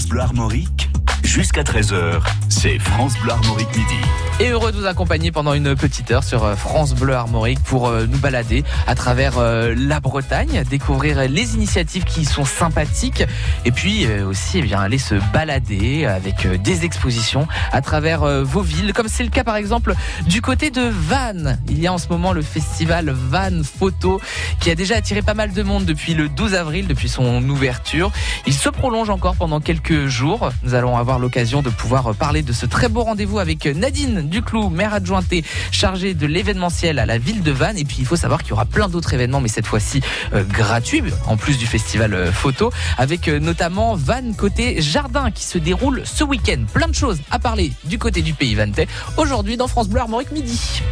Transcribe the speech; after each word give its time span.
France 0.00 0.79
jusqu'à 1.24 1.62
13h. 1.62 2.20
C'est 2.48 2.78
France 2.78 3.14
Bleu 3.22 3.32
Armorique 3.32 3.76
midi. 3.76 4.00
Et 4.40 4.48
heureux 4.48 4.72
de 4.72 4.78
vous 4.78 4.86
accompagner 4.86 5.30
pendant 5.32 5.52
une 5.52 5.76
petite 5.76 6.10
heure 6.10 6.24
sur 6.24 6.44
euh, 6.44 6.56
France 6.56 6.94
Bleu 6.94 7.14
Armorique 7.14 7.60
pour 7.60 7.88
euh, 7.88 8.06
nous 8.06 8.16
balader 8.16 8.64
à 8.86 8.94
travers 8.94 9.36
euh, 9.36 9.74
la 9.76 10.00
Bretagne, 10.00 10.62
découvrir 10.70 11.28
les 11.28 11.54
initiatives 11.54 12.04
qui 12.04 12.24
sont 12.24 12.46
sympathiques 12.46 13.22
et 13.66 13.70
puis 13.70 14.06
aussi 14.22 14.58
eh 14.58 14.62
bien 14.62 14.80
aller 14.80 14.96
se 14.96 15.14
balader 15.32 16.06
avec 16.06 16.46
des 16.62 16.84
expositions 16.86 17.46
à 17.70 17.82
travers 17.82 18.24
vos 18.44 18.62
villes 18.62 18.92
comme 18.94 19.08
c'est 19.08 19.24
le 19.24 19.30
cas 19.30 19.44
par 19.44 19.56
exemple 19.56 19.94
du 20.26 20.40
côté 20.40 20.70
de 20.70 20.82
Vannes. 20.82 21.58
Il 21.68 21.78
y 21.78 21.86
a 21.86 21.92
en 21.92 21.98
ce 21.98 22.08
moment 22.08 22.32
le 22.32 22.42
festival 22.42 23.10
Vannes 23.10 23.62
Photo 23.62 24.20
qui 24.58 24.70
a 24.70 24.74
déjà 24.74 24.96
attiré 24.96 25.20
pas 25.20 25.34
mal 25.34 25.52
de 25.52 25.62
monde 25.62 25.84
depuis 25.84 26.14
le 26.14 26.28
12 26.28 26.54
avril 26.54 26.86
depuis 26.86 27.08
son 27.08 27.46
ouverture. 27.48 28.10
Il 28.46 28.54
se 28.54 28.68
prolonge 28.68 29.10
encore 29.10 29.36
pendant 29.36 29.60
quelques 29.60 30.06
jours. 30.06 30.50
Nous 30.62 30.74
allons 30.74 30.96
avoir 30.96 31.09
l'occasion 31.18 31.62
de 31.62 31.70
pouvoir 31.70 32.14
parler 32.14 32.42
de 32.42 32.52
ce 32.52 32.66
très 32.66 32.88
beau 32.88 33.02
rendez-vous 33.02 33.38
avec 33.38 33.66
Nadine 33.66 34.28
Duclou, 34.28 34.70
maire 34.70 34.94
adjointée 34.94 35.44
chargée 35.72 36.14
de 36.14 36.26
l'événementiel 36.26 36.98
à 36.98 37.06
la 37.06 37.18
ville 37.18 37.42
de 37.42 37.50
Vannes. 37.50 37.78
Et 37.78 37.84
puis 37.84 37.96
il 37.98 38.06
faut 38.06 38.16
savoir 38.16 38.42
qu'il 38.42 38.50
y 38.50 38.52
aura 38.52 38.64
plein 38.64 38.88
d'autres 38.88 39.14
événements, 39.14 39.40
mais 39.40 39.48
cette 39.48 39.66
fois-ci 39.66 40.00
euh, 40.32 40.44
gratuits, 40.44 41.02
en 41.26 41.36
plus 41.36 41.58
du 41.58 41.66
festival 41.66 42.14
euh, 42.14 42.32
photo, 42.32 42.70
avec 42.98 43.28
euh, 43.28 43.38
notamment 43.38 43.94
Vannes 43.94 44.34
côté 44.36 44.80
jardin 44.80 45.30
qui 45.30 45.44
se 45.44 45.58
déroule 45.58 46.02
ce 46.04 46.24
week-end. 46.24 46.64
Plein 46.72 46.88
de 46.88 46.94
choses 46.94 47.18
à 47.30 47.38
parler 47.38 47.72
du 47.84 47.98
côté 47.98 48.22
du 48.22 48.34
pays 48.34 48.54
vannetais 48.54 48.86
aujourd'hui 49.16 49.56
dans 49.56 49.68
France 49.68 49.88
Bleu 49.88 50.00
Armorique 50.00 50.32
Midi. 50.32 50.82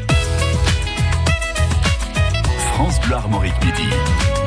France 2.74 3.00
Bleu 3.00 3.14
Armorique 3.14 3.64
Midi. 3.64 4.38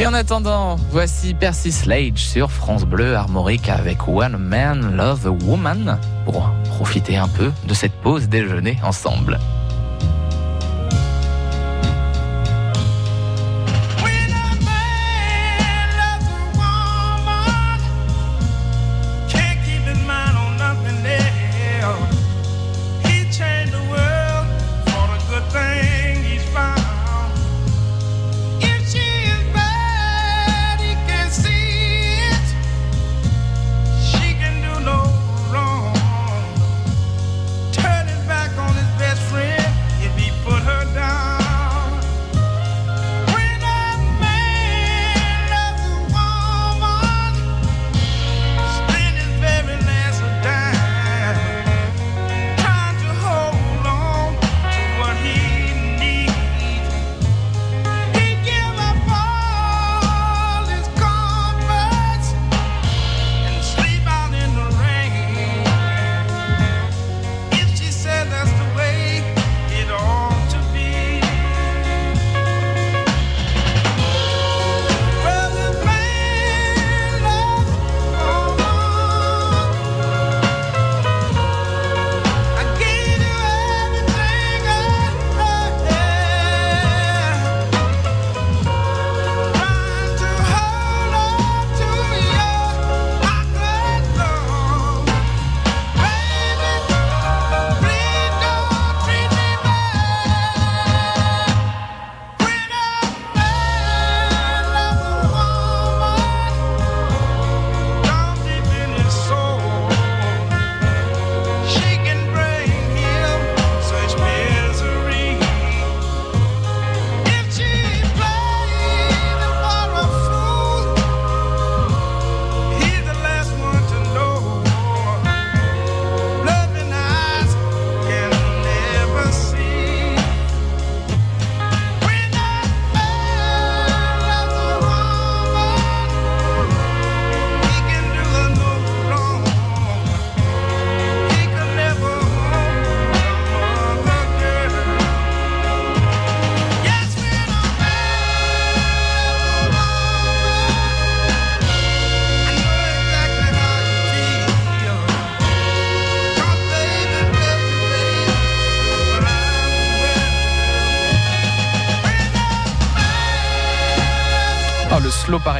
Et 0.00 0.06
en 0.06 0.14
attendant, 0.14 0.76
voici 0.92 1.34
Percy 1.34 1.72
Slade 1.72 2.18
sur 2.18 2.52
France 2.52 2.84
Bleu 2.84 3.16
Armorique 3.16 3.68
avec 3.68 4.06
One 4.06 4.36
Man 4.36 4.96
Love 4.96 5.26
a 5.26 5.30
Woman 5.30 5.98
pour 6.24 6.48
profiter 6.68 7.16
un 7.16 7.26
peu 7.26 7.50
de 7.66 7.74
cette 7.74 7.94
pause 7.94 8.28
déjeuner 8.28 8.78
ensemble. 8.84 9.40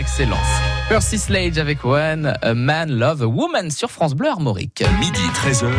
Par 0.08 0.20
excellence. 0.20 0.88
Percy 0.88 1.18
Slade 1.18 1.58
avec 1.58 1.84
One, 1.84 2.34
A 2.42 2.54
Man 2.54 2.90
Love 2.90 3.22
a 3.22 3.26
Woman 3.26 3.70
sur 3.70 3.90
France 3.90 4.14
Bleu 4.14 4.28
Armorique. 4.28 4.82
Midi 5.00 5.20
13h. 5.34 5.70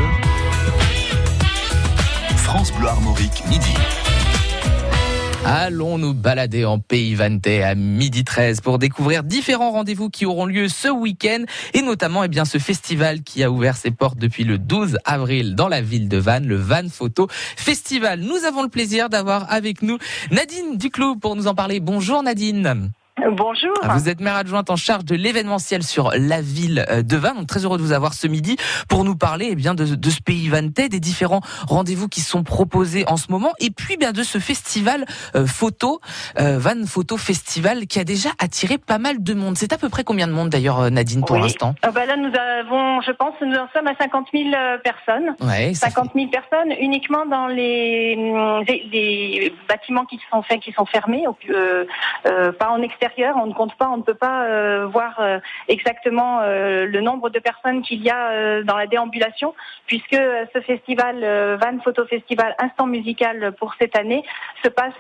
France 2.38 2.72
Bleu 2.73 2.88
Armorique, 2.88 3.44
midi. 3.47 3.73
Allons 5.45 5.97
nous 5.97 6.13
balader 6.13 6.66
en 6.66 6.79
Pays 6.79 7.16
Vantais 7.16 7.63
à 7.63 7.73
midi 7.73 8.23
13 8.23 8.62
pour 8.62 8.78
découvrir 8.78 9.23
différents 9.23 9.72
rendez-vous 9.72 10.09
qui 10.09 10.25
auront 10.25 10.46
lieu 10.46 10.67
ce 10.67 10.90
week-end 10.90 11.44
et 11.73 11.81
notamment 11.81 12.23
eh 12.23 12.28
bien, 12.28 12.46
ce 12.46 12.57
festival 12.57 13.22
qui 13.22 13.44
a 13.44 13.50
ouvert 13.50 13.78
ses 13.78 13.91
portes 13.91 14.17
depuis 14.17 14.44
le 14.44 14.57
12 14.57 15.00
avril 15.06 15.56
dans 15.56 15.69
la 15.69 15.81
ville 15.81 16.09
de 16.09 16.17
Vannes, 16.17 16.46
le 16.46 16.57
Vannes 16.57 16.90
Photo 16.90 17.28
Festival. 17.31 18.19
Nous 18.19 18.46
avons 18.46 18.63
le 18.63 18.69
plaisir 18.69 19.09
d'avoir 19.09 19.51
avec 19.51 19.81
nous 19.81 19.97
Nadine 20.29 20.78
Duclos 20.78 21.16
pour 21.16 21.35
nous 21.35 21.47
en 21.47 21.56
parler. 21.56 21.79
Bonjour 21.79 22.22
Nadine. 22.22 22.91
Bonjour. 23.28 23.74
Vous 23.84 24.09
êtes 24.09 24.22
maire 24.22 24.35
adjointe 24.35 24.69
en 24.69 24.75
charge 24.75 25.03
de 25.03 25.16
l'événementiel 25.16 25.84
sur 25.84 26.12
la 26.16 26.41
ville 26.41 26.85
euh, 26.90 27.02
de 27.02 27.18
Vannes. 27.18 27.38
Donc 27.38 27.47
très 27.47 27.66
heureux 27.66 27.78
de 27.78 27.84
vous 27.84 27.91
avoir 27.91 28.14
ce 28.14 28.28
midi 28.28 28.55
pour 28.88 29.03
nous 29.03 29.16
parler 29.16 29.49
eh 29.52 29.55
bien 29.55 29.73
de, 29.73 29.96
de, 29.96 30.09
ce 30.09 30.22
pays 30.22 30.47
vantais, 30.47 30.90
des 30.90 30.99
différents 30.99 31.41
rendez-vous 31.67 32.08
qui 32.08 32.22
sont 32.22 32.43
proposés 32.43 33.03
en 33.08 33.17
ce 33.17 33.32
moment, 33.32 33.52
et 33.59 33.72
puis 33.72 33.97
bien 33.97 34.11
de 34.11 34.23
ce 34.23 34.38
festival 34.38 35.05
euh, 35.35 35.46
photo, 35.46 35.99
euh, 36.40 36.58
Vannes 36.59 36.85
Photo 36.85 37.17
Festival, 37.17 37.88
qui 37.88 37.99
a 37.99 38.03
déjà 38.03 38.29
attiré 38.40 38.78
pas 38.78 38.97
mal 38.97 39.22
de 39.22 39.34
monde. 39.34 39.58
C'est 39.58 39.73
à 39.73 39.78
peu 39.78 39.90
près 39.90 40.03
combien 40.03 40.28
de 40.28 40.34
monde 40.34 40.49
d'ailleurs, 40.49 40.79
euh, 40.79 40.90
Nadine, 40.90 41.26
pour 41.26 41.38
l'instant? 41.38 41.76
Ah 41.82 41.91
bah 41.91 42.05
Là, 42.05 42.16
nous 42.17 42.32
avons, 42.34 43.02
je 43.02 43.11
pense, 43.11 43.35
nous 43.41 43.55
en 43.55 43.67
sommes 43.72 43.85
à 43.88 43.96
50 43.99 44.28
000 44.34 44.49
personnes. 44.84 45.35
Ouais, 45.41 45.73
50 45.76 46.11
000 46.16 46.29
personnes 46.29 46.72
uniquement 46.79 47.26
dans 47.28 47.46
les, 47.46 48.16
les, 48.67 48.90
les, 48.91 49.53
bâtiments 49.67 50.05
qui 50.05 50.20
sont 50.32 50.41
faits, 50.41 50.61
qui 50.61 50.72
sont 50.72 50.85
fermés, 50.85 51.26
pas 52.23 52.70
en 52.70 52.82
extérieur 52.82 53.09
extérieur. 53.09 53.35
On 53.38 53.47
ne 53.47 53.53
compte 53.53 53.76
pas, 53.76 53.90
on 53.90 53.97
ne 53.97 54.03
peut 54.03 54.14
pas 54.14 54.46
euh, 54.46 54.88
voir 54.88 55.20
euh, 55.20 55.40
exactement 55.67 56.40
euh, 56.41 56.85
le 56.85 57.02
nombre 57.02 57.29
de 57.29 57.40
personnes 57.40 57.82
qu'il 57.82 58.02
y 58.02 58.09
a 58.09 58.64
dans 58.64 58.78
la 58.78 58.88
déambulation, 58.88 59.53
puisque 59.85 60.16
ce 60.53 60.61
festival 60.61 61.16
Van 61.61 61.79
Photo 61.84 62.06
Festival 62.06 62.56
Instant 62.59 62.88
Musical 62.88 63.53
pour 63.59 63.76
cette 63.79 63.96
année 63.97 64.23
se 64.64 64.70
passe 64.70 64.94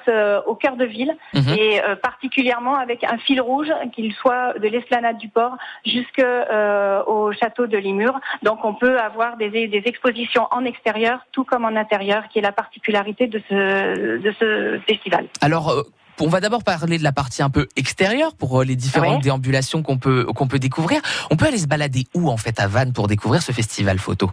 au 0.45 0.55
cœur 0.55 0.75
de 0.75 0.85
ville 0.85 1.15
Mhm. 1.33 1.53
et 1.57 1.81
particulièrement 2.01 2.75
avec 2.75 3.03
un 3.03 3.17
fil 3.17 3.41
rouge, 3.41 3.71
qu'il 3.93 4.13
soit 4.13 4.53
de 4.59 4.67
l'esplanade 4.67 5.17
du 5.17 5.29
port 5.29 5.55
jusqu'au 5.85 7.31
château 7.33 7.67
de 7.67 7.77
Limur. 7.77 8.19
Donc 8.43 8.63
on 8.63 8.73
peut 8.73 8.97
avoir 8.99 9.37
des, 9.37 9.49
des 9.49 9.83
expositions 9.85 10.47
en 10.51 10.65
extérieur 10.65 11.19
tout 11.31 11.43
comme 11.43 11.65
en 11.65 11.75
intérieur, 11.75 12.27
qui 12.29 12.39
est 12.39 12.41
la 12.41 12.51
particularité 12.51 13.27
de 13.27 13.41
ce, 13.49 14.17
de 14.17 14.31
ce 14.39 14.79
festival. 14.87 15.25
Alors, 15.41 15.85
on 16.21 16.29
va 16.29 16.39
d'abord 16.39 16.63
parler 16.63 16.97
de 16.97 17.03
la 17.03 17.11
partie 17.11 17.41
un 17.41 17.49
peu 17.49 17.67
extérieure 17.75 18.33
pour 18.35 18.61
euh, 18.61 18.63
les 18.63 18.75
différentes 18.75 19.17
Ouais. 19.17 19.21
déambulations 19.21 19.81
qu'on 19.83 19.97
peut 19.97 20.25
qu'on 20.35 20.47
peut 20.47 20.59
découvrir. 20.59 21.01
On 21.31 21.35
peut 21.35 21.45
aller 21.45 21.57
se 21.57 21.67
balader 21.67 22.05
où 22.13 22.29
en 22.29 22.37
fait 22.37 22.59
à 22.59 22.67
Vannes 22.67 22.93
pour 22.93 23.07
découvrir 23.07 23.41
ce 23.41 23.51
festival 23.51 23.97
photo? 23.99 24.29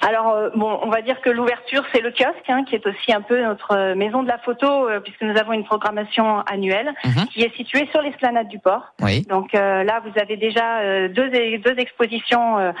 Alors 0.00 0.28
euh, 0.30 0.50
bon, 0.54 0.78
on 0.84 0.90
va 0.90 1.02
dire 1.02 1.20
que 1.22 1.28
l'ouverture 1.30 1.82
c'est 1.92 2.00
le 2.00 2.12
kiosque, 2.12 2.48
hein, 2.48 2.62
qui 2.68 2.76
est 2.76 2.86
aussi 2.86 3.12
un 3.12 3.20
peu 3.20 3.42
notre 3.42 3.72
euh, 3.72 3.94
maison 3.96 4.22
de 4.22 4.28
la 4.28 4.38
photo, 4.38 4.88
euh, 4.88 5.00
puisque 5.00 5.22
nous 5.22 5.36
avons 5.36 5.52
une 5.52 5.64
programmation 5.64 6.38
annuelle 6.42 6.92
Mhm. 7.04 7.26
qui 7.32 7.42
est 7.42 7.52
située 7.56 7.88
sur 7.90 8.00
l'esplanade 8.00 8.46
du 8.48 8.60
port. 8.60 8.94
Oui. 9.02 9.22
Donc 9.28 9.56
euh, 9.56 9.82
là, 9.82 10.00
vous 10.04 10.12
avez 10.20 10.36
déjà 10.36 10.78
euh, 10.78 11.08
deux, 11.08 11.28
deux 11.30 11.74
expositions 11.78 12.72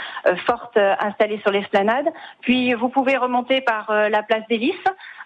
fortes 0.46 0.76
installées 1.00 1.40
sur 1.42 1.50
l'esplanade. 1.50 2.06
Puis 2.40 2.72
vous 2.74 2.88
pouvez 2.88 3.16
remonter 3.16 3.62
par 3.62 3.90
la 3.90 4.22
place 4.22 4.42
des 4.48 4.58
Lys. 4.58 4.74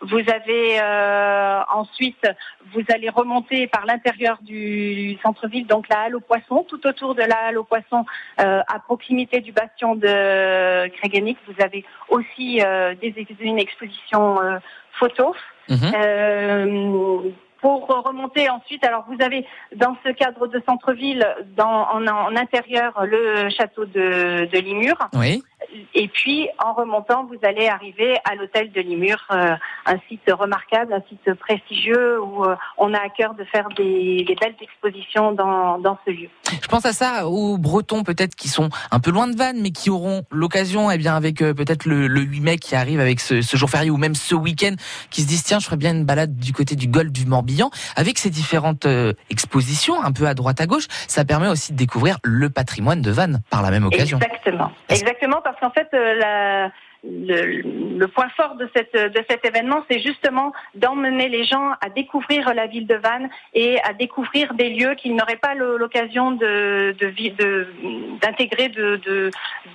Vous 0.02 0.18
avez 0.18 0.80
euh, 0.80 1.60
ensuite, 1.72 2.26
vous 2.72 2.82
allez 2.92 3.08
remonter 3.08 3.68
par 3.68 3.86
l'intérieur 3.86 4.38
du 4.42 5.16
centre-ville, 5.22 5.66
donc 5.66 5.88
la 5.88 6.00
halle 6.00 6.16
aux 6.16 6.20
poissons. 6.20 6.66
Tout 6.68 6.84
autour 6.86 7.14
de 7.14 7.22
la 7.22 7.36
halle 7.46 7.58
aux 7.58 7.64
poissons, 7.64 8.04
euh, 8.40 8.60
à 8.66 8.78
proximité 8.80 9.40
du 9.40 9.52
bastion 9.52 9.94
de 9.94 10.88
Créguenic, 10.96 11.38
vous 11.46 11.62
avez 11.62 11.84
aussi 12.08 12.60
euh, 12.62 12.94
des, 13.00 13.14
une 13.40 13.58
exposition 13.58 14.40
euh, 14.40 14.58
photo. 14.98 15.34
Mhm. 15.68 15.92
Euh, 15.94 17.30
pour 17.60 17.86
remonter 17.86 18.50
ensuite, 18.50 18.84
alors 18.84 19.04
vous 19.08 19.24
avez 19.24 19.46
dans 19.76 19.96
ce 20.04 20.10
cadre 20.10 20.48
de 20.48 20.60
centre-ville, 20.66 21.24
en, 21.60 22.04
en 22.08 22.36
intérieur, 22.36 23.04
le 23.04 23.48
château 23.50 23.84
de, 23.84 24.46
de 24.52 24.58
Limur. 24.58 24.96
Oui. 25.14 25.44
Et 25.94 26.08
puis, 26.08 26.48
en 26.58 26.72
remontant, 26.72 27.24
vous 27.24 27.38
allez 27.42 27.68
arriver 27.68 28.18
à 28.24 28.34
l'hôtel 28.34 28.72
de 28.72 28.80
Limur, 28.80 29.18
euh, 29.30 29.54
un 29.86 29.96
site 30.08 30.30
remarquable, 30.30 30.92
un 30.92 31.02
site 31.08 31.34
prestigieux 31.34 32.20
où 32.20 32.44
euh, 32.44 32.56
on 32.78 32.94
a 32.94 32.98
à 32.98 33.08
cœur 33.08 33.34
de 33.34 33.44
faire 33.44 33.68
des, 33.76 34.24
des 34.24 34.34
belles 34.34 34.56
expositions 34.60 35.32
dans, 35.32 35.78
dans 35.78 35.98
ce 36.06 36.10
lieu. 36.10 36.28
Je 36.60 36.68
pense 36.68 36.84
à 36.86 36.92
ça 36.92 37.26
aux 37.26 37.58
Bretons 37.58 38.02
peut-être 38.02 38.34
qui 38.34 38.48
sont 38.48 38.68
un 38.90 39.00
peu 39.00 39.10
loin 39.10 39.26
de 39.26 39.36
Vannes, 39.36 39.60
mais 39.60 39.70
qui 39.70 39.90
auront 39.90 40.22
l'occasion, 40.30 40.90
eh 40.90 40.98
bien 40.98 41.14
avec 41.14 41.42
euh, 41.42 41.54
peut-être 41.54 41.86
le, 41.86 42.06
le 42.06 42.20
8 42.20 42.40
mai 42.40 42.56
qui 42.58 42.74
arrive 42.74 43.00
avec 43.00 43.20
ce, 43.20 43.42
ce 43.42 43.56
jour 43.56 43.70
férié 43.70 43.90
ou 43.90 43.96
même 43.96 44.14
ce 44.14 44.34
week-end, 44.34 44.74
qui 45.10 45.22
se 45.22 45.28
disent 45.28 45.44
tiens, 45.44 45.58
je 45.58 45.66
ferais 45.66 45.76
bien 45.76 45.92
une 45.92 46.04
balade 46.04 46.36
du 46.36 46.52
côté 46.52 46.76
du 46.76 46.88
golfe 46.88 47.12
du 47.12 47.26
Morbihan. 47.26 47.70
Avec 47.96 48.18
ces 48.18 48.30
différentes 48.30 48.86
expositions, 49.30 50.02
un 50.02 50.12
peu 50.12 50.26
à 50.26 50.34
droite 50.34 50.60
à 50.60 50.66
gauche, 50.66 50.86
ça 51.08 51.24
permet 51.24 51.48
aussi 51.48 51.72
de 51.72 51.78
découvrir 51.78 52.18
le 52.24 52.50
patrimoine 52.50 53.00
de 53.00 53.10
Vannes 53.10 53.42
par 53.50 53.62
la 53.62 53.70
même 53.70 53.84
occasion. 53.84 54.18
Exactement. 54.18 54.70
Exactement, 54.88 55.40
parce 55.42 55.51
qu'en 55.60 55.70
fait, 55.70 55.88
euh, 55.94 56.14
la- 56.14 56.70
le, 57.04 57.98
le 57.98 58.08
point 58.08 58.28
fort 58.36 58.54
de, 58.56 58.68
cette, 58.74 58.94
de 58.94 59.24
cet 59.28 59.44
événement, 59.44 59.84
c'est 59.90 60.00
justement 60.00 60.52
d'emmener 60.74 61.28
les 61.28 61.44
gens 61.44 61.72
à 61.80 61.88
découvrir 61.88 62.54
la 62.54 62.66
ville 62.66 62.86
de 62.86 62.94
Vannes 62.94 63.28
et 63.54 63.80
à 63.82 63.92
découvrir 63.92 64.54
des 64.54 64.70
lieux 64.70 64.94
qu'ils 64.94 65.14
n'auraient 65.16 65.36
pas 65.36 65.54
l'occasion 65.54 66.30
de, 66.32 66.94
d'intégrer, 68.22 68.68
de, 68.68 68.96
de, 68.96 69.30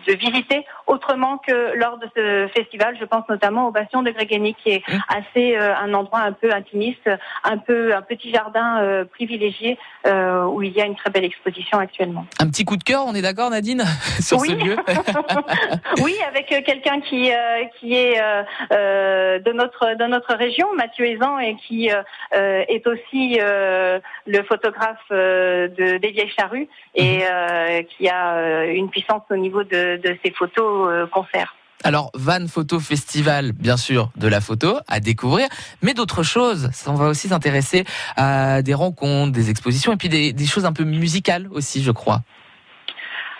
de 0.07 0.13
visiter 0.13 0.65
autrement 0.87 1.37
que 1.37 1.75
lors 1.77 1.97
de 1.97 2.07
ce 2.15 2.47
festival. 2.55 2.97
Je 2.99 3.05
pense 3.05 3.27
notamment 3.29 3.67
au 3.67 3.71
bastion 3.71 4.01
de 4.03 4.11
Grégénie, 4.11 4.55
qui 4.63 4.69
est 4.71 4.83
Mmh. 4.87 4.99
assez 5.09 5.57
euh, 5.57 5.75
un 5.75 5.93
endroit 5.93 6.19
un 6.19 6.31
peu 6.31 6.53
intimiste, 6.53 7.09
un 7.43 7.57
peu 7.57 7.93
un 7.93 8.01
petit 8.01 8.31
jardin 8.31 8.79
euh, 8.81 9.05
privilégié 9.05 9.77
euh, 10.05 10.45
où 10.45 10.61
il 10.61 10.71
y 10.71 10.81
a 10.81 10.85
une 10.85 10.95
très 10.95 11.09
belle 11.09 11.25
exposition 11.25 11.77
actuellement. 11.77 12.25
Un 12.39 12.47
petit 12.49 12.63
coup 12.63 12.77
de 12.77 12.83
cœur, 12.83 13.03
on 13.05 13.13
est 13.15 13.21
d'accord 13.21 13.49
Nadine 13.49 13.83
sur 14.21 14.39
Oui. 14.39 14.49
ce 14.49 14.53
lieu 14.65 14.75
oui, 16.03 16.15
avec 16.27 16.47
quelqu'un 16.63 17.01
qui 17.01 17.16
euh, 17.25 17.65
qui 17.79 17.95
est 17.95 18.19
euh, 18.21 18.43
euh, 18.71 19.39
de 19.39 19.51
notre 19.51 19.95
de 19.95 20.05
notre 20.05 20.33
région, 20.35 20.67
Mathieu 20.75 21.05
Aizan, 21.05 21.39
et 21.39 21.55
qui 21.55 21.89
est 22.31 22.87
aussi 22.87 23.39
le 23.39 24.43
photographe 24.43 25.09
de 25.09 25.97
des 25.97 26.11
vieilles 26.11 26.33
charrues 26.37 26.67
et 26.95 27.21
euh, 27.23 27.83
qui 27.83 28.09
a 28.09 28.65
une 28.65 28.89
puissance 28.89 29.23
au 29.29 29.37
niveau 29.37 29.63
de, 29.63 29.97
de 29.97 30.17
ses 30.23 30.31
photos 30.31 31.09
concerts. 31.09 31.55
Alors, 31.83 32.09
Van 32.15 32.47
Photo 32.47 32.79
Festival, 32.79 33.51
bien 33.51 33.77
sûr, 33.77 34.09
de 34.15 34.27
la 34.27 34.41
photo 34.41 34.77
à 34.87 34.99
découvrir, 34.99 35.47
mais 35.83 35.93
d'autres 35.93 36.23
choses. 36.23 36.71
On 36.87 36.95
va 36.95 37.07
aussi 37.07 37.27
s'intéresser 37.27 37.85
à 38.15 38.63
des 38.63 38.73
rencontres, 38.73 39.31
des 39.31 39.51
expositions 39.51 39.93
et 39.93 39.97
puis 39.97 40.09
des, 40.09 40.33
des 40.33 40.45
choses 40.45 40.65
un 40.65 40.73
peu 40.73 40.83
musicales 40.83 41.47
aussi, 41.51 41.83
je 41.83 41.91
crois. 41.91 42.21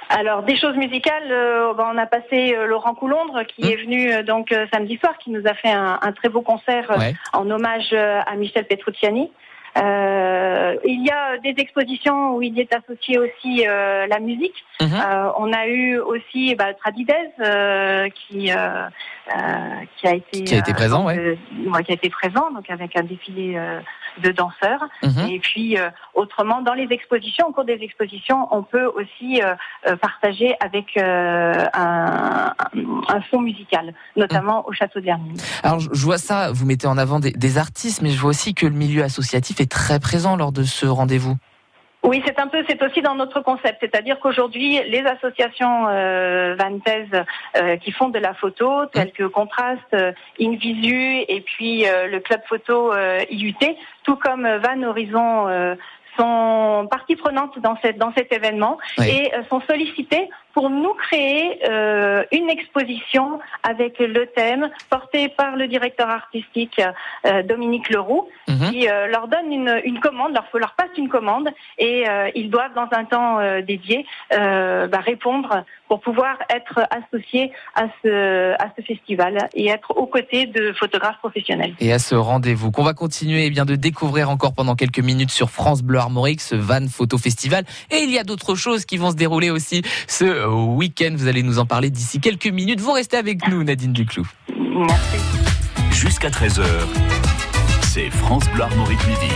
Alors 0.09 0.43
des 0.43 0.55
choses 0.55 0.75
musicales, 0.75 1.29
euh, 1.31 1.73
ben, 1.73 1.89
on 1.93 1.97
a 1.97 2.05
passé 2.05 2.55
euh, 2.55 2.65
Laurent 2.65 2.93
Coulondre 2.95 3.43
qui 3.45 3.63
Mhm. 3.65 3.71
est 3.71 3.75
venu 3.75 4.11
euh, 4.13 4.23
donc 4.23 4.51
euh, 4.51 4.65
samedi 4.73 4.97
soir, 4.97 5.17
qui 5.17 5.31
nous 5.31 5.45
a 5.45 5.53
fait 5.53 5.69
un, 5.71 5.99
un 6.01 6.11
très 6.13 6.29
beau 6.29 6.41
concert 6.41 6.89
euh, 6.91 6.97
Ouais. 6.97 7.13
en 7.33 7.49
hommage 7.49 7.89
euh, 7.91 8.21
à 8.25 8.35
Michel 8.35 8.65
Petrucciani. 8.65 9.31
Euh, 9.77 10.75
il 10.85 11.05
y 11.05 11.11
a 11.11 11.37
des 11.37 11.53
expositions 11.61 12.33
où 12.35 12.41
il 12.41 12.59
est 12.59 12.73
associé 12.73 13.19
aussi 13.19 13.65
euh, 13.67 14.07
la 14.07 14.19
musique. 14.19 14.55
On 14.81 15.53
a 15.53 15.67
eu 15.67 15.99
aussi 15.99 16.55
bah, 16.55 16.69
euh, 17.39 18.09
qui 18.09 18.49
qui 19.97 20.07
a 20.07 20.15
été 20.15 20.43
Qui 20.43 20.55
a 20.55 20.59
été 20.59 20.71
euh, 20.71 20.75
présent, 20.75 20.99
donc, 20.99 21.07
ouais. 21.07 21.17
euh, 21.17 21.69
ouais, 21.71 21.83
qui 21.83 21.91
a 21.91 21.95
été 21.95 22.09
présent 22.09 22.51
donc 22.53 22.69
avec 22.69 22.95
un 22.95 23.03
défilé 23.03 23.55
euh, 23.55 23.79
de 24.23 24.31
danseurs. 24.31 24.83
Mhm. 25.03 25.29
Et 25.29 25.39
puis 25.39 25.77
euh, 25.77 25.89
autrement, 26.13 26.61
dans 26.61 26.73
les 26.73 26.87
expositions, 26.91 27.47
au 27.47 27.51
cours 27.51 27.65
des 27.65 27.79
expositions, 27.81 28.47
on 28.51 28.63
peut 28.63 28.85
aussi 28.85 29.41
euh, 29.41 29.53
euh, 29.87 29.95
partager 29.97 30.55
avec 30.59 30.97
euh, 30.97 31.65
un, 31.73 32.53
un 33.09 33.21
fond 33.29 33.41
musical, 33.41 33.93
notamment 34.15 34.67
au 34.67 34.71
château 34.73 34.99
d'Hermine. 34.99 35.37
Alors, 35.63 35.79
je 35.79 35.89
je 35.91 36.03
vois 36.03 36.17
ça, 36.17 36.51
vous 36.51 36.65
mettez 36.65 36.87
en 36.87 36.97
avant 36.97 37.19
des, 37.19 37.31
des 37.31 37.57
artistes, 37.57 38.01
mais 38.01 38.11
je 38.11 38.19
vois 38.19 38.29
aussi 38.29 38.53
que 38.53 38.65
le 38.65 38.73
milieu 38.73 39.03
associatif 39.03 39.59
est 39.59 39.69
très 39.69 39.99
présent 39.99 40.37
lors 40.37 40.51
de 40.51 40.63
ce 40.63 40.85
rendez-vous. 40.85 41.35
Oui, 42.03 42.21
c'est 42.25 42.39
un 42.39 42.47
peu, 42.47 42.63
c'est 42.69 42.81
aussi 42.83 43.01
dans 43.01 43.15
notre 43.15 43.41
concept, 43.41 43.77
c'est-à-dire 43.81 44.19
qu'aujourd'hui, 44.19 44.79
les 44.87 45.03
associations 45.05 45.87
euh, 45.89 46.55
euh, 47.57 47.75
qui 47.77 47.91
font 47.91 48.09
de 48.09 48.19
la 48.19 48.33
photo, 48.33 48.85
telles 48.85 49.11
que 49.11 49.23
Contraste, 49.23 49.81
euh, 49.93 50.11
Invisu 50.39 51.25
et 51.27 51.41
puis 51.41 51.87
euh, 51.87 52.07
le 52.07 52.19
club 52.19 52.41
photo 52.47 52.93
euh, 52.93 53.21
IUT, 53.29 53.55
tout 54.03 54.15
comme 54.15 54.47
Van 54.47 54.83
Horizon. 54.83 55.47
euh, 55.47 55.75
sont 56.17 56.87
partie 56.89 57.15
prenante 57.15 57.59
dans, 57.59 57.77
cette, 57.83 57.99
dans 57.99 58.11
cet 58.17 58.33
événement 58.33 58.79
Oui. 58.97 59.07
et 59.07 59.35
euh, 59.35 59.43
sont 59.49 59.61
sollicitées 59.69 60.27
pour 60.57 60.71
nous 60.71 60.95
créer 60.95 61.59
euh, 61.69 62.23
une 62.31 62.49
exposition 62.49 63.39
avec 63.61 63.99
le 63.99 64.25
thème 64.25 64.71
porté 64.89 65.29
par 65.29 65.55
le 65.55 65.67
directeur 65.67 66.09
artistique 66.09 66.81
euh, 67.27 67.43
Dominique 67.43 67.91
Leroux 67.91 68.27
Mhm. 68.47 68.71
qui 68.71 68.89
euh, 68.89 69.07
leur 69.07 69.27
donne 69.27 69.51
une, 69.51 69.81
une 69.83 69.99
commande, 69.99 70.33
leur, 70.33 70.47
leur 70.53 70.73
passe 70.75 70.87
une 70.97 71.09
commande 71.09 71.49
et 71.77 72.05
ils 72.33 72.49
doivent 72.49 72.73
dans 72.73 72.87
un 72.91 73.03
temps 73.03 73.39
dédié 73.61 74.05
bah, 74.31 74.99
répondre 75.05 75.65
pour 75.87 76.01
pouvoir 76.01 76.37
être 76.49 76.79
associés 76.91 77.51
à 77.75 77.85
ce, 78.01 78.53
à 78.53 78.67
ce 78.77 78.81
festival 78.83 79.49
et 79.53 79.67
être 79.67 79.91
aux 79.97 80.05
côtés 80.07 80.45
de 80.45 80.73
photographes 80.73 81.17
professionnels. 81.19 81.75
Et 81.79 81.91
à 81.93 81.99
ce 81.99 82.15
rendez-vous 82.15 82.71
qu'on 82.71 82.83
va 82.83 82.93
continuer 82.93 83.45
eh 83.45 83.49
bien 83.49 83.65
de 83.65 83.75
découvrir 83.75 84.29
encore 84.29 84.53
pendant 84.53 84.75
quelques 84.75 84.99
minutes 84.99 85.31
sur 85.31 85.49
France 85.49 85.81
Bleu 85.83 85.99
Armorique, 85.99 86.41
ce 86.41 86.55
Van 86.55 86.87
Photo 86.89 87.17
Festival. 87.17 87.63
Et 87.91 87.97
il 87.97 88.11
y 88.11 88.19
a 88.19 88.23
d'autres 88.23 88.55
choses 88.55 88.85
qui 88.85 88.97
vont 88.97 89.11
se 89.11 89.15
dérouler 89.15 89.49
aussi 89.49 89.81
ce 90.07 90.46
week-end. 90.53 91.13
Vous 91.15 91.27
allez 91.27 91.43
nous 91.43 91.59
en 91.59 91.65
parler 91.65 91.89
d'ici 91.89 92.19
quelques 92.19 92.47
minutes. 92.47 92.79
Vous 92.79 92.91
restez 92.91 93.17
avec 93.17 93.47
nous, 93.47 93.63
Nadine 93.63 93.93
Duclou. 93.93 94.27
Merci. 94.57 95.17
Jusqu'à 95.91 96.29
13h, 96.29 96.63
c'est 97.83 98.09
France 98.09 98.43
Bleu 98.53 98.63
Armorique 98.63 99.05
Midi. 99.07 99.33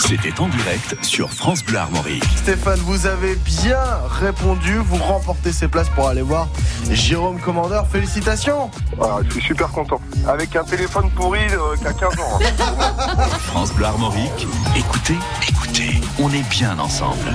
C'était 0.00 0.38
en 0.40 0.48
direct 0.48 0.96
sur 1.02 1.30
France 1.30 1.64
Bleu 1.64 1.78
Armorique. 1.78 2.24
Stéphane, 2.36 2.78
vous 2.80 3.06
avez 3.06 3.36
bien 3.36 3.78
répondu. 4.20 4.76
Vous 4.76 4.96
remportez 4.96 5.52
ces 5.52 5.68
places 5.68 5.88
pour 5.90 6.08
aller 6.08 6.22
voir 6.22 6.48
Jérôme 6.90 7.40
Commandeur. 7.40 7.86
Félicitations. 7.88 8.70
Voilà, 8.96 9.18
je 9.26 9.32
suis 9.32 9.42
super 9.42 9.68
content. 9.68 10.00
Avec 10.28 10.54
un 10.56 10.64
téléphone 10.64 11.10
pourri 11.10 11.40
euh, 11.50 11.76
qui 11.76 11.86
a 11.86 11.92
15 11.92 12.18
ans. 12.18 12.38
hein. 12.40 13.26
France 13.38 13.72
Bleu 13.72 13.86
Armorique, 13.86 14.46
écoutez, 14.76 15.16
écoutez, 15.48 16.00
on 16.18 16.30
est 16.32 16.48
bien 16.50 16.78
ensemble. 16.78 17.32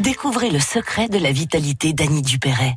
Découvrez 0.00 0.50
le 0.50 0.60
secret 0.60 1.08
de 1.08 1.18
la 1.18 1.32
vitalité 1.32 1.92
d'Annie 1.92 2.22
Dupéret. 2.22 2.76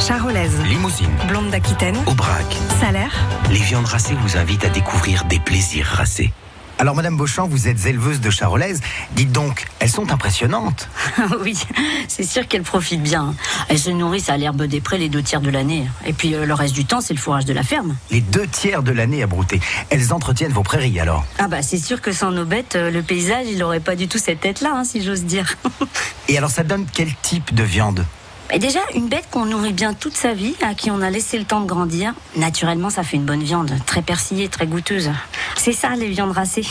Charolaise, 0.00 0.56
Limousine, 0.64 1.10
blonde 1.26 1.50
d'Aquitaine, 1.50 1.96
Aubrac. 2.06 2.46
salaire. 2.80 3.12
Les 3.50 3.58
viandes 3.58 3.86
racées 3.86 4.14
vous 4.22 4.36
invitent 4.36 4.64
à 4.64 4.68
découvrir 4.68 5.24
des 5.24 5.40
plaisirs 5.40 5.86
racés. 5.86 6.32
Alors, 6.78 6.94
Madame 6.94 7.16
Beauchamp, 7.16 7.48
vous 7.48 7.66
êtes 7.66 7.86
éleveuse 7.86 8.20
de 8.20 8.30
charolaises. 8.30 8.80
Dites 9.16 9.32
donc, 9.32 9.66
elles 9.80 9.90
sont 9.90 10.12
impressionnantes. 10.12 10.88
oui, 11.40 11.58
c'est 12.06 12.22
sûr 12.22 12.46
qu'elles 12.46 12.62
profitent 12.62 13.02
bien. 13.02 13.34
Elles 13.68 13.80
se 13.80 13.90
nourrissent 13.90 14.28
à 14.28 14.36
l'herbe 14.36 14.62
des 14.62 14.80
prés 14.80 14.98
les 14.98 15.08
deux 15.08 15.22
tiers 15.22 15.40
de 15.40 15.50
l'année. 15.50 15.88
Et 16.06 16.12
puis 16.12 16.34
euh, 16.34 16.46
le 16.46 16.54
reste 16.54 16.74
du 16.74 16.84
temps, 16.84 17.00
c'est 17.00 17.14
le 17.14 17.18
fourrage 17.18 17.46
de 17.46 17.52
la 17.52 17.64
ferme. 17.64 17.96
Les 18.12 18.20
deux 18.20 18.46
tiers 18.46 18.84
de 18.84 18.92
l'année 18.92 19.24
à 19.24 19.26
brouter. 19.26 19.58
Elles 19.90 20.12
entretiennent 20.12 20.52
vos 20.52 20.62
prairies 20.62 21.00
alors. 21.00 21.24
Ah 21.40 21.48
bah 21.48 21.62
c'est 21.62 21.78
sûr 21.78 22.00
que 22.00 22.12
sans 22.12 22.30
nos 22.30 22.44
bêtes, 22.44 22.76
euh, 22.76 22.92
le 22.92 23.02
paysage, 23.02 23.46
il 23.50 23.60
aurait 23.64 23.80
pas 23.80 23.96
du 23.96 24.06
tout 24.06 24.18
cette 24.18 24.40
tête-là, 24.40 24.74
hein, 24.76 24.84
si 24.84 25.02
j'ose 25.02 25.24
dire. 25.24 25.56
Et 26.28 26.38
alors, 26.38 26.50
ça 26.50 26.62
donne 26.62 26.86
quel 26.92 27.12
type 27.22 27.52
de 27.52 27.64
viande? 27.64 28.04
Et 28.50 28.58
déjà, 28.58 28.80
une 28.94 29.08
bête 29.08 29.28
qu'on 29.30 29.44
nourrit 29.44 29.74
bien 29.74 29.92
toute 29.92 30.16
sa 30.16 30.32
vie, 30.32 30.54
à 30.62 30.74
qui 30.74 30.90
on 30.90 31.02
a 31.02 31.10
laissé 31.10 31.38
le 31.38 31.44
temps 31.44 31.60
de 31.60 31.66
grandir, 31.66 32.14
naturellement, 32.34 32.88
ça 32.88 33.02
fait 33.02 33.18
une 33.18 33.26
bonne 33.26 33.42
viande, 33.42 33.70
très 33.84 34.00
persillée, 34.00 34.48
très 34.48 34.66
goûteuse. 34.66 35.10
C'est 35.56 35.72
ça, 35.72 35.90
les 35.96 36.08
viandes 36.08 36.32
racées. 36.32 36.66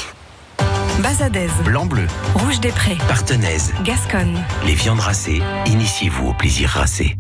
Bazadaise, 1.03 1.51
Blanc-bleu, 1.63 2.07
rouge 2.33 2.59
des 2.59 2.71
prés, 2.71 2.97
partenaise. 3.07 3.73
Gasconne. 3.83 4.43
Les 4.65 4.73
viandes 4.73 4.99
racées, 4.99 5.41
initiez-vous 5.67 6.29
au 6.29 6.33
plaisir 6.33 6.69
racé. 6.69 7.15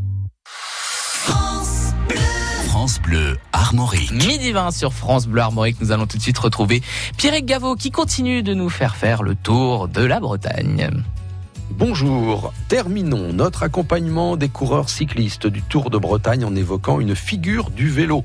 France 2.65 2.99
Bleu 2.99 3.37
Armorique. 3.53 4.11
Midi 4.11 4.53
20 4.53 4.71
sur 4.71 4.91
France 4.93 5.27
Bleu 5.27 5.41
Armorique, 5.41 5.77
nous 5.81 5.91
allons 5.91 6.07
tout 6.07 6.17
de 6.17 6.23
suite 6.23 6.37
retrouver 6.39 6.81
Pierrick 7.17 7.45
Gaveau 7.45 7.75
qui 7.75 7.91
continue 7.91 8.41
de 8.41 8.55
nous 8.55 8.69
faire 8.69 8.95
faire 8.95 9.21
le 9.21 9.35
tour 9.35 9.87
de 9.87 10.03
la 10.03 10.19
Bretagne. 10.19 10.89
Bonjour, 11.69 12.53
terminons 12.69 13.33
notre 13.33 13.63
accompagnement 13.63 14.37
des 14.37 14.47
coureurs 14.47 14.89
cyclistes 14.89 15.47
du 15.47 15.61
Tour 15.61 15.89
de 15.89 15.97
Bretagne 15.97 16.45
en 16.45 16.55
évoquant 16.55 17.01
une 17.01 17.13
figure 17.13 17.71
du 17.71 17.89
vélo. 17.89 18.23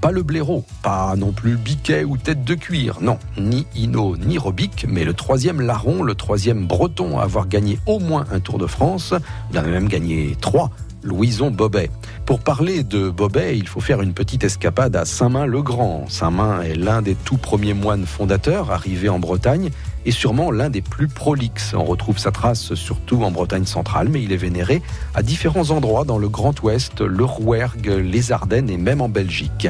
Pas 0.00 0.10
le 0.10 0.24
blaireau, 0.24 0.64
pas 0.82 1.14
non 1.16 1.30
plus 1.30 1.56
biquet 1.56 2.02
ou 2.02 2.16
tête 2.16 2.42
de 2.42 2.54
cuir, 2.54 2.98
non, 3.00 3.18
ni 3.38 3.66
Hino 3.76 4.16
ni 4.16 4.38
Robic, 4.38 4.86
mais 4.88 5.04
le 5.04 5.14
troisième 5.14 5.60
larron, 5.60 6.02
le 6.02 6.16
troisième 6.16 6.66
breton 6.66 7.18
à 7.18 7.22
avoir 7.22 7.46
gagné 7.46 7.78
au 7.86 8.00
moins 8.00 8.26
un 8.32 8.40
Tour 8.40 8.58
de 8.58 8.66
France, 8.66 9.14
il 9.52 9.58
en 9.58 9.62
même 9.62 9.88
gagné 9.88 10.36
trois, 10.40 10.70
Louison 11.04 11.50
Bobet. 11.50 11.90
Pour 12.26 12.40
parler 12.40 12.82
de 12.82 13.10
Bobet, 13.10 13.58
il 13.58 13.68
faut 13.68 13.80
faire 13.80 14.00
une 14.00 14.14
petite 14.14 14.42
escapade 14.42 14.96
à 14.96 15.04
Saint-Main-le-Grand. 15.04 16.06
Saint-Main 16.08 16.62
est 16.62 16.74
l'un 16.74 17.02
des 17.02 17.14
tout 17.14 17.36
premiers 17.36 17.74
moines 17.74 18.06
fondateurs 18.06 18.70
arrivés 18.70 19.10
en 19.10 19.18
Bretagne 19.18 19.70
et 20.06 20.10
sûrement 20.10 20.50
l'un 20.50 20.70
des 20.70 20.80
plus 20.80 21.08
prolixes. 21.08 21.74
On 21.74 21.84
retrouve 21.84 22.18
sa 22.18 22.30
trace 22.30 22.74
surtout 22.74 23.22
en 23.22 23.30
Bretagne 23.30 23.66
centrale, 23.66 24.08
mais 24.08 24.22
il 24.22 24.32
est 24.32 24.38
vénéré 24.38 24.82
à 25.14 25.22
différents 25.22 25.70
endroits 25.70 26.04
dans 26.04 26.18
le 26.18 26.28
Grand 26.28 26.60
Ouest, 26.62 27.02
le 27.02 27.24
Rouergue, 27.24 27.88
les 28.02 28.32
Ardennes 28.32 28.70
et 28.70 28.78
même 28.78 29.02
en 29.02 29.10
Belgique. 29.10 29.68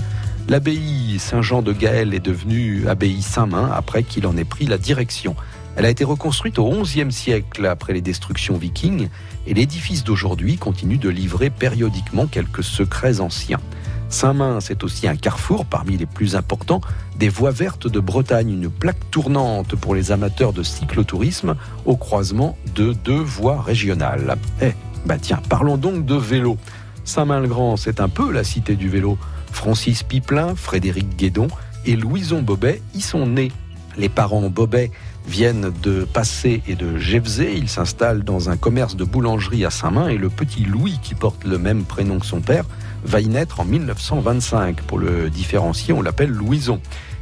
L'abbaye 0.48 1.18
Saint-Jean 1.18 1.62
de 1.62 1.72
Gaël 1.72 2.12
est 2.12 2.20
devenue 2.20 2.86
abbaye 2.86 3.22
Saint-Main 3.22 3.70
après 3.74 4.02
qu'il 4.02 4.26
en 4.26 4.36
ait 4.36 4.44
pris 4.44 4.66
la 4.66 4.76
direction. 4.76 5.34
Elle 5.76 5.86
a 5.86 5.90
été 5.90 6.04
reconstruite 6.04 6.58
au 6.58 6.82
XIe 6.82 7.10
siècle 7.10 7.66
après 7.66 7.92
les 7.92 8.00
destructions 8.00 8.56
vikings 8.56 9.08
et 9.46 9.54
l'édifice 9.54 10.04
d'aujourd'hui 10.04 10.56
continue 10.56 10.98
de 10.98 11.08
livrer 11.08 11.50
périodiquement 11.50 12.26
quelques 12.26 12.62
secrets 12.62 13.20
anciens. 13.20 13.60
Saint-Main, 14.08 14.60
c'est 14.60 14.84
aussi 14.84 15.08
un 15.08 15.16
carrefour 15.16 15.66
parmi 15.66 15.96
les 15.96 16.06
plus 16.06 16.36
importants 16.36 16.80
des 17.18 17.28
voies 17.28 17.50
vertes 17.50 17.88
de 17.88 17.98
Bretagne, 17.98 18.50
une 18.50 18.70
plaque 18.70 19.10
tournante 19.10 19.74
pour 19.74 19.94
les 19.94 20.12
amateurs 20.12 20.52
de 20.52 20.62
cyclotourisme 20.62 21.56
au 21.84 21.96
croisement 21.96 22.56
de 22.76 22.92
deux 22.92 23.20
voies 23.20 23.60
régionales. 23.60 24.36
Eh, 24.62 24.72
bah 25.04 25.18
tiens, 25.20 25.42
parlons 25.48 25.76
donc 25.76 26.06
de 26.06 26.14
vélo. 26.14 26.56
Saint-Main-le-Grand, 27.04 27.76
c'est 27.76 28.00
un 28.00 28.08
peu 28.08 28.30
la 28.30 28.44
cité 28.44 28.76
du 28.76 28.88
vélo. 28.88 29.18
Francis 29.50 30.02
Piplin, 30.04 30.54
Frédéric 30.54 31.16
Guédon 31.16 31.48
et 31.84 31.96
Louison 31.96 32.40
Bobet 32.40 32.82
y 32.94 33.00
sont 33.00 33.26
nés. 33.26 33.52
Les 33.96 34.08
parents 34.08 34.48
Bobet 34.48 34.90
viennent 35.26 35.72
de 35.82 36.04
Passé 36.04 36.62
et 36.66 36.74
de 36.74 36.98
Gévesé. 36.98 37.54
Ils 37.56 37.68
s'installent 37.68 38.24
dans 38.24 38.50
un 38.50 38.56
commerce 38.56 38.96
de 38.96 39.04
boulangerie 39.04 39.64
à 39.64 39.70
Saint-Main 39.70 40.08
et 40.08 40.18
le 40.18 40.28
petit 40.28 40.64
Louis, 40.64 40.98
qui 41.02 41.14
porte 41.14 41.44
le 41.44 41.58
même 41.58 41.84
prénom 41.84 42.18
que 42.18 42.26
son 42.26 42.40
père, 42.40 42.64
va 43.04 43.20
y 43.20 43.26
naître 43.26 43.60
en 43.60 43.64
1925. 43.64 44.82
Pour 44.82 44.98
le 44.98 45.30
différencier, 45.30 45.92
on 45.92 46.02
l'appelle 46.02 46.30
Louison. 46.30 46.80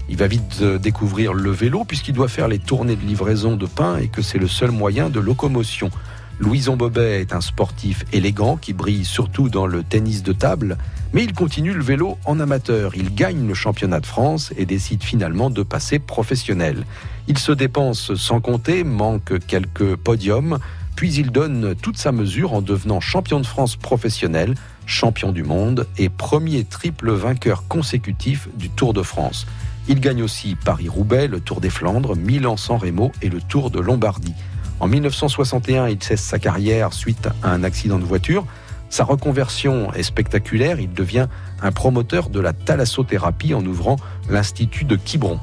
Il 0.08 0.16
va 0.16 0.26
vite 0.26 0.58
euh, 0.62 0.78
découvrir 0.78 1.32
le 1.32 1.50
vélo 1.50 1.84
puisqu'il 1.84 2.12
doit 2.12 2.28
faire 2.28 2.48
les 2.48 2.58
tournées 2.58 2.96
de 2.96 3.06
livraison 3.06 3.56
de 3.56 3.66
pain 3.66 3.98
et 3.98 4.08
que 4.08 4.20
c'est 4.20 4.38
le 4.38 4.48
seul 4.48 4.70
moyen 4.70 5.10
de 5.10 5.20
locomotion. 5.20 5.90
Louison 6.38 6.76
Bobet 6.76 7.20
est 7.20 7.32
un 7.32 7.40
sportif 7.40 8.04
élégant 8.12 8.56
qui 8.56 8.72
brille 8.72 9.04
surtout 9.04 9.48
dans 9.48 9.66
le 9.66 9.84
tennis 9.84 10.22
de 10.22 10.32
table, 10.32 10.76
mais 11.12 11.22
il 11.22 11.34
continue 11.34 11.72
le 11.72 11.82
vélo 11.82 12.18
en 12.24 12.40
amateur. 12.40 12.96
Il 12.96 13.14
gagne 13.14 13.46
le 13.46 13.54
championnat 13.54 14.00
de 14.00 14.06
France 14.06 14.52
et 14.56 14.66
décide 14.66 15.04
finalement 15.04 15.50
de 15.50 15.62
passer 15.62 15.98
professionnel. 16.00 16.84
Il 17.28 17.38
se 17.38 17.52
dépense 17.52 18.14
sans 18.14 18.40
compter, 18.40 18.82
manque 18.82 19.38
quelques 19.46 19.96
podiums, 19.96 20.58
puis 20.96 21.14
il 21.14 21.30
donne 21.30 21.74
toute 21.74 21.96
sa 21.96 22.12
mesure 22.12 22.52
en 22.52 22.62
devenant 22.62 23.00
champion 23.00 23.40
de 23.40 23.46
France 23.46 23.76
professionnel, 23.76 24.54
champion 24.86 25.32
du 25.32 25.44
monde 25.44 25.86
et 25.98 26.08
premier 26.08 26.64
triple 26.64 27.12
vainqueur 27.12 27.66
consécutif 27.68 28.48
du 28.56 28.70
Tour 28.70 28.92
de 28.92 29.02
France. 29.02 29.46
Il 29.88 30.00
gagne 30.00 30.22
aussi 30.22 30.56
Paris-Roubaix, 30.56 31.28
le 31.28 31.40
Tour 31.40 31.60
des 31.60 31.70
Flandres, 31.70 32.16
Milan-San 32.16 32.76
Remo 32.76 33.12
et 33.22 33.28
le 33.28 33.40
Tour 33.40 33.70
de 33.70 33.80
Lombardie. 33.80 34.34
En 34.80 34.88
1961, 34.88 35.88
il 35.88 36.02
cesse 36.02 36.22
sa 36.22 36.38
carrière 36.38 36.92
suite 36.92 37.28
à 37.42 37.50
un 37.50 37.62
accident 37.62 37.98
de 37.98 38.04
voiture. 38.04 38.44
Sa 38.90 39.04
reconversion 39.04 39.92
est 39.94 40.02
spectaculaire. 40.02 40.80
Il 40.80 40.92
devient 40.92 41.28
un 41.62 41.72
promoteur 41.72 42.30
de 42.30 42.40
la 42.40 42.52
thalassothérapie 42.52 43.54
en 43.54 43.64
ouvrant 43.64 43.96
l'Institut 44.28 44.84
de 44.84 44.96
Quiberon. 44.96 45.38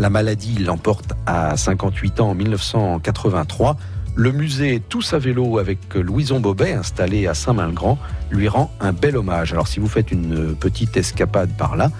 La 0.00 0.08
maladie 0.08 0.56
l'emporte 0.56 1.12
à 1.26 1.58
58 1.58 2.20
ans 2.20 2.30
en 2.30 2.34
1983. 2.34 3.76
Le 4.14 4.32
musée 4.32 4.80
Tous 4.88 5.12
à 5.12 5.18
vélo 5.18 5.58
avec 5.58 5.94
Louison 5.94 6.40
Bobet, 6.40 6.72
installé 6.72 7.26
à 7.26 7.34
Saint-Main-le-Grand, 7.34 7.98
lui 8.30 8.48
rend 8.48 8.70
un 8.80 8.94
bel 8.94 9.18
hommage. 9.18 9.52
Alors 9.52 9.68
si 9.68 9.78
vous 9.78 9.88
faites 9.88 10.10
une 10.10 10.56
petite 10.56 10.96
escapade 10.96 11.50
par 11.54 11.76
là, 11.76 11.90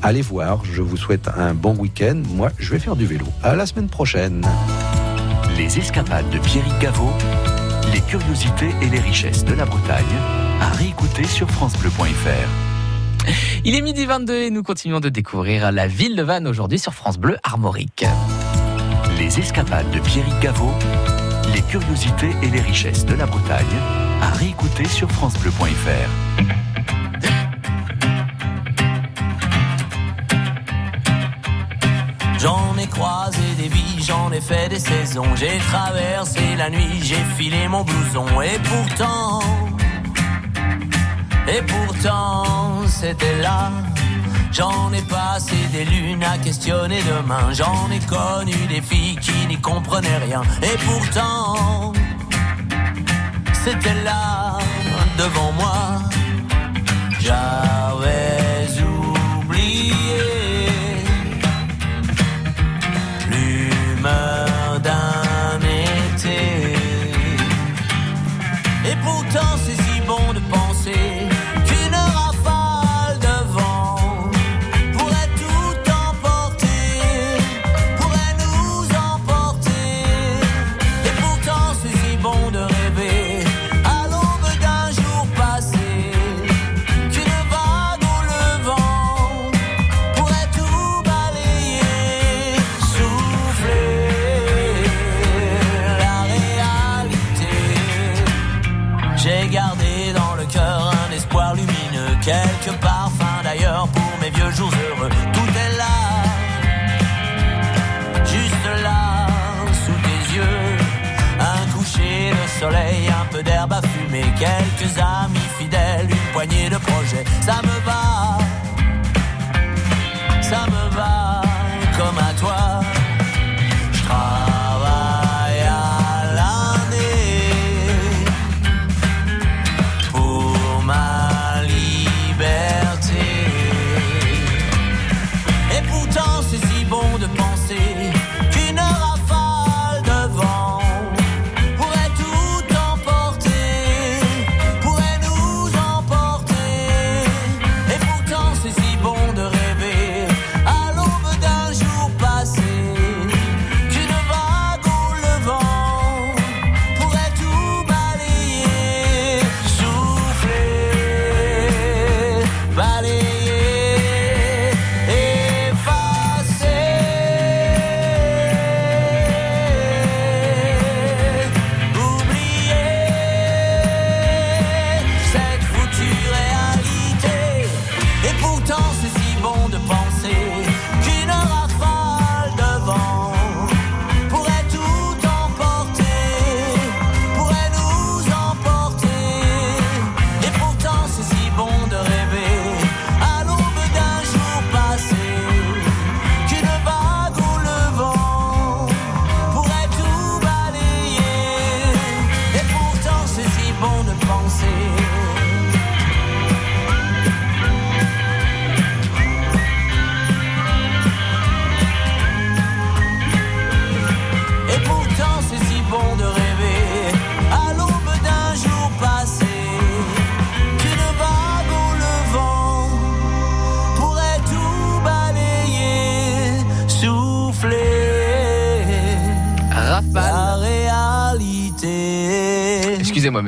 allez 0.00 0.22
voir. 0.22 0.64
Je 0.64 0.80
vous 0.80 0.96
souhaite 0.96 1.28
un 1.36 1.52
bon 1.52 1.76
week-end. 1.76 2.22
Moi, 2.30 2.48
je 2.58 2.70
vais 2.70 2.78
faire 2.78 2.96
du 2.96 3.04
vélo. 3.04 3.26
À 3.42 3.54
la 3.54 3.66
semaine 3.66 3.88
prochaine. 3.88 4.40
Les 5.58 5.78
escapades 5.78 6.30
de 6.30 6.38
Pierrick 6.38 6.78
Gaveau, 6.78 7.10
les 7.92 8.00
curiosités 8.00 8.70
et 8.80 8.88
les 8.88 9.00
richesses 9.00 9.44
de 9.44 9.52
la 9.52 9.66
Bretagne, 9.66 10.16
à 10.62 10.70
réécouter 10.70 11.24
sur 11.24 11.50
FranceBleu.fr. 11.50 12.69
Il 13.64 13.74
est 13.74 13.82
midi 13.82 14.06
22 14.06 14.34
et 14.34 14.50
nous 14.50 14.62
continuons 14.62 15.00
de 15.00 15.08
découvrir 15.08 15.72
la 15.72 15.86
ville 15.86 16.16
de 16.16 16.22
Vannes 16.22 16.46
aujourd'hui 16.46 16.78
sur 16.78 16.94
France 16.94 17.18
Bleu 17.18 17.36
Armorique. 17.42 18.04
Les 19.18 19.38
escapades 19.38 19.90
de 19.90 20.00
Pierrick 20.00 20.38
Gaveau, 20.40 20.72
les 21.54 21.62
curiosités 21.62 22.30
et 22.42 22.48
les 22.48 22.60
richesses 22.60 23.04
de 23.04 23.14
la 23.14 23.26
Bretagne, 23.26 23.66
à 24.22 24.30
réécouter 24.30 24.86
sur 24.86 25.10
FranceBleu.fr. 25.10 26.10
J'en 32.38 32.78
ai 32.78 32.86
croisé 32.86 33.38
des 33.58 33.68
vies, 33.68 34.02
j'en 34.02 34.32
ai 34.32 34.40
fait 34.40 34.70
des 34.70 34.78
saisons. 34.78 35.36
J'ai 35.36 35.58
traversé 35.58 36.40
la 36.56 36.70
nuit, 36.70 37.00
j'ai 37.02 37.22
filé 37.36 37.68
mon 37.68 37.84
blouson. 37.84 38.24
Et 38.40 38.58
pourtant, 38.64 39.40
et 41.52 41.62
pourtant, 41.62 42.86
c'était 42.86 43.36
là. 43.40 43.70
J'en 44.52 44.92
ai 44.92 45.02
passé 45.02 45.54
des 45.72 45.84
lunes 45.84 46.24
à 46.24 46.36
questionner 46.38 47.00
demain. 47.02 47.52
J'en 47.52 47.88
ai 47.90 48.00
connu 48.00 48.54
des 48.68 48.80
filles 48.80 49.16
qui 49.16 49.46
n'y 49.46 49.60
comprenaient 49.60 50.18
rien. 50.18 50.42
Et 50.62 50.76
pourtant, 50.86 51.92
c'était 53.64 54.02
là, 54.04 54.58
devant 55.16 55.52
moi. 55.52 55.59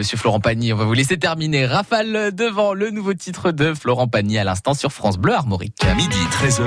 Monsieur 0.03 0.19
Florent 0.19 0.41
Pagny, 0.41 0.73
on 0.73 0.77
va 0.77 0.85
vous 0.85 0.95
laisser 0.95 1.17
terminer. 1.17 1.65
Rafale 1.65 2.35
devant 2.35 2.75
le 2.75 2.91
nouveau 2.91 3.15
titre 3.15 3.53
de 3.53 3.73
Florent 3.73 4.09
Pagny 4.09 4.37
à 4.37 4.43
l'instant 4.43 4.75
sur 4.75 4.93
France 4.93 5.17
Bleu 5.17 5.33
Armorique. 5.33 5.79
Midi 5.97 6.19
13h. 6.43 6.65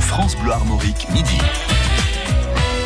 France 0.00 0.36
Bleu 0.38 0.50
Armorique, 0.50 1.06
midi. 1.12 1.38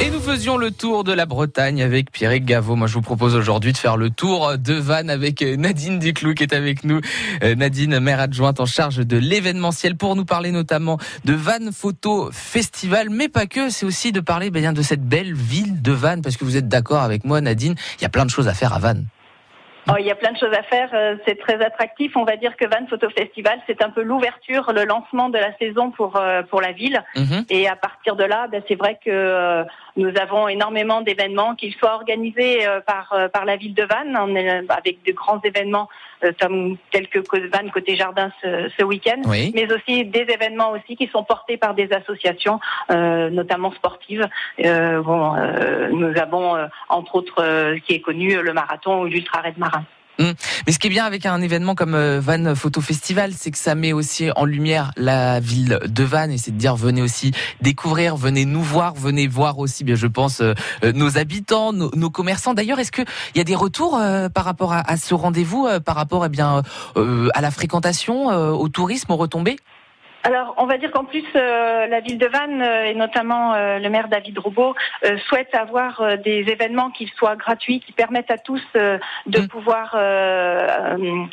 Et 0.05 0.11
nous 0.11 0.21
faisions 0.21 0.59
le 0.59 0.71
tour 0.71 1.03
de 1.03 1.14
la 1.14 1.25
Bretagne 1.25 1.83
avec 1.83 2.12
Pierrick 2.12 2.45
Gaveau. 2.45 2.77
Moi, 2.77 2.88
je 2.88 2.93
vous 2.93 3.01
propose 3.01 3.35
aujourd'hui 3.35 3.73
de 3.73 3.79
faire 3.79 3.97
le 3.97 4.11
tour 4.11 4.59
de 4.59 4.75
Vannes 4.75 5.09
avec 5.09 5.40
Nadine 5.40 5.99
Duclou 5.99 6.35
qui 6.35 6.43
est 6.43 6.53
avec 6.53 6.85
nous. 6.85 7.01
Euh, 7.43 7.55
Nadine, 7.55 7.99
maire 8.01 8.21
adjointe 8.21 8.61
en 8.61 8.67
charge 8.67 8.99
de 8.99 9.17
l'événementiel 9.17 9.97
pour 9.97 10.14
nous 10.14 10.27
parler 10.27 10.51
notamment 10.51 10.99
de 11.25 11.33
Vannes 11.33 11.71
Photo 11.73 12.29
Festival, 12.33 13.09
mais 13.09 13.31
pas 13.31 13.47
que. 13.47 13.71
C'est 13.71 13.87
aussi 13.87 14.12
de 14.12 14.21
parler 14.21 14.51
ben, 14.51 14.75
de 14.75 14.83
cette 14.83 15.09
belle 15.09 15.33
ville 15.33 15.81
de 15.81 15.93
Vannes 15.93 16.21
parce 16.21 16.37
que 16.37 16.45
vous 16.45 16.59
êtes 16.59 16.69
d'accord 16.69 17.01
avec 17.01 17.25
moi, 17.25 17.40
Nadine. 17.40 17.75
Il 17.99 18.03
y 18.03 18.05
a 18.07 18.11
plein 18.11 18.27
de 18.27 18.31
choses 18.31 18.49
à 18.49 18.53
faire 18.53 18.75
à 18.75 18.81
Vannes. 18.81 19.07
Oh, 19.90 19.97
il 19.99 20.07
y 20.07 20.11
a 20.11 20.14
plein 20.14 20.33
de 20.33 20.38
choses 20.38 20.53
à 20.55 20.62
faire, 20.62 20.88
euh, 20.95 21.17
c'est 21.27 21.38
très 21.38 21.62
attractif. 21.62 22.17
On 22.17 22.25
va 22.25 22.37
dire 22.37 22.57
que 22.57 22.64
Vannes 22.67 22.87
Photo 22.88 23.09
Festival, 23.11 23.61
c'est 23.67 23.83
un 23.83 23.90
peu 23.90 24.03
l'ouverture, 24.03 24.73
le 24.73 24.85
lancement 24.85 25.29
de 25.29 25.37
la 25.37 25.55
saison 25.59 25.90
pour 25.90 26.17
euh, 26.17 26.43
pour 26.43 26.62
la 26.62 26.73
ville. 26.73 27.03
Mhm. 27.17 27.45
Et 27.51 27.69
à 27.69 27.77
partir 27.77 28.17
de 28.17 28.25
là, 28.25 28.47
ben, 28.51 28.62
c'est 28.67 28.77
vrai 28.77 28.99
que 29.05 29.11
euh, 29.11 29.64
nous 29.96 30.12
avons 30.20 30.48
énormément 30.48 31.00
d'événements, 31.02 31.54
qu'ils 31.54 31.74
soient 31.74 31.94
organisés 31.94 32.66
euh, 32.66 32.80
par 32.80 33.12
euh, 33.12 33.28
par 33.28 33.44
la 33.44 33.57
ville 33.57 33.74
de 33.74 33.85
Vannes, 33.85 34.16
euh, 34.37 34.62
avec 34.68 35.02
de 35.04 35.12
grands 35.12 35.40
événements 35.42 35.88
comme 36.40 36.78
quelques 36.90 37.22
Vannes 37.52 37.70
côté 37.70 37.96
jardin 37.96 38.33
ce, 38.42 38.70
ce 38.78 38.83
week-end, 38.83 39.20
Oui. 39.26 39.52
mais 39.54 39.70
aussi 39.70 40.07
des 40.07 40.26
événements 40.28 40.70
aussi 40.70 40.96
qui 40.96 41.07
sont 41.09 41.22
portés 41.22 41.59
par 41.59 41.74
des 41.74 41.92
associations, 41.92 42.61
euh, 42.90 43.28
notamment 43.28 43.72
sportives. 43.72 44.26
Euh, 44.64 45.02
bon, 45.02 45.35
euh, 45.37 45.90
nous 45.90 46.16
avons 46.18 46.57
entre 46.88 47.16
autres 47.16 47.42
euh, 47.42 47.78
qui 47.78 47.94
est 47.94 48.00
connu 48.00 48.40
le 48.40 48.52
marathon 48.54 49.02
ou 49.02 49.04
l'ultra 49.04 49.40
raid 49.40 49.59
marin. 49.59 49.85
Hum. 50.20 50.33
Mais 50.66 50.72
ce 50.72 50.79
qui 50.79 50.87
est 50.87 50.90
bien 50.90 51.05
avec 51.05 51.27
un 51.27 51.40
événement 51.40 51.74
comme 51.74 51.94
euh, 51.94 52.20
Vannes 52.20 52.55
Photo 52.55 52.81
Festival, 52.81 53.33
c'est 53.37 53.50
que 53.50 53.59
ça 53.59 53.74
met 53.74 53.92
aussi 53.92 54.31
en 54.37 54.44
lumière 54.44 54.92
la 54.96 55.40
ville 55.40 55.81
de 55.85 56.05
Vannes 56.05 56.31
et 56.31 56.38
c'est 56.38 56.53
de 56.53 56.57
dire 56.57 56.77
venez 56.77 57.03
aussi 57.03 57.33
découvrir, 57.62 58.16
venez 58.16 58.44
nous 58.44 58.62
voir, 58.62 58.94
venez 58.94 59.27
voir 59.27 59.59
aussi, 59.59 59.83
bien 59.83 59.96
je 59.96 60.07
pense, 60.07 60.40
euh, 60.40 60.55
euh, 60.85 60.92
nos 60.92 61.18
habitants, 61.18 61.72
nos, 61.72 62.11
commerçants. 62.11 62.55
D'ailleurs, 62.55 62.79
est-ce 62.79 62.92
qu'il 62.92 63.07
y 63.35 63.40
a 63.40 63.44
des 63.44 63.57
retours 63.57 64.00
par 64.35 64.44
rapport 64.44 64.72
à, 64.72 64.96
ce 64.96 65.14
rendez-vous, 65.14 65.66
par 65.85 65.96
rapport 65.96 66.24
eh 66.24 66.29
bien 66.29 66.62
à 66.94 67.40
la 67.40 67.50
fréquentation, 67.50 68.27
au 68.27 68.68
tourisme, 68.68 69.11
aux 69.11 69.16
retombées? 69.16 69.57
Alors, 70.26 70.54
on 70.56 70.64
va 70.64 70.78
dire 70.78 70.90
qu'en 70.90 71.04
plus, 71.04 71.24
euh, 71.37 71.87
la 71.87 72.00
ville 72.00 72.16
de 72.16 72.26
Vannes 72.26 72.62
euh, 72.62 72.87
et 72.87 72.94
notamment 72.94 73.52
euh, 73.52 73.78
le 73.78 73.90
maire 73.90 74.08
David 74.08 74.38
Roubaud 74.38 74.74
euh, 75.04 75.18
souhaite 75.28 75.54
avoir 75.54 76.00
euh, 76.00 76.16
des 76.16 76.46
événements 76.48 76.90
qui 76.90 77.06
soient 77.18 77.37
gratuits, 77.37 77.80
qui 77.80 77.92
permettent 77.92 78.30
à 78.30 78.38
tous 78.38 78.62
euh, 78.76 78.98
de 79.26 79.40
Mm. 79.40 79.48
pouvoir 79.48 79.92
euh, 79.94 79.98
euh, 79.98 80.96
euh, 80.98 81.24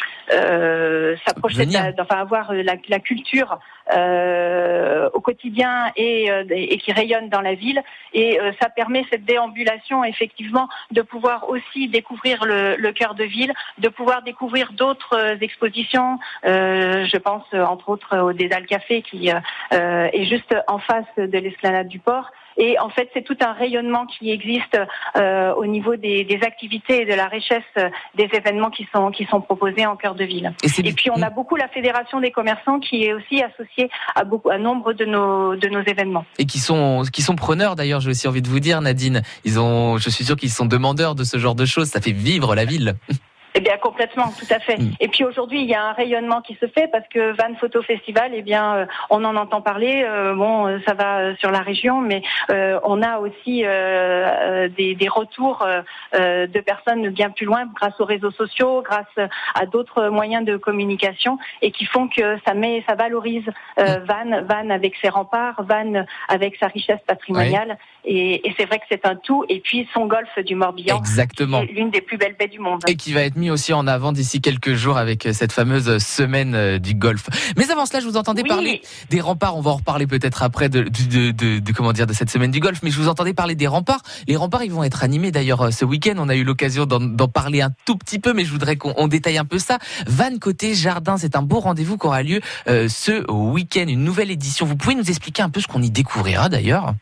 s'approcher, 1.26 1.66
de 1.66 1.72
Venir. 1.72 1.84
la- 1.96 2.04
enfin 2.04 2.18
avoir 2.22 2.54
la, 2.54 2.76
la 2.88 3.00
culture 3.00 3.60
euh, 3.94 5.10
au 5.14 5.20
quotidien 5.20 5.92
et, 5.96 6.32
euh, 6.32 6.44
et 6.50 6.78
qui 6.78 6.92
rayonne 6.92 7.30
dans 7.30 7.42
la 7.42 7.56
ville. 7.56 7.82
Et 8.14 8.40
euh, 8.40 8.52
ça 8.62 8.70
permet 8.70 9.06
cette 9.10 9.26
déambulation, 9.26 10.04
effectivement, 10.04 10.70
de 10.92 11.02
pouvoir 11.02 11.50
aussi 11.50 11.88
découvrir 11.88 12.46
le, 12.46 12.76
le 12.78 12.92
cœur 12.92 13.16
de 13.16 13.24
ville, 13.24 13.52
de 13.80 13.90
pouvoir 13.90 14.22
découvrir 14.24 14.72
d'autres 14.74 15.16
euh, 15.18 15.36
expositions. 15.42 16.20
Euh, 16.46 17.06
je 17.06 17.18
pense 17.18 17.44
euh, 17.54 17.64
entre 17.64 17.90
autres 17.90 18.18
au 18.20 18.34
Dédale 18.34 18.66
Café 18.66 19.02
qui 19.02 19.32
euh, 19.32 19.36
euh, 19.74 20.08
est 20.14 20.26
juste 20.26 20.56
en 20.68 20.80
face 20.80 21.06
de 21.18 21.38
l'esplanade 21.38 21.88
du 21.88 22.00
port. 22.00 22.32
Et 22.58 22.78
en 22.80 22.90
fait, 22.90 23.10
c'est 23.14 23.24
tout 23.24 23.38
un 23.42 23.54
rayonnement 23.54 24.06
qui 24.06 24.32
existe 24.32 24.78
euh, 25.16 25.54
au 25.56 25.66
niveau 25.66 25.96
des, 25.96 26.24
des 26.24 26.40
activités 26.44 27.02
et 27.02 27.06
de 27.06 27.14
la 27.14 27.28
richesse 27.28 27.64
euh, 27.78 27.90
des 28.16 28.30
événements 28.34 28.70
qui 28.70 28.88
sont 28.94 29.12
qui 29.12 29.26
sont 29.26 29.42
proposés 29.42 29.86
en 29.86 29.96
cœur 29.96 30.16
de 30.16 30.24
ville. 30.24 30.54
Et, 30.64 30.94
puis 30.94 31.10
on 31.10 31.22
a 31.22 31.30
beaucoup 31.30 31.56
la 31.56 31.68
fédération 31.68 32.20
des 32.20 32.32
commerçants 32.32 32.80
qui 32.80 33.06
est 33.06 33.14
aussi 33.14 33.42
associée 33.42 33.90
à 34.16 34.24
beaucoup 34.24 34.50
à 34.50 34.58
nombre 34.58 34.94
de 34.94 35.06
nos 35.06 35.56
de 35.56 35.68
nos 35.70 35.82
événements. 35.82 36.26
et 36.38 36.46
qui 36.46 36.60
sont 36.60 37.04
qui 37.12 37.22
sont 37.22 37.36
preneurs 37.36 37.76
d'ailleurs. 37.76 38.00
J'ai 38.02 38.10
aussi 38.10 38.28
envie 38.28 38.42
de 38.42 38.48
vous 38.48 38.60
dire, 38.60 38.82
Nadine, 38.82 39.22
ils 39.46 39.60
ont, 39.60 39.98
je 39.98 40.10
suis 40.10 40.24
sûr 40.24 40.36
qu'ils 40.36 40.52
sont 40.52 40.66
demandeurs 40.66 41.16
de 41.16 41.24
ce 41.24 41.38
genre 41.38 41.56
de 41.56 41.66
choses. 41.66 41.90
Ça 41.90 42.02
fait 42.02 42.12
vivre 42.12 42.56
la 42.56 42.66
ville. 42.66 42.96
Eh 43.54 43.60
bien 43.60 43.78
complètement, 43.78 44.32
tout 44.40 44.46
à 44.50 44.60
fait. 44.60 44.78
Mm. 44.78 44.92
Et 45.00 45.08
puis 45.10 45.26
aujourd'hui, 45.26 45.62
il 45.62 45.70
y 45.70 45.76
a 45.76 45.84
un 45.84 45.92
rayonnement 45.92 46.42
qui 46.42 46.56
se 46.56 46.68
fait 46.68 46.88
parce 46.88 47.08
que 47.10 47.32
Van 47.32 47.54
Photo 47.60 47.82
Festival, 47.82 48.32
eh 48.34 48.42
bien, 48.42 48.76
euh, 48.76 48.86
on 49.10 49.24
en 49.26 49.36
entend 49.36 49.62
parler. 49.62 50.04
euh, 50.06 50.34
bon, 50.36 50.68
euh, 50.68 50.80
ça 50.88 50.94
va 50.94 51.36
sur 51.36 51.52
la 51.52 51.60
région, 51.60 52.00
mais 52.00 52.22
euh, 52.50 52.80
on 52.84 53.02
a 53.02 53.20
aussi 53.20 53.64
euh, 53.66 54.70
des, 54.70 54.96
des 54.96 55.08
retours 55.10 55.66
de 56.14 56.60
personnes 56.62 57.10
bien 57.10 57.30
plus 57.30 57.46
loin 57.46 57.66
grâce 57.76 58.00
aux 58.00 58.06
réseaux 58.06 58.32
sociaux, 58.32 58.82
grâce 58.82 59.30
à 59.56 59.66
d'autres 59.66 60.08
moyens 60.10 60.46
de 60.46 60.58
communication 60.58 61.38
et 61.62 61.72
qui 61.72 61.86
font 61.86 62.08
que 62.08 62.38
ça 62.46 62.54
met, 62.54 62.84
ça 62.88 62.96
valorise 62.96 63.46
Van, 63.78 64.44
Van 64.48 64.70
avec 64.70 64.96
ses 65.02 65.10
remparts, 65.10 65.64
Van 65.64 66.06
avec 66.28 66.56
sa 66.58 66.68
richesse 66.68 67.00
patrimoniale 67.08 67.78
Et, 68.06 68.48
et 68.48 68.54
c'est 68.58 68.66
vrai 68.66 68.80
que 68.80 68.86
c'est 68.90 69.06
un 69.06 69.16
tout. 69.16 69.44
Et 69.50 69.60
puis 69.60 69.88
son 69.94 70.08
golfe 70.08 70.38
du 70.46 70.56
Morbihan, 70.56 70.98
Exactement. 70.98 71.64
qui 71.66 71.72
est 71.72 71.76
l'une 71.76 71.92
des 71.92 72.02
plus 72.02 72.18
belles 72.18 72.36
baies 72.38 72.48
du 72.48 72.60
monde. 72.60 72.82
Et 72.88 72.96
qui 72.96 73.14
va 73.14 73.22
être 73.22 73.36
mis 73.36 73.50
aussi 73.52 73.74
en 73.74 73.86
avant 73.88 74.12
d'ici 74.12 74.42
quelques 74.42 74.74
jours 74.74 74.98
avec 74.98 75.26
euh, 75.26 75.34
cette 75.34 75.52
fameuse 75.52 75.98
semaine 76.04 76.56
euh, 76.56 76.80
du 76.80 76.94
golf. 76.96 77.28
Mais 77.58 77.70
avant 77.72 77.86
cela, 77.86 78.00
je 78.00 78.06
vous 78.06 78.18
entendais 78.18 78.42
Oui. 78.42 78.50
parler 78.50 78.82
des 79.10 79.22
remparts. 79.22 79.56
On 79.56 79.62
va 79.62 79.72
en 79.72 79.76
reparler 79.76 80.08
peut-être 80.08 80.42
après 80.44 80.68
de, 80.70 80.82
de, 80.84 81.32
de, 81.32 81.60
de- 81.60 81.72
comment 81.74 81.94
dire 81.94 82.08
de 82.08 82.14
cette 82.14 82.30
semaine 82.32 82.52
du 82.52 82.60
golf. 82.60 82.80
Mais 82.84 82.90
je 82.90 82.98
vous 83.00 83.08
entendais 83.08 83.34
parler 83.34 83.56
des 83.56 83.68
remparts. 83.68 84.02
Les 84.28 84.36
remparts, 84.36 84.64
ils 84.64 84.72
vont 84.72 84.84
être 84.84 85.04
animés 85.04 85.32
d'ailleurs 85.32 85.62
euh, 85.62 85.72
ce 85.72 85.86
week-end. 85.86 86.16
On 86.18 86.30
a 86.30 86.36
eu 86.36 86.44
l'occasion 86.44 86.86
d'en 86.86 87.28
parler 87.28 87.62
un 87.62 87.70
tout 87.86 87.96
petit 87.98 88.20
peu, 88.20 88.34
mais 88.34 88.46
je 88.46 88.52
voudrais 88.52 88.78
qu'on 88.78 88.94
on 88.98 89.08
détaille 89.08 89.38
un 89.38 89.46
peu 89.46 89.60
ça. 89.60 89.78
Van 90.08 90.38
côté 90.40 90.74
jardin, 90.74 91.18
c'est 91.18 91.36
un 91.36 91.42
beau 91.44 91.60
rendez-vous 91.60 91.98
qui 91.98 92.08
aura 92.08 92.24
lieu 92.24 92.42
euh, 92.68 92.88
ce 92.90 93.30
week-end, 93.32 93.86
une 93.88 94.04
nouvelle 94.04 94.32
édition. 94.32 94.66
Vous 94.66 94.76
pouvez 94.76 94.96
nous 94.96 95.10
expliquer 95.10 95.42
un 95.44 95.50
peu 95.50 95.60
ce 95.60 95.68
qu'on 95.68 95.82
y 95.82 95.92
découvrira 95.92 96.50
d'ailleurs? 96.50 96.94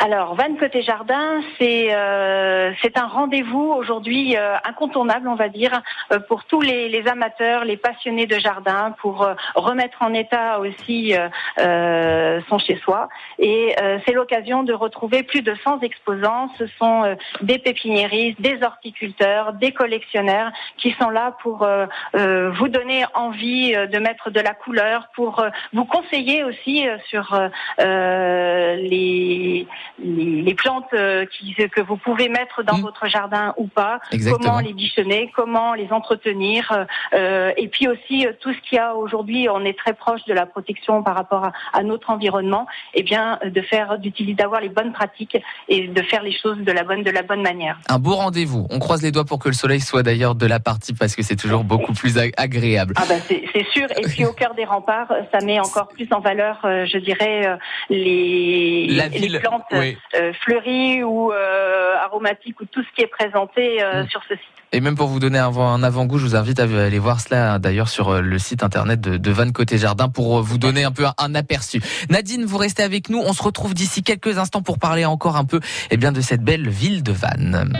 Alors, 0.00 0.34
Van 0.34 0.54
Côté 0.56 0.82
Jardin, 0.82 1.40
c'est 1.56 1.94
euh, 1.94 2.72
c'est 2.82 2.98
un 2.98 3.06
rendez-vous 3.06 3.72
aujourd'hui 3.72 4.36
euh, 4.36 4.56
incontournable, 4.64 5.28
on 5.28 5.36
va 5.36 5.48
dire, 5.48 5.82
euh, 6.12 6.18
pour 6.18 6.44
tous 6.44 6.60
les, 6.60 6.88
les 6.88 7.06
amateurs, 7.06 7.64
les 7.64 7.76
passionnés 7.76 8.26
de 8.26 8.38
jardin, 8.38 8.94
pour 9.00 9.22
euh, 9.22 9.34
remettre 9.54 10.02
en 10.02 10.12
état 10.12 10.58
aussi 10.58 11.14
euh, 11.58 12.40
son 12.48 12.58
chez-soi. 12.58 13.08
Et 13.38 13.76
c'est 14.04 14.12
l'occasion 14.12 14.64
de 14.64 14.72
retrouver 14.72 15.22
plus 15.22 15.42
de 15.42 15.54
100 15.62 15.80
exposants. 15.80 16.48
Ce 16.58 16.66
sont 16.78 17.16
des 17.42 17.58
pépiniéristes, 17.58 18.40
des 18.40 18.62
horticulteurs, 18.62 19.52
des 19.52 19.72
collectionneurs 19.72 20.50
qui 20.76 20.92
sont 21.00 21.10
là 21.10 21.36
pour 21.42 21.66
vous 22.14 22.68
donner 22.68 23.04
envie 23.14 23.72
de 23.72 23.98
mettre 23.98 24.30
de 24.30 24.40
la 24.40 24.54
couleur, 24.54 25.08
pour 25.14 25.44
vous 25.72 25.84
conseiller 25.84 26.44
aussi 26.44 26.86
sur 27.08 27.38
les, 27.78 29.66
les, 30.02 30.42
les 30.42 30.54
plantes 30.54 30.92
euh, 30.94 31.24
qui, 31.26 31.54
que 31.54 31.80
vous 31.80 31.96
pouvez 31.96 32.28
mettre 32.28 32.62
dans 32.62 32.78
votre 32.78 33.06
jardin 33.08 33.54
ou 33.56 33.66
pas, 33.66 34.00
Exactement. 34.12 34.38
comment 34.54 34.60
les 34.60 34.72
bichonner, 34.72 35.30
comment 35.34 35.74
les 35.74 35.90
entretenir, 35.92 36.70
euh, 36.72 36.84
euh, 37.14 37.52
et 37.56 37.68
puis 37.68 37.88
aussi 37.88 38.26
euh, 38.26 38.32
tout 38.40 38.52
ce 38.52 38.58
qu'il 38.68 38.76
y 38.76 38.78
a 38.78 38.94
aujourd'hui, 38.94 39.48
on 39.50 39.64
est 39.64 39.78
très 39.78 39.92
proche 39.94 40.24
de 40.26 40.34
la 40.34 40.46
protection 40.46 41.02
par 41.02 41.14
rapport 41.14 41.44
à, 41.44 41.52
à 41.72 41.82
notre 41.82 42.10
environnement, 42.10 42.66
et 42.94 43.02
bien 43.02 43.38
euh, 43.44 43.50
de 43.50 43.60
faire, 43.62 43.98
d'utiliser, 43.98 44.34
d'avoir 44.34 44.60
les 44.60 44.68
bonnes 44.68 44.92
pratiques 44.92 45.36
et 45.68 45.88
de 45.88 46.02
faire 46.02 46.22
les 46.22 46.36
choses 46.36 46.58
de 46.58 46.72
la 46.72 46.84
bonne, 46.84 47.02
de 47.02 47.10
la 47.10 47.22
bonne 47.22 47.42
manière. 47.42 47.78
Un 47.88 47.98
beau 47.98 48.14
rendez-vous. 48.14 48.66
On 48.70 48.78
croise 48.78 49.02
les 49.02 49.12
doigts 49.12 49.24
pour 49.24 49.38
que 49.38 49.48
le 49.48 49.54
soleil 49.54 49.80
soit 49.80 50.02
d'ailleurs 50.02 50.34
de 50.34 50.46
la 50.46 50.60
partie 50.60 50.92
parce 50.94 51.14
que 51.16 51.22
c'est 51.22 51.36
toujours 51.36 51.64
beaucoup 51.64 51.92
plus 51.92 52.18
ag- 52.18 52.32
agréable. 52.36 52.94
Ah 52.96 53.04
ben 53.08 53.20
c'est 53.28 53.66
sûr. 53.72 53.86
Et 53.96 54.02
puis 54.02 54.24
au 54.24 54.32
cœur 54.32 54.54
des 54.54 54.64
remparts, 54.64 55.12
ça 55.32 55.40
met 55.44 55.58
encore 55.60 55.88
plus 55.88 56.08
en 56.12 56.20
valeur, 56.20 56.58
euh, 56.64 56.86
je 56.86 56.98
dirais, 56.98 57.46
euh, 57.46 57.56
les, 57.90 58.86
La 58.90 59.08
les 59.08 59.18
ville, 59.18 59.38
plantes 59.40 59.64
oui. 59.78 59.98
euh, 60.16 60.32
fleuries 60.44 61.02
ou 61.02 61.32
euh, 61.32 61.94
aromatiques 62.02 62.60
ou 62.60 62.64
tout 62.66 62.82
ce 62.82 62.94
qui 62.94 63.02
est 63.02 63.06
présenté 63.06 63.82
euh, 63.82 64.06
sur 64.06 64.22
ce 64.28 64.34
site. 64.34 64.54
Et 64.72 64.80
même 64.80 64.96
pour 64.96 65.06
vous 65.06 65.20
donner 65.20 65.38
un, 65.38 65.82
avant-goût, 65.84 66.18
je 66.18 66.24
vous 66.24 66.36
invite 66.36 66.58
à 66.58 66.64
aller 66.64 66.98
voir 66.98 67.20
cela 67.20 67.60
d'ailleurs 67.60 67.88
sur 67.88 68.08
euh, 68.08 68.20
le 68.20 68.38
site 68.40 68.64
internet 68.64 69.00
de, 69.00 69.16
de 69.16 69.30
Van 69.30 69.48
Côté 69.52 69.78
Jardin 69.78 70.08
pour 70.08 70.38
euh, 70.38 70.42
vous 70.42 70.58
donner 70.58 70.82
un 70.82 70.90
peu 70.90 71.06
un, 71.06 71.14
un 71.16 71.34
aperçu. 71.36 71.80
Nadine, 72.10 72.44
vous 72.44 72.58
restez 72.58 72.82
avec 72.82 73.08
nous. 73.08 73.20
On 73.20 73.32
se 73.32 73.42
retrouve 73.42 73.72
d'ici 73.72 74.02
quelques 74.02 74.36
instants 74.38 74.62
pour 74.62 74.80
parler 74.80 75.04
encore 75.04 75.36
un 75.36 75.44
peu 75.44 75.60
eh 75.92 75.96
bien, 75.96 76.10
de 76.10 76.20
cette 76.20 76.42
belle 76.42 76.68
ville 76.68 77.04
de 77.04 77.12
Vannes. 77.12 77.72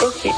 Ok. 0.00 0.32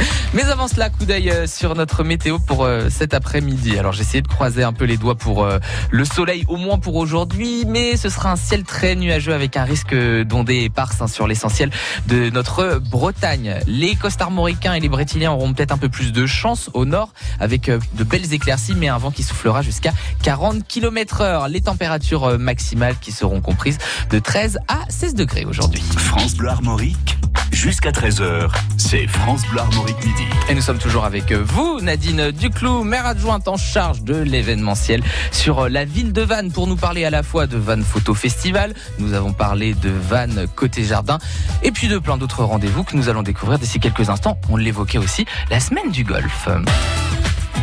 Mais 0.34 0.44
avant 0.44 0.68
cela, 0.68 0.90
coup 0.90 1.04
d'œil 1.04 1.30
euh, 1.30 1.46
sur 1.46 1.74
notre 1.74 2.04
météo 2.04 2.38
pour 2.38 2.64
euh, 2.64 2.88
cet 2.88 3.14
après-midi. 3.14 3.78
Alors 3.78 3.92
j'ai 3.92 4.02
essayé 4.02 4.22
de 4.22 4.28
croiser 4.28 4.62
un 4.62 4.72
peu 4.72 4.84
les 4.84 4.96
doigts 4.96 5.14
pour 5.14 5.44
euh, 5.44 5.58
le 5.90 6.04
soleil, 6.04 6.44
au 6.48 6.56
moins 6.56 6.78
pour 6.78 6.96
aujourd'hui, 6.96 7.64
mais 7.66 7.96
ce 7.96 8.08
sera 8.08 8.32
un 8.32 8.36
ciel 8.36 8.64
très 8.64 8.94
nuageux 8.94 9.34
avec 9.34 9.56
un 9.56 9.64
risque 9.64 9.94
d'ondées 9.94 10.62
éparses 10.64 11.02
hein, 11.02 11.08
sur 11.08 11.26
l'essentiel 11.26 11.70
de 12.06 12.30
notre 12.30 12.78
Bretagne. 12.78 13.56
Les 13.66 13.96
costarmoricains 13.96 14.74
et 14.74 14.80
les 14.80 14.88
brétiliens 14.88 15.32
auront 15.32 15.52
peut-être 15.52 15.72
un 15.72 15.78
peu 15.78 15.88
plus 15.88 16.12
de 16.12 16.26
chance 16.26 16.70
au 16.74 16.84
nord 16.84 17.12
avec 17.40 17.70
de 17.70 18.04
belles 18.04 18.32
éclaircies, 18.32 18.74
mais 18.76 18.88
un 18.88 18.98
vent 18.98 19.10
qui 19.10 19.22
soufflera 19.22 19.62
jusqu'à 19.62 19.92
40 20.22 20.66
km 20.66 21.22
heure. 21.22 21.48
Les 21.48 21.60
températures 21.60 22.38
maximales 22.38 22.96
qui 23.00 23.12
seront 23.12 23.40
comprises 23.40 23.78
de 24.10 24.18
13 24.18 24.58
à 24.68 24.80
16 24.88 25.14
degrés 25.14 25.44
aujourd'hui. 25.44 25.82
France 25.96 26.34
Bleu 26.34 26.48
Armorique, 26.48 27.18
jusqu'à 27.52 27.90
13h, 27.90 28.48
c'est 28.76 29.06
France 29.06 29.42
Bleu 29.50 29.60
Armorique 29.60 30.04
midi. 30.04 30.24
Et 30.48 30.54
nous 30.54 30.60
sommes 30.60 30.78
toujours 30.78 31.04
avec 31.04 31.32
vous, 31.32 31.80
Nadine 31.80 32.30
Duclou, 32.30 32.84
maire 32.84 33.06
adjointe 33.06 33.48
en 33.48 33.56
charge 33.56 34.02
de 34.02 34.16
l'événementiel 34.16 35.02
sur 35.30 35.68
la 35.68 35.84
ville 35.84 36.12
de 36.12 36.22
Vannes 36.22 36.52
pour 36.52 36.66
nous 36.66 36.76
parler 36.76 37.04
à 37.04 37.10
la 37.10 37.22
fois 37.22 37.46
de 37.46 37.56
Vannes 37.56 37.84
Photo 37.84 38.14
Festival, 38.14 38.74
nous 38.98 39.14
avons 39.14 39.32
parlé 39.32 39.74
de 39.74 39.90
Vannes 39.90 40.46
Côté 40.54 40.84
Jardin 40.84 41.18
et 41.62 41.70
puis 41.70 41.88
de 41.88 41.98
plein 41.98 42.16
d'autres 42.16 42.44
rendez-vous 42.44 42.84
que 42.84 42.96
nous 42.96 43.08
allons 43.08 43.22
découvrir 43.22 43.58
d'ici 43.58 43.80
quelques 43.80 44.08
instants. 44.10 44.38
On 44.48 44.56
l'évoquait 44.56 44.98
aussi, 44.98 45.26
la 45.50 45.60
semaine 45.60 45.90
du 45.90 46.04
golf. 46.04 46.48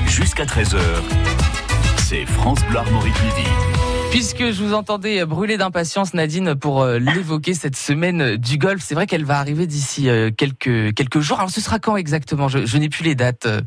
Jusqu'à 0.08 0.45
13h, 0.45 0.80
c'est 1.97 2.26
France 2.26 2.60
Bleu 2.69 2.80
Armorique 2.80 3.15
midi. 3.23 3.77
Puisque 4.12 4.52
je 4.52 4.63
vous 4.63 4.74
entendais 4.74 5.24
brûler 5.26 5.58
d'impatience, 5.58 6.13
Nadine, 6.15 6.56
pour 6.56 6.82
euh, 6.82 6.98
l'évoquer 6.98 7.54
cette 7.54 7.76
semaine 7.76 8.36
du 8.38 8.58
golf, 8.58 8.82
c'est 8.82 8.96
vrai 8.96 9.06
qu'elle 9.06 9.26
va 9.26 9.38
arriver 9.38 9.67
d'ici 9.67 10.10
euh, 10.10 10.32
quelques 10.36 10.93
quelques 10.96 11.20
jours. 11.20 11.38
Alors 11.38 11.52
ce 11.52 11.62
sera 11.62 11.78
quand 11.78 11.98
exactement? 11.98 12.48
Je, 12.48 12.65
je 12.65 12.78
n'ai 12.78 12.89
plus 12.89 13.04
les 13.04 13.13
dates. 13.13 13.46
euh, 13.46 13.62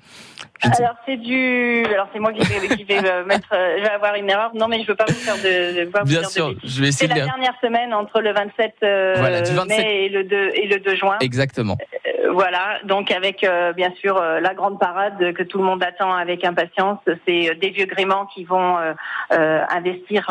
Alors 0.62 0.94
c'est 1.06 1.18
du, 1.18 1.84
alors 1.86 2.08
c'est 2.12 2.18
moi 2.18 2.32
qui 2.32 2.40
vais, 2.40 2.76
qui 2.76 2.82
vais 2.84 3.00
mettre, 3.26 3.48
je 3.52 3.82
vais 3.82 3.90
avoir 3.90 4.16
une 4.16 4.28
erreur. 4.28 4.50
Non 4.54 4.66
mais 4.66 4.82
je 4.82 4.88
veux 4.88 4.96
pas 4.96 5.04
vous 5.06 5.14
faire 5.14 5.36
de, 5.36 6.04
Bien 6.04 6.22
de 6.22 6.26
sûr, 6.26 6.48
bêtises. 6.48 6.74
je 6.76 6.80
vais 6.82 6.88
essayer 6.88 7.08
C'est 7.08 7.14
de 7.14 7.18
la 7.20 7.26
dernière 7.26 7.54
semaine 7.62 7.94
entre 7.94 8.20
le 8.20 8.32
27, 8.32 8.74
euh, 8.82 9.14
Voilà, 9.18 9.42
du 9.42 9.52
27. 9.54 9.68
mai 9.78 10.04
et 10.04 10.08
le 10.08 10.24
2 10.24 10.36
et 10.54 10.66
le 10.66 10.80
2 10.80 10.96
juin. 10.96 11.16
Exactement. 11.20 11.78
Voilà, 12.28 12.80
donc 12.84 13.10
avec 13.10 13.44
euh, 13.44 13.72
bien 13.72 13.92
sûr 13.92 14.16
euh, 14.16 14.40
la 14.40 14.52
grande 14.52 14.78
parade 14.78 15.32
que 15.32 15.42
tout 15.42 15.58
le 15.58 15.64
monde 15.64 15.82
attend 15.82 16.12
avec 16.12 16.44
impatience, 16.44 16.98
c'est 17.26 17.50
euh, 17.50 17.54
des 17.54 17.70
vieux 17.70 17.86
gréments 17.86 18.26
qui 18.26 18.44
vont 18.44 18.76
investir 19.30 20.26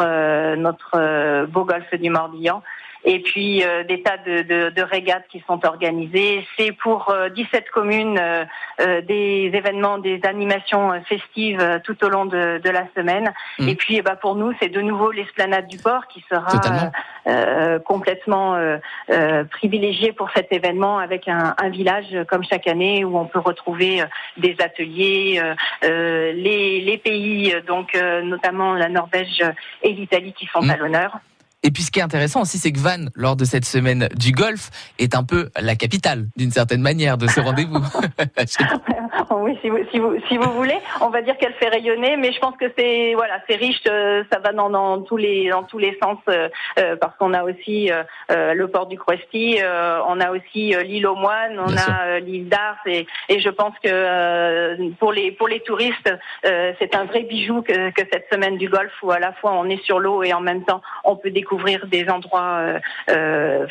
notre 0.58 1.46
beau 1.46 1.66
golfe 1.66 1.94
du 1.94 2.10
Morbihan. 2.10 2.62
Et 3.04 3.20
puis 3.20 3.64
euh, 3.64 3.84
des 3.84 4.02
tas 4.04 4.18
de, 4.18 4.42
de, 4.44 4.70
de 4.70 4.82
régates 4.82 5.26
qui 5.30 5.44
sont 5.48 5.66
organisées. 5.66 6.46
C'est 6.58 6.72
pour 6.72 7.10
euh, 7.10 7.30
17 7.30 7.70
communes 7.72 8.18
euh, 8.20 8.46
euh, 8.82 9.02
des 9.02 9.50
événements, 9.54 9.98
des 9.98 10.20
animations 10.24 10.92
festives 11.04 11.60
euh, 11.60 11.80
tout 11.84 12.04
au 12.04 12.10
long 12.10 12.26
de, 12.26 12.60
de 12.64 12.70
la 12.70 12.86
semaine. 12.96 13.34
Mm. 13.58 13.68
Et 13.70 13.76
puis 13.76 13.96
eh 13.98 14.02
ben, 14.02 14.16
pour 14.16 14.36
nous, 14.36 14.54
c'est 14.62 14.70
de 14.70 14.82
nouveau 14.82 15.12
l'esplanade 15.12 15.68
du 15.68 15.78
port 15.78 16.08
qui 16.08 16.24
sera 16.30 16.92
euh, 17.26 17.32
euh, 17.32 17.80
complètement 17.80 18.56
euh, 18.56 18.78
euh, 19.10 19.44
privilégié 19.46 20.12
pour 20.12 20.30
cet 20.32 20.52
événement 20.52 21.00
avec 21.00 21.28
un, 21.28 21.56
un 21.58 21.70
village 21.70 22.16
comme 22.28 22.44
chaque 22.44 22.68
année 22.68 23.04
où 23.06 23.18
on 23.18 23.26
peut 23.26 23.40
retrouver 23.40 24.04
des 24.38 24.56
ateliers, 24.60 25.42
les, 25.82 26.82
les 26.82 26.98
pays, 26.98 27.54
donc 27.68 27.96
euh, 27.96 28.22
notamment 28.22 28.74
la 28.74 28.90
Norvège 28.90 29.44
et 29.82 29.94
l'Italie 29.94 30.34
qui 30.34 30.46
sont 30.48 30.60
Mm. 30.62 30.70
à 30.72 30.78
l'honneur. 30.78 31.20
Et 31.62 31.72
puis 31.72 31.84
ce 31.84 31.92
qui 31.92 32.00
est 32.00 32.04
intéressant 32.04 32.42
aussi, 32.42 32.58
c'est 32.58 32.72
que 32.72 32.80
Vannes, 32.80 33.10
lors 33.16 33.36
de 33.36 33.44
cette 33.44 33.66
semaine 33.66 34.08
du 34.16 34.32
golf, 34.32 34.70
est 34.98 35.14
un 35.14 35.24
peu 35.24 35.50
la 35.60 35.76
capitale, 35.76 36.28
d'une 36.38 36.52
certaine 36.52 36.82
manière, 36.82 37.18
de 37.18 37.28
ce 37.28 37.42
rendez-vous. 37.42 37.80
oui, 39.32 39.58
si 39.62 39.70
vous, 39.70 39.80
si 39.92 40.00
vous, 40.00 40.16
si 40.30 40.38
vous 40.38 40.52
voulez, 40.52 40.78
on 41.02 41.10
va 41.10 41.22
dire 41.22 41.38
qu'elle 41.38 41.54
fait 41.56 41.68
rayonner, 41.68 42.16
mais 42.16 42.32
je 42.32 42.40
pense 42.40 42.56
que 42.56 42.72
c'est 42.78 43.14
voilà, 43.14 43.42
c'est 43.48 43.58
riche, 43.58 43.82
euh, 43.90 44.24
ça 44.32 44.40
va 44.40 44.54
dans, 44.54 44.70
dans 44.70 45.02
tous 45.02 45.18
les 45.18 45.50
dans 45.50 45.64
tous 45.64 45.80
les 45.80 45.98
sens 46.02 46.18
euh, 46.30 46.48
euh, 46.80 46.96
parce 46.96 47.16
qu'on 47.18 47.34
a 47.34 47.44
aussi 47.44 47.92
euh, 47.92 48.54
le 48.54 48.68
port 48.70 48.88
du 48.88 48.98
Croesti, 48.98 49.60
euh, 49.62 50.00
on 50.08 50.22
a 50.22 50.32
aussi 50.32 50.74
l'île 50.84 51.08
aux 51.08 51.16
Moines, 51.16 51.60
on 51.60 51.66
Bien 51.66 51.84
a 51.88 52.20
l'île 52.20 52.48
d'Ars 52.48 52.78
et, 52.86 53.06
et 53.28 53.42
je 53.42 53.50
pense 53.50 53.74
que 53.84 54.92
pour 54.94 55.12
les 55.12 55.32
pour 55.32 55.50
les 55.50 55.60
touristes, 55.60 56.14
c'est 56.44 56.96
un 56.96 57.04
vrai 57.06 57.24
bijou 57.24 57.62
que, 57.64 57.92
que 57.92 58.02
cette 58.12 58.28
semaine 58.32 58.58
du 58.58 58.70
golf 58.70 58.92
où 59.04 59.12
à 59.12 59.20
la 59.20 59.34
fois 59.34 59.52
on 59.52 59.66
est 59.70 59.84
sur 59.84 60.00
l'eau 60.00 60.24
et 60.24 60.34
en 60.34 60.42
même 60.42 60.64
temps 60.64 60.82
on 61.04 61.18
peut 61.18 61.32
découvrir 61.32 61.49
des 61.92 62.08
endroits 62.10 62.60
euh, 62.60 62.80
euh, 63.10 63.66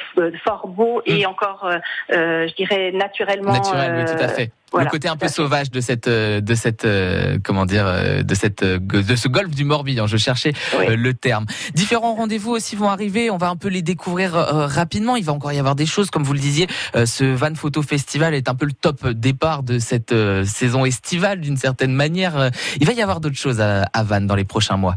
fort 0.44 0.68
beaux 0.68 1.02
et 1.06 1.26
encore, 1.26 1.68
euh, 2.12 2.48
je 2.48 2.54
dirais 2.54 2.92
naturellement. 2.92 3.52
Naturel, 3.52 3.94
oui, 3.96 4.04
tout 4.04 4.22
à 4.22 4.28
fait. 4.28 4.50
voilà, 4.72 4.84
le 4.86 4.90
côté 4.90 5.08
un 5.08 5.16
peu 5.16 5.28
sauvage 5.28 5.70
de 5.70 5.80
cette, 5.80 6.08
de 6.08 6.54
cette, 6.54 6.84
euh, 6.84 7.38
comment 7.42 7.66
dire, 7.66 7.86
de 8.24 8.34
cette, 8.34 8.64
de 8.64 9.16
ce 9.16 9.28
golfe 9.28 9.54
du 9.54 9.64
Morbihan. 9.64 10.06
Je 10.06 10.16
cherchais 10.16 10.52
le 10.88 11.12
terme. 11.14 11.46
Différents 11.74 12.14
rendez-vous 12.14 12.50
aussi 12.50 12.76
vont 12.76 12.88
arriver. 12.88 13.30
On 13.30 13.36
va 13.36 13.48
un 13.48 13.56
peu 13.56 13.68
les 13.68 13.82
découvrir 13.82 14.36
euh, 14.36 14.66
rapidement. 14.66 15.16
Il 15.16 15.24
va 15.24 15.32
encore 15.32 15.52
y 15.52 15.58
avoir 15.58 15.74
des 15.74 15.86
choses, 15.86 16.10
comme 16.10 16.22
vous 16.24 16.34
le 16.34 16.40
disiez. 16.40 16.66
euh, 16.94 17.06
ce 17.06 17.24
Van 17.24 17.54
Photo 17.54 17.82
Festival 17.82 18.34
est 18.34 18.48
un 18.48 18.54
peu 18.54 18.66
le 18.66 18.72
top 18.72 19.06
départ 19.08 19.62
de 19.62 19.78
cette 19.78 20.14
saison 20.44 20.84
estivale, 20.84 21.40
d'une 21.40 21.56
certaine 21.56 21.92
manière. 21.92 22.50
Il 22.80 22.86
va 22.86 22.92
y 22.92 23.02
avoir 23.02 23.20
d'autres 23.20 23.36
choses 23.36 23.60
à, 23.60 23.82
à 23.92 24.02
Vannes 24.02 24.26
dans 24.26 24.34
les 24.36 24.44
prochains 24.44 24.76
mois. 24.76 24.96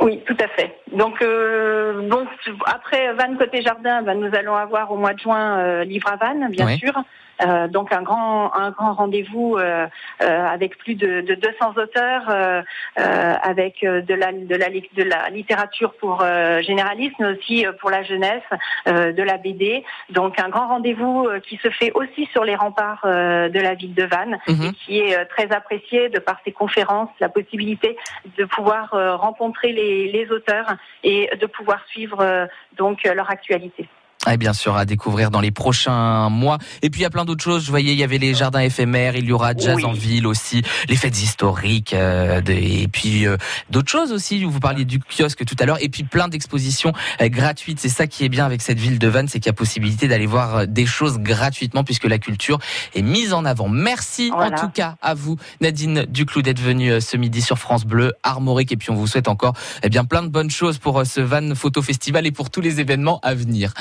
Oui, 0.00 0.20
tout 0.26 0.36
à 0.42 0.48
fait. 0.56 0.74
Donc, 0.92 1.22
euh, 1.22 2.08
bon, 2.08 2.26
après 2.66 3.12
Vannes 3.14 3.38
côté 3.38 3.62
jardin, 3.62 4.02
ben, 4.02 4.18
nous 4.18 4.34
allons 4.36 4.54
avoir 4.54 4.90
au 4.90 4.96
mois 4.96 5.14
de 5.14 5.20
juin 5.20 5.58
euh, 5.58 5.84
Livre 5.84 6.08
à 6.12 6.16
Vannes, 6.16 6.48
bien 6.50 6.66
Oui. 6.66 6.78
sûr. 6.78 6.92
Euh, 7.40 7.66
donc 7.66 7.92
un 7.92 8.02
grand 8.02 8.54
un 8.54 8.70
grand 8.70 8.92
rendez-vous 8.92 9.56
euh, 9.56 9.86
euh, 10.22 10.46
avec 10.46 10.76
plus 10.78 10.94
de, 10.94 11.22
de 11.22 11.34
200 11.34 11.72
auteurs, 11.76 12.22
euh, 12.28 12.62
euh, 12.98 13.34
avec 13.42 13.80
de 13.82 14.14
la 14.14 14.32
de 14.32 14.54
la 14.54 14.68
li- 14.68 14.90
de 14.96 15.02
la 15.02 15.30
littérature 15.30 15.94
pour 15.94 16.20
euh, 16.22 16.60
généralistes, 16.62 17.16
mais 17.18 17.28
aussi 17.28 17.64
pour 17.80 17.90
la 17.90 18.02
jeunesse, 18.02 18.42
euh, 18.86 19.12
de 19.12 19.22
la 19.22 19.38
BD. 19.38 19.84
Donc 20.10 20.38
un 20.38 20.48
grand 20.50 20.68
rendez-vous 20.68 21.26
euh, 21.26 21.40
qui 21.40 21.56
se 21.56 21.70
fait 21.70 21.90
aussi 21.92 22.26
sur 22.26 22.44
les 22.44 22.54
remparts 22.54 23.02
euh, 23.06 23.48
de 23.48 23.60
la 23.60 23.74
ville 23.74 23.94
de 23.94 24.04
Vannes 24.04 24.38
Mhm. 24.48 24.64
et 24.64 24.72
qui 24.72 24.98
est 25.00 25.16
euh, 25.18 25.24
très 25.24 25.50
apprécié 25.52 26.08
de 26.10 26.18
par 26.18 26.38
ses 26.44 26.52
conférences, 26.52 27.08
la 27.20 27.28
possibilité 27.28 27.96
de 28.38 28.44
pouvoir 28.44 28.92
euh, 28.94 29.16
rencontrer 29.16 29.72
les, 29.72 30.12
les 30.12 30.30
auteurs 30.30 30.74
et 31.02 31.30
de 31.40 31.46
pouvoir 31.46 31.84
suivre 31.86 32.20
euh, 32.20 32.46
donc 32.76 33.02
leur 33.04 33.30
actualité. 33.30 33.88
Et 34.30 34.36
bien 34.36 34.52
sûr, 34.52 34.76
à 34.76 34.84
découvrir 34.84 35.30
dans 35.32 35.40
les 35.40 35.50
prochains 35.50 36.28
mois. 36.28 36.58
Et 36.82 36.90
puis 36.90 37.00
il 37.00 37.02
y 37.02 37.06
a 37.06 37.10
plein 37.10 37.24
d'autres 37.24 37.42
choses. 37.42 37.64
Je 37.64 37.70
voyais, 37.70 37.92
il 37.92 37.98
y 37.98 38.04
avait 38.04 38.18
les 38.18 38.34
jardins 38.34 38.60
éphémères, 38.60 39.16
il 39.16 39.24
y 39.24 39.32
aura 39.32 39.52
jazz 39.56 39.74
Oui. 39.76 39.84
en 39.84 39.92
ville 39.92 40.28
aussi, 40.28 40.62
les 40.88 40.94
fêtes 40.94 41.20
historiques, 41.20 41.92
euh, 41.92 42.40
et 42.46 42.86
puis 42.86 43.26
euh, 43.26 43.36
d'autres 43.70 43.90
choses 43.90 44.12
aussi. 44.12 44.44
Vous 44.44 44.60
parliez 44.60 44.84
du 44.84 45.00
kiosque 45.00 45.44
tout 45.44 45.56
à 45.58 45.66
l'heure, 45.66 45.78
et 45.82 45.88
puis 45.88 46.04
plein 46.04 46.28
d'expositions 46.28 46.92
euh, 47.20 47.28
gratuites. 47.28 47.80
C'est 47.80 47.88
ça 47.88 48.06
qui 48.06 48.24
est 48.24 48.28
bien 48.28 48.46
avec 48.46 48.62
cette 48.62 48.78
ville 48.78 49.00
de 49.00 49.08
Vannes, 49.08 49.26
c'est 49.28 49.40
qu'il 49.40 49.46
y 49.46 49.50
a 49.50 49.54
possibilité 49.54 50.06
d'aller 50.06 50.26
voir 50.26 50.56
euh, 50.56 50.66
des 50.66 50.86
choses 50.86 51.18
gratuitement 51.18 51.82
puisque 51.82 52.04
la 52.04 52.18
culture 52.18 52.60
est 52.94 53.02
mise 53.02 53.32
en 53.32 53.44
avant. 53.44 53.68
Merci 53.68 54.30
Voilà. 54.32 54.56
en 54.56 54.60
tout 54.60 54.70
cas 54.70 54.94
à 55.02 55.14
vous, 55.14 55.36
Nadine 55.60 56.06
Duclou, 56.08 56.42
d'être 56.42 56.60
venue 56.60 56.92
euh, 56.92 57.00
ce 57.00 57.16
midi 57.16 57.42
sur 57.42 57.58
France 57.58 57.84
Bleu, 57.84 58.12
Armorique, 58.22 58.70
et 58.70 58.76
puis 58.76 58.90
on 58.90 58.94
vous 58.94 59.08
souhaite 59.08 59.26
encore 59.26 59.54
eh 59.82 59.88
bien 59.88 60.04
plein 60.04 60.22
de 60.22 60.28
bonnes 60.28 60.50
choses 60.50 60.78
pour 60.78 61.04
ce 61.04 61.20
Vannes 61.20 61.56
Photo 61.56 61.82
Festival 61.82 62.24
et 62.24 62.30
pour 62.30 62.50
tous 62.50 62.60
les 62.60 62.78
événements 62.78 63.18
à 63.24 63.34
venir. 63.34 63.74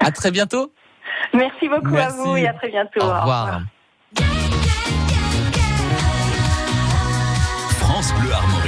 À 0.00 0.10
très 0.10 0.30
bientôt. 0.30 0.72
Merci 1.32 1.68
beaucoup 1.68 1.96
à 1.96 2.08
vous 2.08 2.36
et 2.36 2.46
à 2.46 2.52
très 2.52 2.68
bientôt. 2.68 3.00
Au 3.00 3.04
revoir. 3.04 3.22
Au 3.22 3.46
revoir. 3.46 3.60
France 7.80 8.12
Bleu 8.20 8.32
Armand. 8.32 8.63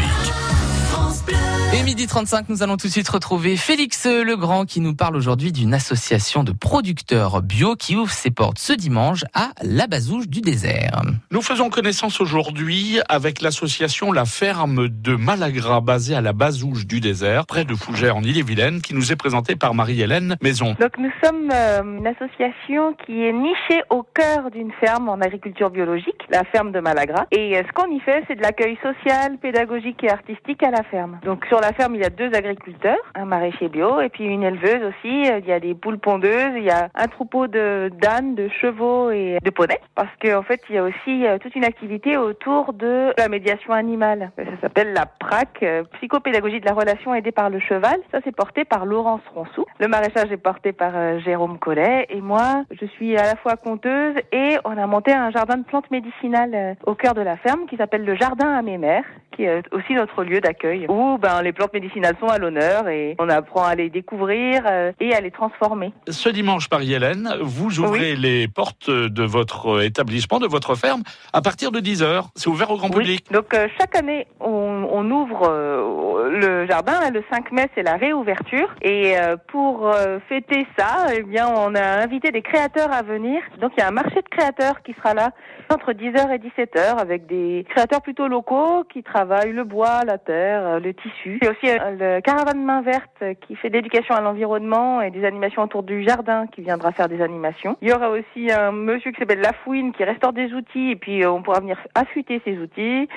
12h35, 1.87 2.47
nous 2.49 2.65
allons 2.65 2.77
tout 2.77 2.89
de 2.89 2.93
suite 2.93 3.09
retrouver 3.09 3.57
Félix 3.57 4.07
Legrand 4.07 4.65
qui 4.65 4.81
nous 4.81 4.97
parle 4.97 5.15
aujourd'hui 5.15 5.53
d'une 5.53 5.73
association 5.73 6.43
de 6.43 6.51
producteurs 6.51 7.43
bio 7.43 7.77
qui 7.77 7.95
ouvre 7.95 8.11
ses 8.11 8.33
portes 8.33 8.59
ce 8.59 8.73
dimanche 8.73 9.25
à 9.35 9.51
La 9.63 9.87
Bazouge 9.87 10.29
du 10.29 10.41
désert. 10.41 11.03
Nous 11.31 11.43
faisons 11.43 11.71
connaissance 11.71 12.21
aujourd'hui 12.21 12.99
avec 13.09 13.41
l'association 13.41 14.11
La 14.11 14.25
Ferme 14.25 14.89
de 14.89 15.15
Malagra 15.15 15.81
basée 15.81 16.17
à 16.17 16.21
La 16.21 16.33
Bazouge 16.33 16.89
du 16.89 16.99
désert, 16.99 17.47
près 17.47 17.65
de 17.65 17.77
Fougères 17.77 18.17
en 18.17 18.23
Ille-et-Vilaine, 18.23 18.81
qui 18.81 18.93
nous 18.93 19.13
est 19.13 19.17
présentée 19.17 19.55
par 19.55 19.73
Marie-Hélène 19.73 20.35
Maison. 20.43 20.75
Donc 20.81 20.99
nous 20.99 21.13
sommes 21.23 21.51
euh, 21.53 21.83
une 21.99 22.07
association 22.09 22.95
qui 23.07 23.23
est 23.23 23.33
nichée 23.33 23.83
au 23.91 24.03
cœur 24.03 24.51
d'une 24.51 24.73
ferme 24.81 25.09
en 25.09 25.21
agriculture 25.21 25.71
biologique, 25.71 26.21
la 26.31 26.43
ferme 26.43 26.73
de 26.73 26.81
Malagra. 26.81 27.27
Et 27.31 27.57
euh, 27.57 27.63
ce 27.65 27.73
qu'on 27.73 27.95
y 27.95 28.01
fait, 28.01 28.25
c'est 28.27 28.35
de 28.35 28.43
l'accueil 28.43 28.77
social, 28.83 29.39
pédagogique 29.39 30.03
et 30.03 30.11
artistique 30.11 30.65
à 30.65 30.73
la 30.73 30.83
ferme. 30.83 31.21
Donc 31.25 31.45
sur 31.47 31.61
la 31.61 31.76
ferme, 31.77 31.95
il 31.95 32.01
y 32.01 32.05
a 32.05 32.11
deux 32.11 32.33
agriculteurs, 32.35 32.99
un 33.15 33.27
maraîcher 33.27 33.69
bio 33.69 34.01
et 34.01 34.09
puis 34.09 34.25
une 34.25 34.43
éleveuse 34.43 34.83
aussi. 34.83 35.31
Euh, 35.31 35.39
Il 35.39 35.47
y 35.47 35.53
a 35.53 35.61
des 35.61 35.75
poules 35.75 35.99
pondeuses, 35.99 36.55
il 36.57 36.65
y 36.65 36.71
a 36.71 36.89
un 36.95 37.07
troupeau 37.07 37.47
de 37.47 37.91
d'ânes, 38.01 38.35
de 38.35 38.49
chevaux 38.49 39.11
et 39.11 39.39
de 39.43 39.51
poneys. 39.51 39.81
Parce 39.95 40.11
qu'en 40.23 40.43
fait, 40.43 40.61
il 40.69 40.77
y 40.77 40.79
a 40.79 40.83
aussi 40.83 41.27
euh, 41.27 41.39
toute 41.39 41.55
une 41.55 41.65
activité 41.65 42.17
autour 42.17 42.73
de 42.73 43.13
la 43.19 43.29
médiation 43.29 43.73
animale. 43.73 44.31
Ça 44.37 44.61
s'appelle 44.63 44.93
la 44.93 45.07
PRAC, 45.07 45.63
euh, 45.63 45.85
psychopédagogie 45.95 46.61
de 46.61 46.67
la 46.67 46.73
relation 46.73 47.15
aidée 47.15 47.33
par 47.33 47.51
le 47.51 47.61
cheval. 47.61 47.99
Ça, 48.11 48.19
c'est 48.25 48.35
porté 48.35 48.65
par 48.65 48.87
Laurence 48.87 49.23
Ronsou. 49.35 49.65
Le 49.79 49.89
maraîchage 49.89 50.33
est 50.33 50.37
porté 50.37 50.73
par 50.73 50.93
euh, 50.95 51.19
Jérôme 51.21 51.59
Collet. 51.59 52.07
Et 52.09 52.21
moi, 52.21 52.65
je 52.71 52.87
suis 52.87 53.17
à 53.17 53.25
la 53.25 53.37
fois 53.37 53.57
conteuse 53.57 54.17
et 54.33 54.57
on 54.65 54.77
a 54.77 54.87
monté 54.87 55.13
un 55.13 55.31
jardin 55.31 55.59
de 55.59 55.65
plantes 55.65 55.91
médicinales 55.91 56.55
euh, 56.55 56.75
au 56.87 56.95
cœur 56.95 57.15
de 57.15 57.21
la 57.21 57.37
ferme 57.37 57.67
qui 57.67 57.77
s'appelle 57.77 58.05
le 58.05 58.15
jardin 58.15 58.53
à 58.53 58.63
mes 58.63 58.79
mères 58.79 59.05
qui 59.37 59.45
est 59.45 59.63
aussi 59.73 59.93
notre 59.93 60.25
lieu 60.25 60.41
d'accueil 60.41 60.87
où 60.89 61.19
ben, 61.19 61.43
les 61.43 61.53
plantes 61.53 61.66
médicinales 61.73 62.17
sont 62.21 62.29
à 62.29 62.39
l'honneur 62.39 62.89
et 62.89 63.17
on 63.19 63.29
apprend 63.29 63.65
à 63.65 63.75
les 63.75 63.91
découvrir 63.91 64.63
euh, 64.67 64.93
et 65.01 65.15
à 65.15 65.21
les 65.21 65.31
transformer. 65.31 65.93
Ce 66.09 66.29
dimanche, 66.29 66.69
Marie-Hélène, 66.71 67.37
vous 67.41 67.81
ouvrez 67.81 68.17
les 68.17 68.49
portes 68.49 68.91
de 68.91 69.23
votre 69.23 69.83
établissement, 69.83 70.39
de 70.39 70.47
votre 70.47 70.75
ferme, 70.75 71.03
à 71.33 71.43
partir 71.43 71.73
de 71.73 71.81
10h. 71.81 72.27
C'est 72.35 72.49
ouvert 72.49 72.71
au 72.71 72.77
grand 72.77 72.91
public. 72.91 73.31
Donc 73.31 73.55
euh, 73.55 73.69
chaque 73.79 73.97
année, 73.97 74.27
on, 74.41 74.66
on 74.93 75.11
ouvre 75.11 75.49
euh, 75.49 76.31
le 76.31 76.67
jardin. 76.67 77.01
Là, 77.01 77.11
le 77.11 77.23
5 77.31 77.53
mai, 77.53 77.69
c'est 77.75 77.83
la 77.83 77.97
réouverture. 77.97 78.75
Et 78.83 79.19
euh, 79.19 79.37
pour 79.49 79.89
euh, 79.89 80.19
fêter 80.29 80.67
ça, 80.79 81.07
eh 81.15 81.23
bien, 81.23 81.49
on 81.49 81.75
a 81.75 82.03
invité 82.03 82.31
des 82.31 82.43
créateurs 82.43 82.93
à 82.93 83.03
venir. 83.03 83.43
Donc 83.61 83.73
il 83.77 83.81
y 83.81 83.83
a 83.83 83.89
un 83.89 83.93
marché 83.93 84.17
de 84.17 84.29
créateurs 84.29 84.83
qui 84.83 84.93
sera 84.95 85.15
là 85.15 85.31
entre 85.73 85.93
10h 85.93 86.33
et 86.33 86.39
17h 86.39 86.99
avec 86.99 87.27
des 87.27 87.65
créateurs 87.69 88.01
plutôt 88.01 88.29
locaux 88.29 88.85
qui 88.85 89.03
travaillent 89.03 89.53
le 89.53 89.65
bois, 89.65 90.03
la 90.07 90.19
terre, 90.19 90.79
le 90.79 90.95
tissu. 90.95 91.39
Il 91.43 91.45
y 91.45 91.49
a 91.49 91.51
aussi 91.51 91.67
le 91.99 92.21
caravane 92.21 92.63
main 92.63 92.83
verte 92.83 93.25
qui 93.47 93.57
fait 93.57 93.69
de 93.69 93.75
l'éducation 93.75 94.15
à 94.15 94.21
l'environnement 94.21 95.01
et 95.01 95.11
des 95.11 95.25
animations 95.25 95.63
autour 95.63 95.83
du 95.83 96.05
jardin 96.05 96.47
qui 96.47 96.63
viendra 96.63 96.93
faire 96.93 97.09
des 97.09 97.21
animations. 97.21 97.77
Il 97.83 97.89
y 97.89 97.93
aura 97.93 98.11
aussi 98.11 98.51
un 98.53 98.71
monsieur 98.71 99.11
qui 99.11 99.19
s'appelle 99.19 99.41
Lafouine 99.41 99.93
qui 99.93 100.05
restaure 100.05 100.33
des 100.33 100.53
outils 100.53 100.91
et 100.91 100.97
puis 100.97 101.27
on 101.27 101.43
pourra 101.43 101.61
venir 101.61 101.79
affûter 101.95 102.41
ces 102.45 102.59
outils. 102.59 103.09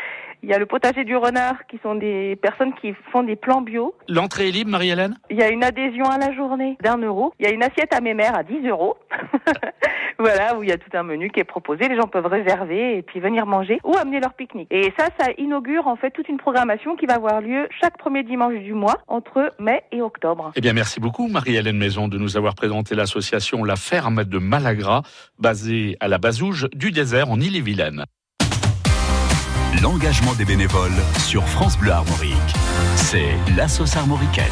Il 0.42 0.50
y 0.50 0.54
a 0.54 0.60
le 0.60 0.66
potager 0.66 1.04
du 1.04 1.18
renard 1.18 1.68
qui 1.68 1.80
sont 1.84 1.96
des 1.96 2.38
personnes 2.38 2.74
qui 2.82 2.94
font 3.12 3.24
des 3.24 3.36
plans 3.36 3.62
bio. 3.62 3.94
L'entrée 4.08 4.48
est 4.48 4.52
libre, 4.52 4.72
Marie-Hélène 4.72 5.18
Il 5.30 5.38
y 5.38 5.44
a 5.44 5.50
une 5.50 5.64
adhésion 5.64 6.06
à 6.06 6.18
la 6.18 6.34
journée 6.34 6.78
d'un 6.82 6.98
euro. 6.98 7.34
Il 7.40 7.46
y 7.46 7.50
a 7.50 7.52
une 7.52 7.64
assiette 7.64 7.94
à 7.94 8.00
mes 8.00 8.14
mères 8.14 8.38
à 8.38 8.44
10 8.44 8.68
euros. 8.68 8.96
voilà, 10.20 10.58
où 10.58 10.64
il 10.64 10.70
y 10.70 10.72
a 10.72 10.78
tout 10.78 10.90
un 10.94 11.04
menu 11.04 11.30
qui 11.30 11.42
est 11.42 11.46
proposé. 11.46 11.90
Les 11.90 11.98
gens 11.98 12.08
peuvent 12.08 12.26
réserver 12.26 12.98
et 12.98 13.02
puis 13.02 13.20
venir 13.20 13.46
manger 13.46 13.80
ou 13.84 13.96
amener 13.98 14.22
leur 14.22 14.34
pique-nique. 14.34 14.70
Et 14.72 14.94
ça, 14.98 15.10
ça 15.20 15.32
inaugure 15.38 15.88
en 15.88 15.98
fait 15.98 16.12
toute 16.12 16.30
une 16.30 16.38
programmation 16.38 16.96
qui 16.96 17.06
va 17.06 17.16
avoir 17.16 17.42
lieu 17.42 17.68
chaque 17.82 17.98
premier 17.98 18.24
dimanche 18.24 18.60
du 18.60 18.74
mois 18.74 18.96
entre 19.08 19.54
mai 19.60 19.84
et 19.92 20.02
octobre. 20.02 20.52
Eh 20.56 20.62
bien, 20.62 20.74
merci 20.74 21.02
beaucoup, 21.02 21.28
Marie-Hélène 21.28 21.78
Maison, 21.78 22.08
de 22.08 22.18
nous 22.18 22.38
avoir 22.38 22.56
présenté 22.56 22.96
l'association 22.96 23.66
La 23.66 23.76
Ferme 23.76 24.24
de 24.24 24.38
Malagra, 24.38 25.02
basée 25.38 25.98
à 26.00 26.08
la 26.08 26.18
Bazouge 26.18 26.70
du 26.74 26.92
désert 26.92 27.30
en 27.30 27.40
Ille-et-Vilaine. 27.40 28.06
L'engagement 29.84 30.34
des 30.34 30.46
bénévoles 30.46 31.00
sur 31.20 31.48
France 31.48 31.78
Bleu 31.78 31.92
Armorique. 31.92 32.34
C'est 32.96 33.36
la 33.56 33.68
sauce 33.68 33.96
armoricaine. 33.96 34.46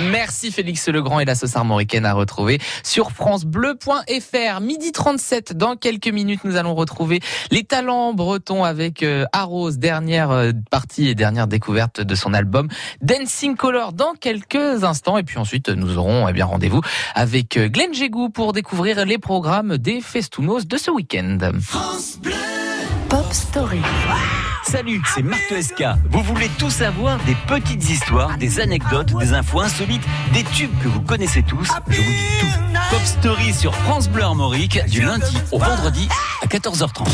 Merci 0.00 0.52
Félix 0.52 0.88
Legrand 0.88 1.18
et 1.18 1.24
la 1.24 1.34
sauce 1.34 1.56
armoricaine 1.56 2.06
à 2.06 2.14
retrouver 2.14 2.60
sur 2.84 3.10
francebleu.fr. 3.10 4.60
Midi 4.60 4.92
37, 4.92 5.56
dans 5.56 5.74
quelques 5.74 6.08
minutes, 6.08 6.42
nous 6.44 6.54
allons 6.54 6.76
retrouver 6.76 7.20
les 7.50 7.64
talents 7.64 8.14
bretons 8.14 8.62
avec 8.62 9.02
euh, 9.02 9.26
Arrose, 9.32 9.78
dernière 9.78 10.30
euh, 10.30 10.52
partie 10.70 11.08
et 11.08 11.16
dernière 11.16 11.48
découverte 11.48 12.00
de 12.00 12.14
son 12.14 12.32
album 12.32 12.68
Dancing 13.02 13.56
Color 13.56 13.92
dans 13.92 14.14
quelques 14.14 14.84
instants. 14.84 15.18
Et 15.18 15.24
puis 15.24 15.38
ensuite, 15.38 15.68
nous 15.68 15.98
aurons 15.98 16.28
eh 16.28 16.32
bien 16.32 16.46
rendez-vous 16.46 16.82
avec 17.16 17.56
euh, 17.56 17.68
Glenn 17.68 17.92
Jégou 17.92 18.30
pour 18.30 18.52
découvrir 18.52 19.04
les 19.04 19.18
programmes 19.18 19.76
des 19.76 20.00
Festounos 20.00 20.66
de 20.66 20.76
ce 20.76 20.92
week-end. 20.92 21.38
Pop 23.10 23.26
Story. 23.32 23.82
Salut, 24.62 25.02
c'est 25.12 25.22
Marc 25.22 25.52
SK. 25.60 25.82
Vous 26.10 26.22
voulez 26.22 26.48
tout 26.58 26.70
savoir 26.70 27.18
des 27.24 27.34
petites 27.48 27.90
histoires, 27.90 28.38
des 28.38 28.60
anecdotes, 28.60 29.12
des 29.18 29.32
infos 29.32 29.60
insolites, 29.60 30.04
des 30.32 30.44
tubes 30.44 30.70
que 30.80 30.86
vous 30.86 31.00
connaissez 31.00 31.42
tous 31.42 31.68
Je 31.88 32.00
vous 32.00 32.12
dis 32.12 32.40
tout. 32.40 32.46
Pop 32.90 33.02
Story 33.04 33.52
sur 33.52 33.74
France 33.74 34.08
Bleu 34.08 34.22
Armorique 34.22 34.78
du 34.86 35.00
lundi 35.02 35.36
au 35.50 35.58
vendredi 35.58 36.08
à 36.40 36.46
14h30. 36.46 37.08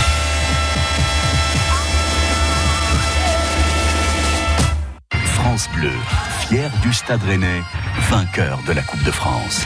France 5.25 5.71
Bleu, 5.75 5.93
fier 6.41 6.71
du 6.83 6.93
Stade 6.93 7.23
Rennais, 7.23 7.63
vainqueur 8.11 8.59
de 8.67 8.73
la 8.75 8.83
Coupe 8.83 9.03
de 9.03 9.11
France. 9.11 9.65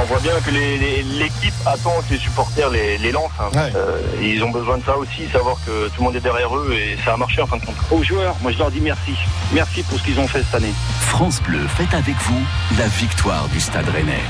On 0.00 0.04
voit 0.04 0.20
bien 0.20 0.32
que 0.44 0.50
l'équipe 0.50 1.54
attend 1.66 1.92
que 2.08 2.14
les 2.14 2.20
supporters 2.20 2.70
les, 2.70 2.98
les 2.98 3.10
lancent. 3.12 3.30
hein. 3.40 3.50
Euh, 3.74 4.00
ils 4.22 4.42
ont 4.44 4.50
besoin 4.50 4.78
de 4.78 4.84
ça 4.84 4.96
aussi, 4.96 5.28
savoir 5.32 5.56
que 5.66 5.88
tout 5.88 5.94
le 5.98 6.04
monde 6.04 6.16
est 6.16 6.20
derrière 6.20 6.54
eux 6.56 6.72
et 6.72 6.96
ça 7.04 7.14
a 7.14 7.16
marché 7.16 7.42
en 7.42 7.46
fin 7.46 7.56
de 7.56 7.64
compte. 7.64 7.76
Aux 7.90 8.02
joueurs, 8.04 8.36
moi 8.40 8.52
je 8.52 8.58
leur 8.58 8.70
dis 8.70 8.80
merci. 8.80 9.14
Merci 9.52 9.82
pour 9.82 9.98
ce 9.98 10.04
qu'ils 10.04 10.20
ont 10.20 10.28
fait 10.28 10.42
cette 10.44 10.54
année. 10.54 10.72
France 11.00 11.42
Bleu 11.42 11.66
fête 11.76 11.92
avec 11.94 12.14
vous 12.22 12.42
la 12.78 12.86
victoire 12.86 13.48
du 13.48 13.60
Stade 13.60 13.88
Rennais. 13.88 14.22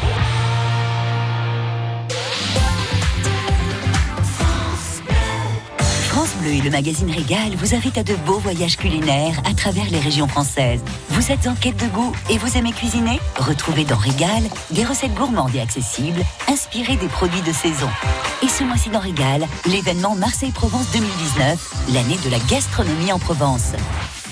Et 6.51 6.63
le 6.63 6.71
magazine 6.71 7.11
Régal 7.11 7.55
vous 7.57 7.75
invitent 7.75 7.99
à 7.99 8.03
de 8.03 8.15
beaux 8.15 8.39
voyages 8.39 8.79
culinaires 8.79 9.39
à 9.45 9.53
travers 9.53 9.85
les 9.91 9.99
régions 9.99 10.29
françaises. 10.29 10.81
Vous 11.11 11.31
êtes 11.31 11.47
en 11.47 11.55
quête 11.55 11.77
de 11.77 11.87
goût 11.89 12.13
et 12.31 12.39
vous 12.39 12.57
aimez 12.57 12.73
cuisiner? 12.73 13.21
Retrouvez 13.37 13.85
dans 13.85 13.99
Régal 13.99 14.43
des 14.71 14.83
recettes 14.83 15.13
gourmandes 15.13 15.55
et 15.55 15.61
accessibles, 15.61 16.23
inspirées 16.49 16.97
des 16.97 17.09
produits 17.09 17.43
de 17.43 17.53
saison. 17.53 17.89
Et 18.43 18.49
ce 18.49 18.65
mois-ci 18.65 18.89
dans 18.89 19.01
Régal, 19.01 19.47
l'événement 19.67 20.15
Marseille-Provence 20.15 20.91
2019, 20.93 21.75
l'année 21.93 22.19
de 22.25 22.31
la 22.31 22.39
gastronomie 22.49 23.13
en 23.13 23.19
Provence. 23.19 23.73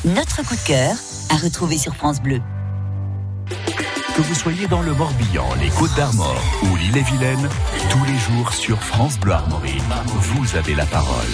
Notre 0.06 0.42
coup 0.42 0.56
de 0.56 0.66
cœur 0.66 0.96
à 1.28 1.36
retrouver 1.36 1.76
sur 1.76 1.94
France 1.94 2.22
Bleu. 2.22 2.40
Que 4.16 4.22
vous 4.22 4.34
soyez 4.34 4.66
dans 4.66 4.80
le 4.80 4.94
Morbihan, 4.94 5.46
les 5.60 5.68
Côtes 5.68 5.94
d'Armor 5.94 6.40
ou 6.62 6.76
l'île-et-Vilaine, 6.76 7.50
tous 7.90 8.02
les 8.06 8.16
jours 8.16 8.50
sur 8.54 8.82
France 8.82 9.20
Bleu 9.20 9.32
Armorique, 9.32 9.82
vous 10.06 10.56
avez 10.56 10.74
la 10.74 10.86
parole. 10.86 11.28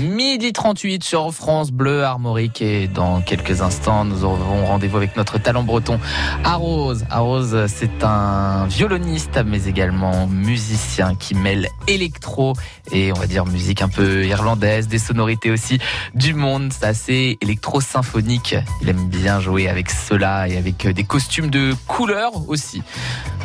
Midi 0.00 0.52
38 0.52 1.04
sur 1.04 1.32
France 1.32 1.70
Bleu 1.70 2.04
Armorique 2.04 2.60
et 2.60 2.88
dans 2.88 3.20
quelques 3.20 3.62
instants 3.62 4.04
nous 4.04 4.24
aurons 4.24 4.66
rendez-vous 4.66 4.96
avec 4.96 5.16
notre 5.16 5.38
talent 5.38 5.62
breton 5.62 5.98
Arose. 6.44 7.06
Arose 7.10 7.66
c'est 7.68 8.02
un 8.02 8.66
violoniste 8.66 9.40
mais 9.46 9.66
également 9.66 10.26
musicien 10.26 11.14
qui 11.14 11.34
mêle 11.34 11.68
électro 11.86 12.54
et 12.92 13.12
on 13.12 13.14
va 13.14 13.26
dire 13.26 13.46
musique 13.46 13.82
un 13.82 13.88
peu 13.88 14.24
irlandaise, 14.24 14.88
des 14.88 14.98
sonorités 14.98 15.50
aussi 15.50 15.78
du 16.14 16.34
monde, 16.34 16.72
c'est 16.72 16.86
assez 16.86 17.38
électro-symphonique. 17.40 18.56
Il 18.82 18.88
aime 18.88 19.08
bien 19.08 19.40
jouer 19.40 19.68
avec 19.68 19.90
cela 19.90 20.48
et 20.48 20.56
avec 20.56 20.86
des 20.86 21.04
costumes 21.04 21.50
de 21.50 21.74
couleur 21.86 22.48
aussi. 22.48 22.82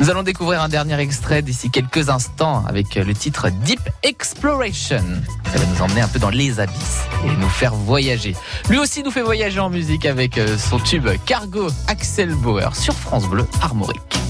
Nous 0.00 0.10
allons 0.10 0.22
découvrir 0.22 0.62
un 0.62 0.68
dernier 0.68 0.98
extrait 1.00 1.42
d'ici 1.42 1.70
quelques 1.70 2.08
instants 2.08 2.64
avec 2.66 2.94
le 2.94 3.14
titre 3.14 3.48
Deep 3.64 3.80
Exploration. 4.02 5.04
Ça 5.52 5.58
va 5.58 5.66
nous 5.66 5.82
emmener 5.82 6.00
un 6.00 6.08
peu 6.08 6.18
dans 6.18 6.30
les 6.30 6.60
abysses 6.60 7.02
et 7.26 7.36
nous 7.36 7.48
faire 7.48 7.74
voyager. 7.74 8.34
Lui 8.70 8.78
aussi 8.78 9.02
nous 9.02 9.10
fait 9.10 9.20
voyager 9.20 9.60
en 9.60 9.68
musique 9.68 10.06
avec 10.06 10.38
euh, 10.38 10.56
son 10.56 10.78
tube 10.78 11.06
Cargo 11.26 11.66
Axel 11.88 12.34
Bauer 12.34 12.74
sur 12.74 12.94
France 12.94 13.28
Bleu 13.28 13.46
Armorique. 13.60 14.21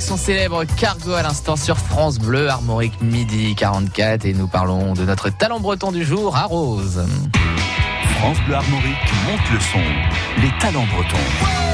Son 0.00 0.16
célèbre 0.16 0.64
cargo 0.64 1.12
à 1.12 1.22
l'instant 1.22 1.56
sur 1.56 1.76
France 1.76 2.18
Bleu, 2.18 2.48
Armorique 2.48 3.00
midi 3.00 3.54
44 3.54 4.24
et 4.26 4.32
nous 4.32 4.46
parlons 4.46 4.92
de 4.94 5.04
notre 5.04 5.30
talent 5.30 5.60
breton 5.60 5.92
du 5.92 6.04
jour 6.04 6.36
à 6.36 6.44
Rose. 6.44 7.04
France 8.18 8.38
Bleu 8.46 8.54
Armorique 8.54 9.12
monte 9.26 9.50
le 9.52 9.60
son. 9.60 10.42
Les 10.42 10.50
talents 10.60 10.86
bretons. 10.92 11.67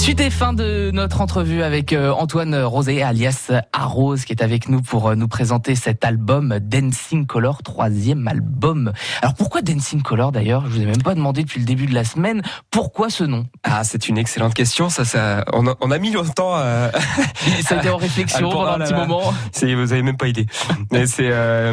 Suite 0.00 0.20
et 0.20 0.30
fin 0.30 0.54
de 0.54 0.90
notre 0.94 1.20
entrevue 1.20 1.62
avec 1.62 1.92
euh, 1.92 2.10
Antoine 2.10 2.54
Rosé, 2.56 3.02
alias 3.02 3.52
Arrose, 3.74 4.24
qui 4.24 4.32
est 4.32 4.42
avec 4.42 4.70
nous 4.70 4.80
pour 4.80 5.08
euh, 5.08 5.14
nous 5.14 5.28
présenter 5.28 5.74
cet 5.74 6.06
album 6.06 6.58
Dancing 6.58 7.26
Color, 7.26 7.62
troisième 7.62 8.26
album. 8.26 8.92
Alors 9.20 9.34
pourquoi 9.34 9.60
Dancing 9.60 10.00
Color 10.00 10.32
d'ailleurs? 10.32 10.64
Je 10.64 10.70
vous 10.70 10.80
ai 10.80 10.86
même 10.86 11.02
pas 11.02 11.14
demandé 11.14 11.42
depuis 11.42 11.60
le 11.60 11.66
début 11.66 11.84
de 11.84 11.92
la 11.92 12.04
semaine. 12.04 12.40
Pourquoi 12.70 13.10
ce 13.10 13.24
nom? 13.24 13.44
Ah, 13.62 13.84
c'est 13.84 14.08
une 14.08 14.16
excellente 14.16 14.54
question. 14.54 14.88
Ça, 14.88 15.04
ça, 15.04 15.44
on 15.52 15.66
a, 15.66 15.74
on 15.82 15.90
a 15.90 15.98
mis 15.98 16.12
longtemps. 16.12 16.56
Euh, 16.56 16.90
ça 17.60 17.74
a 17.74 17.78
été 17.80 17.90
en 17.90 17.98
réflexion 17.98 18.48
pendant 18.50 18.72
un 18.72 18.78
petit 18.78 18.94
moment. 18.94 19.34
C'est, 19.52 19.74
vous 19.74 19.92
avez 19.92 20.02
même 20.02 20.16
pas 20.16 20.28
idée. 20.28 20.46
mais 20.90 21.04
c'est, 21.06 21.28
euh, 21.30 21.72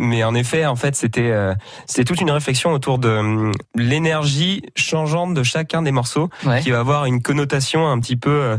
mais 0.00 0.24
en 0.24 0.34
effet, 0.34 0.66
en 0.66 0.76
fait, 0.76 0.96
c'était, 0.96 1.30
euh, 1.30 1.54
c'était 1.86 2.04
toute 2.04 2.20
une 2.20 2.32
réflexion 2.32 2.72
autour 2.72 2.98
de 2.98 3.08
euh, 3.08 3.52
l'énergie 3.76 4.62
changeante 4.74 5.34
de 5.34 5.44
chacun 5.44 5.82
des 5.82 5.92
morceaux, 5.92 6.30
Ouais. 6.44 6.60
qui 6.62 6.72
va 6.72 6.80
avoir 6.80 7.04
une 7.04 7.22
connotation 7.22 7.59
un 7.60 7.98
petit 8.00 8.16
peu 8.16 8.30
euh, 8.30 8.56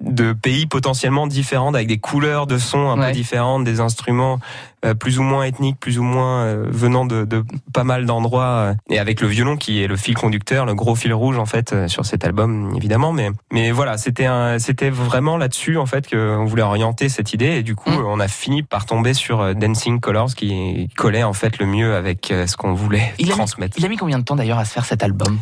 de 0.00 0.32
pays 0.32 0.66
potentiellement 0.66 1.26
différentes, 1.26 1.74
avec 1.74 1.88
des 1.88 1.98
couleurs 1.98 2.46
de 2.46 2.58
son 2.58 2.90
un 2.90 2.98
Ouais. 2.98 3.06
peu 3.08 3.12
différentes, 3.12 3.64
des 3.64 3.80
instruments 3.80 4.38
euh, 4.84 4.94
plus 4.94 5.18
ou 5.18 5.22
moins 5.22 5.44
ethniques, 5.44 5.80
plus 5.80 5.98
ou 5.98 6.02
moins 6.02 6.42
euh, 6.44 6.66
venant 6.68 7.04
de, 7.06 7.24
de 7.24 7.42
pas 7.72 7.84
mal 7.84 8.04
d'endroits, 8.06 8.74
et 8.90 8.98
avec 8.98 9.20
le 9.20 9.28
violon 9.28 9.56
qui 9.56 9.82
est 9.82 9.86
le 9.86 9.96
fil 9.96 10.14
conducteur, 10.14 10.66
le 10.66 10.74
gros 10.74 10.94
fil 10.94 11.12
rouge 11.14 11.38
en 11.38 11.46
fait 11.46 11.88
sur 11.88 12.04
cet 12.04 12.24
album 12.24 12.72
évidemment. 12.76 13.12
Mais 13.12 13.30
mais 13.52 13.70
voilà, 13.70 13.96
c'était 13.98 14.28
c'était 14.58 14.90
vraiment 14.90 15.36
là-dessus 15.36 15.78
en 15.78 15.86
fait 15.86 16.08
qu'on 16.08 16.44
voulait 16.44 16.62
orienter 16.62 17.08
cette 17.08 17.32
idée, 17.32 17.56
et 17.58 17.62
du 17.62 17.74
coup 17.74 17.90
Mm. 17.90 18.04
on 18.06 18.20
a 18.20 18.28
fini 18.28 18.62
par 18.62 18.86
tomber 18.86 19.14
sur 19.14 19.54
Dancing 19.54 20.00
Colors 20.00 20.34
qui 20.34 20.88
collait 20.96 21.22
en 21.22 21.32
fait 21.32 21.58
le 21.58 21.66
mieux 21.66 21.94
avec 21.94 22.32
ce 22.46 22.56
qu'on 22.56 22.72
voulait 22.74 23.12
Il 23.18 23.26
a, 23.28 23.32
mis, 23.32 23.36
transmettre. 23.38 23.76
il 23.78 23.84
a 23.84 23.88
mis 23.88 23.96
combien 23.96 24.18
de 24.18 24.24
temps 24.24 24.36
d'ailleurs 24.36 24.58
à 24.58 24.64
se 24.64 24.72
faire 24.72 24.84
cet 24.84 25.02
album? 25.02 25.38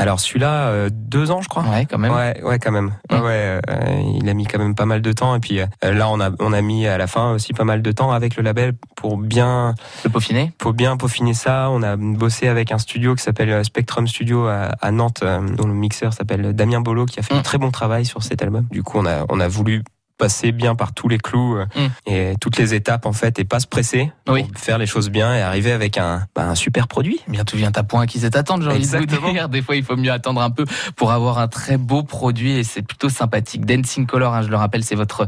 Alors 0.00 0.18
celui-là, 0.20 0.68
euh, 0.68 0.88
deux 0.92 1.30
ans 1.30 1.42
je 1.42 1.48
crois. 1.48 1.62
Ouais, 1.64 1.86
quand 1.86 1.98
même. 1.98 2.12
Ouais, 2.12 2.42
ouais, 2.42 2.58
quand 2.58 2.72
même. 2.72 2.92
Ouais, 3.10 3.18
Mm. 3.18 3.22
ouais, 3.22 3.60
euh, 3.70 4.18
il 4.20 4.28
a 4.28 4.34
mis 4.34 4.46
quand 4.46 4.58
même 4.58 4.74
pas 4.74 4.86
mal 4.86 5.02
de 5.02 5.12
temps. 5.12 5.34
Et 5.34 5.40
puis 5.40 5.60
euh, 5.60 5.66
là, 5.82 6.08
on 6.08 6.20
a, 6.20 6.30
on 6.40 6.52
a 6.52 6.60
mis 6.62 6.86
à 6.86 6.96
la 6.98 7.06
fin 7.06 7.32
aussi 7.32 7.52
pas 7.52 7.64
mal 7.64 7.82
de 7.82 7.92
temps 7.92 8.10
avec 8.12 8.36
le 8.36 8.42
label 8.42 8.72
pour 8.96 9.16
bien 9.18 9.74
Le 10.04 10.10
peaufiner 10.10 10.52
pour 10.58 10.72
bien 10.72 10.96
peaufiner 10.96 11.34
ça. 11.34 11.68
On 11.70 11.82
a 11.82 11.96
bossé 11.96 12.48
avec 12.48 12.72
un 12.72 12.78
studio 12.78 13.14
qui 13.14 13.22
s'appelle 13.22 13.64
Spectrum 13.64 14.06
Studio 14.06 14.46
à, 14.46 14.70
à 14.80 14.90
Nantes, 14.90 15.22
dont 15.56 15.66
le 15.66 15.74
mixeur 15.74 16.12
s'appelle 16.12 16.52
Damien 16.54 16.80
Bolo, 16.80 17.06
qui 17.06 17.20
a 17.20 17.22
fait 17.22 17.34
Mm. 17.34 17.38
un 17.38 17.42
très 17.42 17.58
bon 17.58 17.70
travail 17.70 18.04
sur 18.06 18.22
cet 18.22 18.42
album. 18.42 18.66
Du 18.70 18.82
coup, 18.82 18.98
on 18.98 19.06
a, 19.06 19.24
on 19.28 19.38
a 19.40 19.48
voulu 19.48 19.82
passer 20.20 20.52
bien 20.52 20.74
par 20.74 20.92
tous 20.92 21.08
les 21.08 21.18
clous 21.18 21.56
euh, 21.56 21.64
Mm. 21.74 21.86
et 22.12 22.34
toutes 22.40 22.58
les 22.58 22.74
étapes 22.74 23.06
en 23.06 23.12
fait 23.12 23.38
et 23.38 23.44
pas 23.44 23.58
se 23.60 23.66
presser 23.66 24.12
pour 24.24 24.34
Oui. 24.34 24.44
faire 24.56 24.76
les 24.78 24.86
choses 24.86 25.08
bien 25.10 25.34
et 25.34 25.40
arriver 25.40 25.72
avec 25.72 25.96
un, 25.98 26.26
bah, 26.36 26.46
un 26.48 26.54
super 26.54 26.86
produit. 26.88 27.20
Bien 27.28 27.44
tout 27.44 27.56
vient 27.56 27.72
à 27.74 27.82
point 27.82 28.06
qu'ils 28.06 28.26
attendent, 28.26 28.62
j'ai 28.62 28.68
envie 28.68 29.06
de 29.06 29.16
vous 29.16 29.32
dire. 29.32 29.48
Des 29.48 29.62
fois, 29.62 29.76
il 29.76 29.82
faut 29.84 29.96
mieux 29.96 30.12
attendre 30.12 30.40
un 30.42 30.50
peu 30.50 30.64
pour 30.96 31.10
avoir 31.12 31.38
un 31.38 31.48
très 31.48 31.76
beau 31.78 32.02
produit 32.02 32.52
et 32.52 32.64
c'est 32.64 32.82
plutôt 32.82 33.08
sympathique. 33.08 33.64
Dancing 33.64 34.06
Color, 34.06 34.34
hein, 34.34 34.42
je 34.42 34.48
le 34.48 34.56
rappelle, 34.56 34.84
c'est 34.84 34.94
votre 34.94 35.26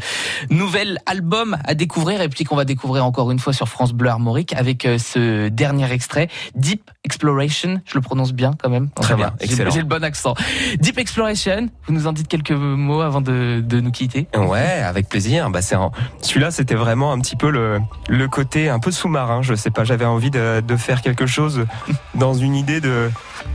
nouvel 0.51 0.99
album 1.07 1.57
à 1.65 1.75
découvrir 1.75 2.21
et 2.21 2.29
puis 2.29 2.45
qu'on 2.45 2.57
va 2.57 2.65
découvrir 2.65 3.05
encore 3.07 3.31
une 3.31 3.39
fois 3.39 3.53
sur 3.53 3.69
France 3.69 3.93
Bleu 3.93 4.11
Armorique 4.11 4.53
avec 4.53 4.85
euh, 4.85 4.99
ce 4.99 5.49
dernier 5.49 5.91
extrait, 5.91 6.29
Deep 6.55 6.91
Exploration. 7.05 7.81
Je 7.85 7.95
le 7.97 8.01
prononce 8.01 8.33
bien 8.33 8.53
quand 8.57 8.71
même. 8.71 8.89
Très 8.91 9.17
bien, 9.17 9.35
excellent. 9.41 9.71
J'ai 9.71 9.81
le 9.81 9.87
bon 9.87 10.05
accent. 10.05 10.35
Deep 10.79 10.99
Exploration, 10.99 11.69
vous 11.87 11.93
nous 11.93 12.07
en 12.07 12.13
dites 12.13 12.29
quelques 12.29 12.53
mots 12.53 13.01
avant 13.01 13.21
de, 13.21 13.61
de 13.61 13.81
nous 13.81 13.91
quitter 13.91 14.29
Ouais, 14.37 14.81
avec 14.85 15.09
plaisir. 15.09 15.51
Bah, 15.51 15.63
c'est 15.63 15.75
celui-là, 16.21 16.53
c'était 16.53 16.77
vraiment 16.77 17.13
un 17.13 17.19
petit 17.19 17.35
peu 17.35 17.51
le, 17.51 17.81
le 18.09 18.29
côté 18.29 18.69
un 18.69 18.79
peu 18.79 18.93
sous-marin. 18.93 19.43
Je 19.43 19.55
sais 19.55 19.71
pas, 19.71 19.83
j'avais 19.83 20.05
envie 20.05 20.31
de, 20.31 20.61
de 20.61 20.77
faire 20.77 21.03
quelque 21.03 21.27
chose 21.27 21.67
dans 22.15 22.35
une 22.35 22.55
idée 22.55 22.81
de, 22.81 23.11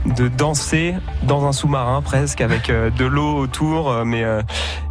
de 0.06 0.28
danser 0.28 0.94
dans 1.22 1.46
un 1.46 1.52
sous-marin 1.52 2.02
presque 2.02 2.40
avec 2.40 2.70
euh, 2.70 2.90
de 2.90 3.04
l'eau 3.04 3.36
autour, 3.36 3.90
euh, 3.90 4.04
mais 4.04 4.24
euh, 4.24 4.42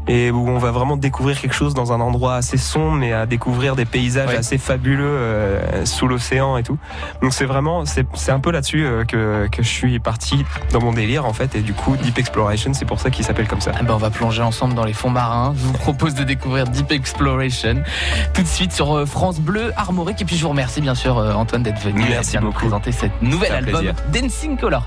et 0.09 0.31
où 0.31 0.47
on 0.47 0.57
va 0.57 0.71
vraiment 0.71 0.95
découvrir 0.95 1.37
quelque 1.41 1.53
chose 1.53 1.73
dans 1.73 1.91
un 1.91 1.99
endroit 1.99 2.35
assez 2.35 2.55
sombre, 2.55 2.93
mais 2.93 3.11
à 3.11 3.25
découvrir 3.25 3.75
des 3.75 3.83
paysages 3.83 4.29
Ouais. 4.29 4.37
assez 4.37 4.57
fabuleux 4.57 5.03
euh, 5.05 5.85
sous 5.85 6.07
l'océan 6.07 6.55
et 6.57 6.63
tout. 6.63 6.77
Donc 7.21 7.33
c'est 7.33 7.43
vraiment, 7.45 7.83
c'est 7.85 8.05
c'est 8.13 8.31
un 8.31 8.39
peu 8.39 8.51
là-dessus 8.51 8.85
euh, 8.85 9.03
que, 9.03 9.47
que 9.51 9.61
je 9.63 9.67
suis 9.67 9.99
parti 9.99 10.45
dans 10.71 10.79
mon 10.81 10.93
délire 10.93 11.25
en 11.25 11.33
fait, 11.33 11.55
et 11.55 11.61
du 11.61 11.73
coup 11.73 11.97
Deep 11.97 12.17
Exploration, 12.19 12.73
c'est 12.73 12.85
pour 12.85 13.01
ça 13.01 13.09
qu'il 13.09 13.25
s'appelle 13.25 13.47
comme 13.49 13.59
ça. 13.59 13.71
Ah 13.77 13.83
ben, 13.83 13.93
on 13.95 13.97
va 13.97 14.09
plonger 14.09 14.41
ensemble 14.43 14.75
dans 14.75 14.85
les 14.85 14.93
fonds 14.93 15.09
marins. 15.09 15.53
Je 15.57 15.63
vous 15.65 15.73
propose 15.73 16.13
de 16.15 16.23
découvrir 16.23 16.65
Deep 16.67 16.91
Exploration 16.93 17.83
tout 18.33 18.41
de 18.43 18.47
suite 18.47 18.71
sur 18.71 19.05
France 19.07 19.39
Bleu 19.41 19.73
Armorique. 19.75 20.21
Et 20.21 20.25
puis 20.25 20.37
je 20.37 20.43
vous 20.43 20.49
remercie 20.49 20.79
bien 20.79 20.95
sûr 20.95 21.17
Antoine 21.17 21.63
d'être 21.63 21.81
venu 21.81 22.01
Merci 22.07 22.37
et 22.37 22.39
beaucoup. 22.39 22.53
présenter 22.53 22.91
cette 22.93 23.21
nouvel 23.21 23.49
C'est 23.49 23.53
un 23.53 23.57
album 23.57 23.81
plaisir. 23.81 23.95
Dancing 24.13 24.57
Color. 24.57 24.86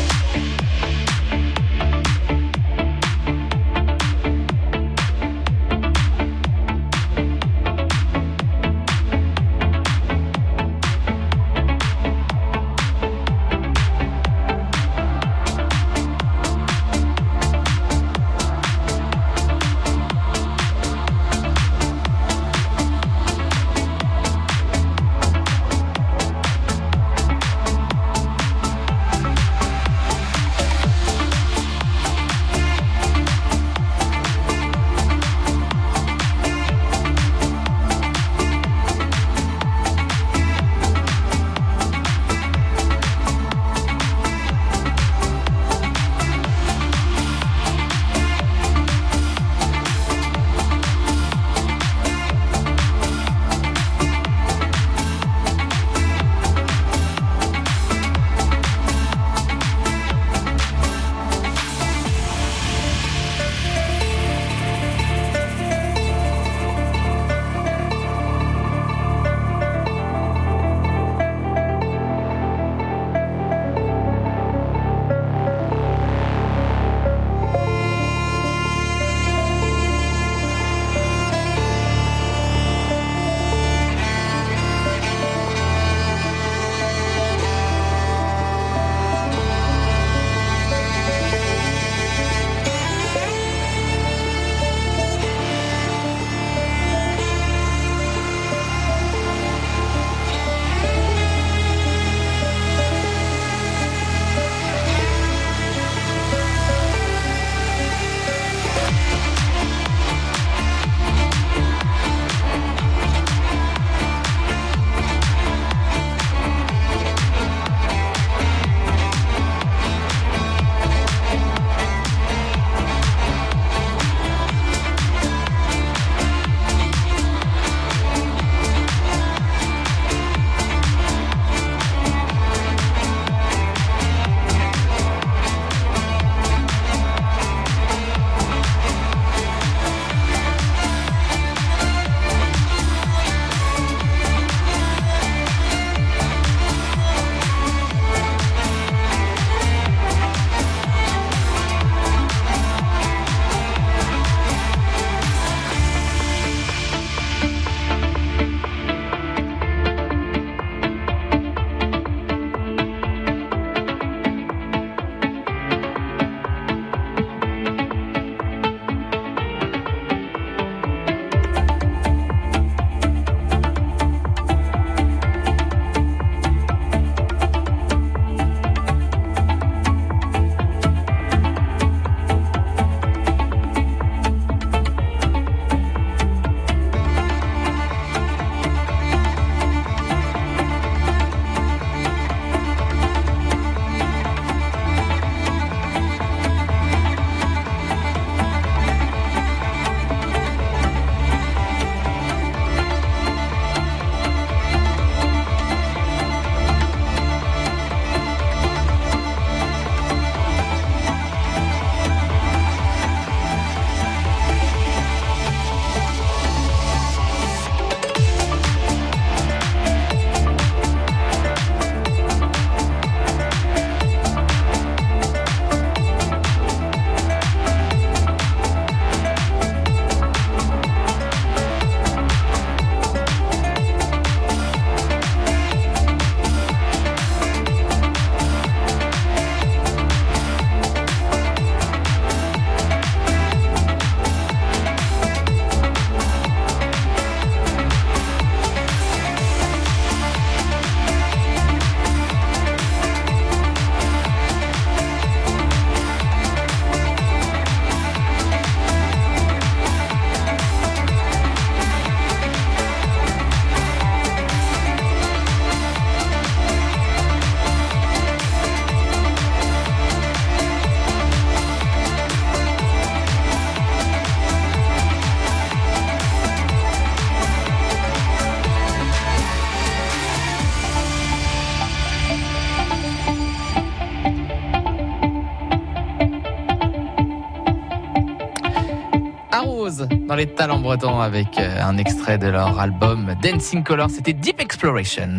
Colors 289.51 290.07
dans 290.27 290.35
les 290.35 290.47
talents 290.47 290.79
bretons 290.79 291.19
avec 291.19 291.57
euh, 291.59 291.81
un 291.81 291.97
extrait 291.97 292.37
de 292.37 292.47
leur 292.47 292.79
album 292.79 293.35
Dancing 293.43 293.83
Colors. 293.83 294.09
C'était 294.09 294.33
Deep 294.33 294.59
Exploration. 294.59 295.29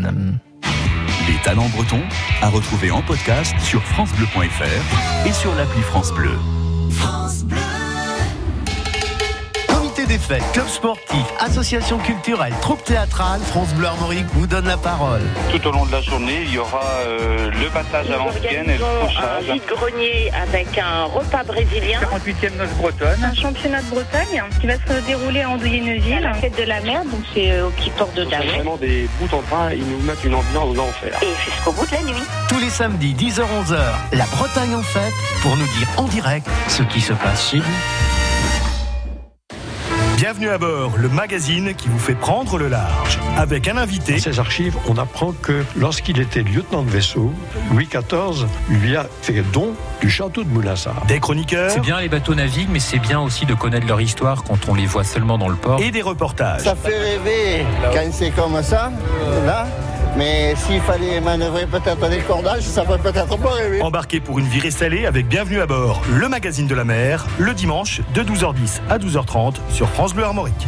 Les 1.29 1.37
talents 1.45 1.69
bretons 1.69 2.03
à 2.41 2.49
retrouver 2.49 2.91
en 2.91 3.03
podcast 3.03 3.55
sur 3.61 3.83
FranceBleu.fr 3.83 5.27
et 5.27 5.33
sur 5.33 5.55
l'appli 5.55 5.81
France 5.83 6.13
Bleu. 6.13 6.37
Club 10.29 10.69
sportif, 10.69 11.27
association 11.41 11.99
culturelle, 11.99 12.55
troupe 12.63 12.83
théâtrale, 12.85 13.41
France 13.41 13.69
Bleu 13.75 13.87
Armorique 13.89 14.25
vous 14.35 14.47
donne 14.47 14.67
la 14.67 14.77
parole. 14.79 15.21
Tout 15.51 15.67
au 15.67 15.73
long 15.73 15.85
de 15.85 15.93
la 15.93 16.01
journée, 16.01 16.43
il 16.47 16.55
y 16.55 16.59
aura 16.59 16.81
euh, 17.07 17.51
le 17.51 17.69
battage 17.69 18.09
à 18.11 18.17
l'ancienne 18.17 18.71
et 18.71 18.79
le 18.79 18.85
un 18.85 19.07
couchage. 19.07 19.45
vide-grenier 19.53 20.31
avec 20.43 20.79
un 20.79 21.05
repas 21.05 21.43
brésilien. 21.45 22.01
48e 22.01 22.57
noce 22.57 22.71
bretonne. 22.79 23.25
Un 23.25 23.35
championnat 23.35 23.83
de 23.83 23.91
Bretagne 23.91 24.43
qui 24.61 24.67
va 24.69 24.75
se 24.75 25.07
dérouler 25.07 25.45
en 25.45 25.57
Douillet-Neuville. 25.59 26.21
La 26.23 26.35
fête 26.35 26.57
de 26.57 26.65
la 26.65 26.81
mer, 26.81 27.03
donc 27.05 27.21
c'est 27.35 27.51
euh, 27.51 27.67
au 27.67 27.71
petit 27.71 27.91
port 27.91 28.09
de 28.17 28.25
C'est 28.25 28.31
Daron. 28.31 28.47
vraiment 28.55 28.77
des 28.77 29.09
bouts 29.21 29.37
en 29.37 29.43
train, 29.43 29.73
ils 29.73 29.85
nous 29.87 30.01
mettent 30.05 30.25
une 30.25 30.35
ambiance 30.35 30.75
d'enfer. 30.75 31.13
Et 31.21 31.51
jusqu'au 31.51 31.73
bout 31.73 31.85
de 31.87 31.93
la 31.93 32.03
nuit. 32.03 32.23
Tous 32.49 32.59
les 32.61 32.71
samedis 32.71 33.15
10h-11h, 33.15 33.77
la 34.13 34.25
Bretagne 34.27 34.75
en 34.77 34.83
fête 34.83 35.13
pour 35.43 35.57
nous 35.57 35.67
dire 35.79 35.89
en 35.99 36.05
direct 36.05 36.47
ce 36.69 36.83
qui 36.85 37.01
se 37.03 37.13
passe 37.13 37.51
chez 37.51 37.59
vous. 37.59 37.73
Bienvenue 40.33 40.49
à 40.49 40.57
bord, 40.57 40.93
le 40.97 41.11
magazine 41.11 41.75
qui 41.75 41.89
vous 41.89 41.99
fait 41.99 42.15
prendre 42.15 42.57
le 42.57 42.69
large. 42.69 43.19
Avec 43.37 43.69
un 43.69 43.77
invité. 43.77 44.15
Dans 44.15 44.19
ses 44.19 44.41
archives, 44.41 44.75
on 44.89 44.97
apprend 44.97 45.33
que 45.33 45.63
lorsqu'il 45.77 46.19
était 46.21 46.41
lieutenant 46.41 46.83
de 46.83 46.89
vaisseau, 46.89 47.35
Louis 47.71 47.87
XIV 47.87 48.47
lui 48.71 48.97
a 48.97 49.05
fait 49.21 49.43
don 49.53 49.75
du 50.01 50.09
château 50.09 50.43
de 50.43 50.49
Moulinsart. 50.49 51.05
Des 51.05 51.21
chroniqueurs. 51.21 51.71
C'est 51.71 51.81
bien 51.81 52.01
les 52.01 52.09
bateaux 52.09 52.35
naviguent, 52.35 52.71
mais 52.73 52.81
c'est 52.81 52.99
bien 52.99 53.21
aussi 53.21 53.45
de 53.45 53.53
connaître 53.53 53.87
leur 53.87 54.01
histoire 54.01 54.43
quand 54.43 54.71
on 54.71 54.75
les 54.75 54.87
voit 54.87 55.05
seulement 55.05 55.37
dans 55.37 55.51
le 55.51 55.57
port. 55.57 55.83
Et 55.83 55.91
des 55.91 56.01
reportages. 56.01 56.63
Ça 56.63 56.77
fait 56.77 56.99
rêver 56.99 57.67
quand 57.93 58.11
c'est 58.11 58.31
comme 58.31 58.63
ça, 58.63 58.91
là. 59.45 59.67
Mais 60.17 60.55
s'il 60.57 60.81
fallait 60.81 61.21
manœuvrer 61.21 61.67
peut-être 61.67 62.09
des 62.09 62.19
cordages, 62.19 62.63
ça 62.63 62.85
ferait 62.85 62.99
peut-être 62.99 63.39
pas 63.39 63.51
rêver. 63.51 63.81
Embarqué 63.81 64.21
pour 64.21 64.39
une 64.39 64.47
virée 64.47 64.71
salée 64.71 65.07
avec 65.07 65.27
Bienvenue 65.27 65.61
à 65.61 65.67
bord, 65.67 66.03
le 66.13 66.29
magazine 66.29 66.67
de 66.67 66.75
la 66.75 66.85
mer, 66.85 67.27
le 67.39 67.55
dimanche 67.55 68.03
de 68.15 68.23
12h10 68.23 68.81
à 68.91 68.99
12h30 68.99 69.57
sur 69.71 69.89
France 69.89 70.15
Bleu 70.15 70.25
Armorique. 70.25 70.67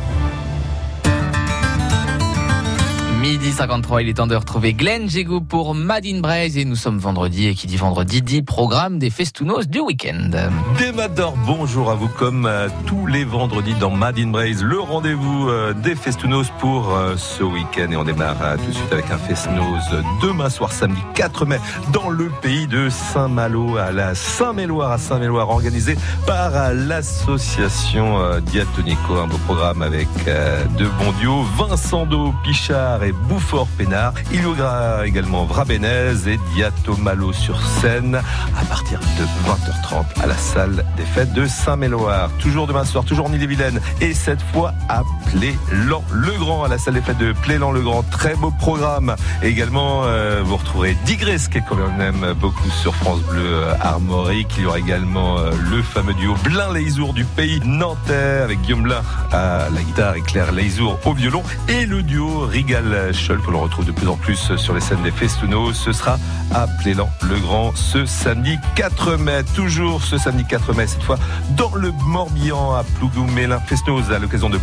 Midi 3.24 3.52
53, 3.52 4.02
il 4.02 4.10
est 4.10 4.14
temps 4.14 4.26
de 4.26 4.36
retrouver 4.36 4.74
Glenn 4.74 5.08
Jégou 5.08 5.40
pour 5.40 5.74
Madine 5.74 6.20
Braise 6.20 6.58
et 6.58 6.66
nous 6.66 6.76
sommes 6.76 6.98
vendredi 6.98 7.46
et 7.46 7.54
qui 7.54 7.66
dit 7.66 7.78
vendredi 7.78 8.20
dit 8.20 8.42
programme 8.42 8.98
des 8.98 9.08
festounos 9.08 9.66
du 9.66 9.80
week-end. 9.80 10.28
Des 10.76 10.92
Matadors, 10.92 11.34
bonjour 11.46 11.90
à 11.90 11.94
vous 11.94 12.08
comme 12.08 12.44
euh, 12.44 12.68
tous 12.84 13.06
les 13.06 13.24
vendredis 13.24 13.72
dans 13.76 13.90
Mad 13.90 14.18
in 14.18 14.26
Braise, 14.26 14.62
le 14.62 14.78
rendez-vous 14.78 15.48
euh, 15.48 15.72
des 15.72 15.94
Festounos 15.94 16.50
pour 16.58 16.94
euh, 16.94 17.16
ce 17.16 17.42
week-end. 17.42 17.90
Et 17.90 17.96
on 17.96 18.04
démarre 18.04 18.36
tout 18.58 18.70
de 18.70 18.74
suite 18.74 18.92
avec 18.92 19.10
un 19.10 19.16
Festounos 19.16 19.80
demain 20.20 20.50
soir 20.50 20.70
samedi 20.70 21.00
4 21.14 21.46
mai 21.46 21.60
dans 21.94 22.10
le 22.10 22.28
pays 22.42 22.66
de 22.66 22.90
Saint-Malo 22.90 23.78
à 23.78 23.90
la 23.90 24.14
Saint-Méloire 24.14 24.92
à 24.92 24.98
Saint-Méloire 24.98 25.48
organisé 25.48 25.96
par 26.26 26.74
l'association 26.74 28.18
Diatonico, 28.42 29.14
un 29.14 29.28
beau 29.28 29.38
programme 29.46 29.80
avec 29.80 30.08
de 30.26 30.84
bons 30.98 31.12
duos. 31.20 31.42
Vincent 31.56 32.04
Do, 32.04 32.34
Pichard 32.44 33.02
et 33.02 33.13
Bouffort 33.28 33.68
Pénard. 33.78 34.14
Il 34.32 34.42
y 34.42 34.44
aura 34.44 35.06
également 35.06 35.44
Vrabenez 35.44 36.12
et 36.26 36.38
Diatomalo 36.54 37.32
sur 37.32 37.60
scène 37.60 38.16
à 38.16 38.64
partir 38.66 39.00
de 39.00 39.24
20h30 39.48 40.22
à 40.22 40.26
la 40.26 40.36
salle 40.36 40.84
des 40.96 41.04
fêtes 41.04 41.32
de 41.32 41.46
Saint-Méloire. 41.46 42.30
Toujours 42.38 42.66
demain 42.66 42.84
soir, 42.84 43.04
toujours 43.04 43.26
en 43.26 43.32
Ille-et-Vilaine 43.32 43.80
et 44.00 44.14
cette 44.14 44.42
fois 44.52 44.72
à 44.88 45.02
Plélan-le-Grand, 45.30 46.64
à 46.64 46.68
la 46.68 46.78
salle 46.78 46.94
des 46.94 47.00
fêtes 47.00 47.18
de 47.18 47.32
Plélan-le-Grand. 47.32 48.02
Très 48.10 48.34
beau 48.34 48.50
programme. 48.50 49.14
Également, 49.42 50.04
euh, 50.04 50.42
vous 50.44 50.56
retrouverez 50.56 50.96
Digresse, 51.04 51.48
qui 51.48 51.58
est 51.58 51.64
quand 51.68 51.76
même 51.98 52.34
beaucoup 52.40 52.70
sur 52.70 52.94
France 52.94 53.20
Bleu 53.22 53.42
euh, 53.44 53.74
Armorique. 53.80 54.54
Il 54.56 54.64
y 54.64 54.66
aura 54.66 54.78
également 54.78 55.38
euh, 55.38 55.50
le 55.70 55.82
fameux 55.82 56.14
duo 56.14 56.34
Blin-Leisour 56.44 57.14
du 57.14 57.24
pays 57.24 57.60
nantais 57.64 58.40
avec 58.42 58.60
Guillaume 58.62 58.82
Blin 58.82 59.02
à 59.32 59.68
la 59.74 59.82
guitare 59.82 60.16
et 60.16 60.22
Claire 60.22 60.52
Leisour 60.52 60.98
au 61.04 61.12
violon. 61.12 61.42
Et 61.68 61.86
le 61.86 62.02
duo 62.02 62.46
Rigal-Scholl 63.04 63.40
que 63.40 63.50
l'on 63.50 63.60
retrouve 63.60 63.84
de 63.84 63.92
plus 63.92 64.08
en 64.08 64.16
plus 64.16 64.56
sur 64.56 64.74
les 64.74 64.80
scènes 64.80 65.02
des 65.02 65.10
Festounos. 65.10 65.72
Ce 65.72 65.92
sera 65.92 66.18
à 66.52 66.66
Plélan-le-Grand 66.80 67.72
ce 67.74 68.06
samedi 68.06 68.58
4 68.76 69.16
mai. 69.16 69.42
Toujours 69.54 70.02
ce 70.02 70.18
samedi 70.18 70.44
4 70.44 70.72
mai, 70.74 70.86
cette 70.86 71.02
fois 71.02 71.18
dans 71.56 71.74
le 71.74 71.92
Morbihan 72.06 72.74
à 72.74 72.84
Plougoumélin 72.98 73.60
Festounos 73.60 74.10
à 74.10 74.18
l'occasion 74.18 74.50
de 74.50 74.58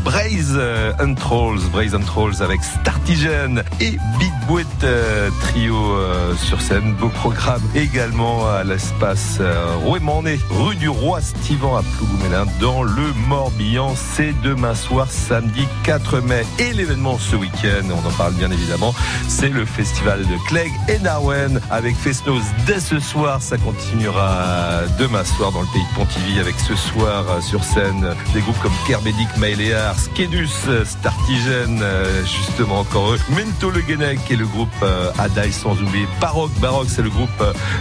euh, 0.55 0.93
and 0.99 1.15
Trolls. 1.15 1.61
Braise 1.71 1.95
and 1.95 2.01
Trolls 2.01 2.41
avec 2.41 2.63
Startigen 2.63 3.63
et 3.79 3.97
Big 4.19 4.31
Bouette 4.47 4.67
euh, 4.83 5.29
trio 5.41 5.75
euh, 5.75 6.35
sur 6.35 6.61
scène. 6.61 6.93
Beau 6.95 7.09
programme 7.09 7.61
également 7.75 8.47
à 8.47 8.63
l'espace 8.63 9.37
euh, 9.39 9.75
Rouet-Mandé, 9.83 10.39
rue 10.49 10.75
du 10.75 10.89
Roi 10.89 11.21
Stivan 11.21 11.77
à 11.77 11.83
Plougoumélin 11.83 12.45
dans 12.59 12.83
le 12.83 13.13
Morbihan. 13.27 13.93
C'est 13.95 14.33
demain 14.43 14.75
soir, 14.75 15.07
samedi 15.09 15.67
4 15.83 16.21
mai. 16.21 16.45
Et 16.59 16.73
l'événement 16.73 17.17
ce 17.17 17.35
week-end, 17.35 17.87
on 17.89 18.07
en 18.07 18.11
parle 18.11 18.20
bien 18.30 18.51
évidemment, 18.51 18.93
c'est 19.28 19.49
le 19.49 19.65
festival 19.65 20.26
de 20.28 20.47
Clegg 20.47 20.72
et 20.88 20.99
Darwen 20.99 21.59
avec 21.72 21.95
Fesnos 21.95 22.43
dès 22.65 22.80
ce 22.80 22.99
soir. 22.99 23.41
Ça 23.41 23.57
continuera 23.57 24.82
demain 24.99 25.24
soir 25.24 25.51
dans 25.51 25.61
le 25.61 25.67
pays 25.67 25.84
de 25.84 25.95
Pontivy 25.95 26.39
avec 26.39 26.55
ce 26.59 26.76
soir 26.76 27.26
euh, 27.30 27.41
sur 27.41 27.63
scène 27.63 28.15
des 28.34 28.41
groupes 28.41 28.59
comme 28.61 28.74
Kerbedic, 28.86 29.36
Maéléar, 29.38 29.97
Skedus, 29.97 30.49
euh, 30.67 30.86
Startigen, 30.86 31.82
euh, 31.82 32.24
justement 32.26 32.80
encore 32.80 33.13
eux, 33.13 33.19
Mento 33.30 33.72
Le 33.72 33.82
Guenec 33.82 34.19
et 34.30 34.36
le 34.36 34.45
groupe 34.45 34.69
Adaï 35.17 35.51
sans 35.51 35.82
oublier 35.82 36.07
Baroque. 36.19 36.51
Baroque, 36.59 36.88
c'est 36.89 37.01
le 37.01 37.09
groupe 37.09 37.30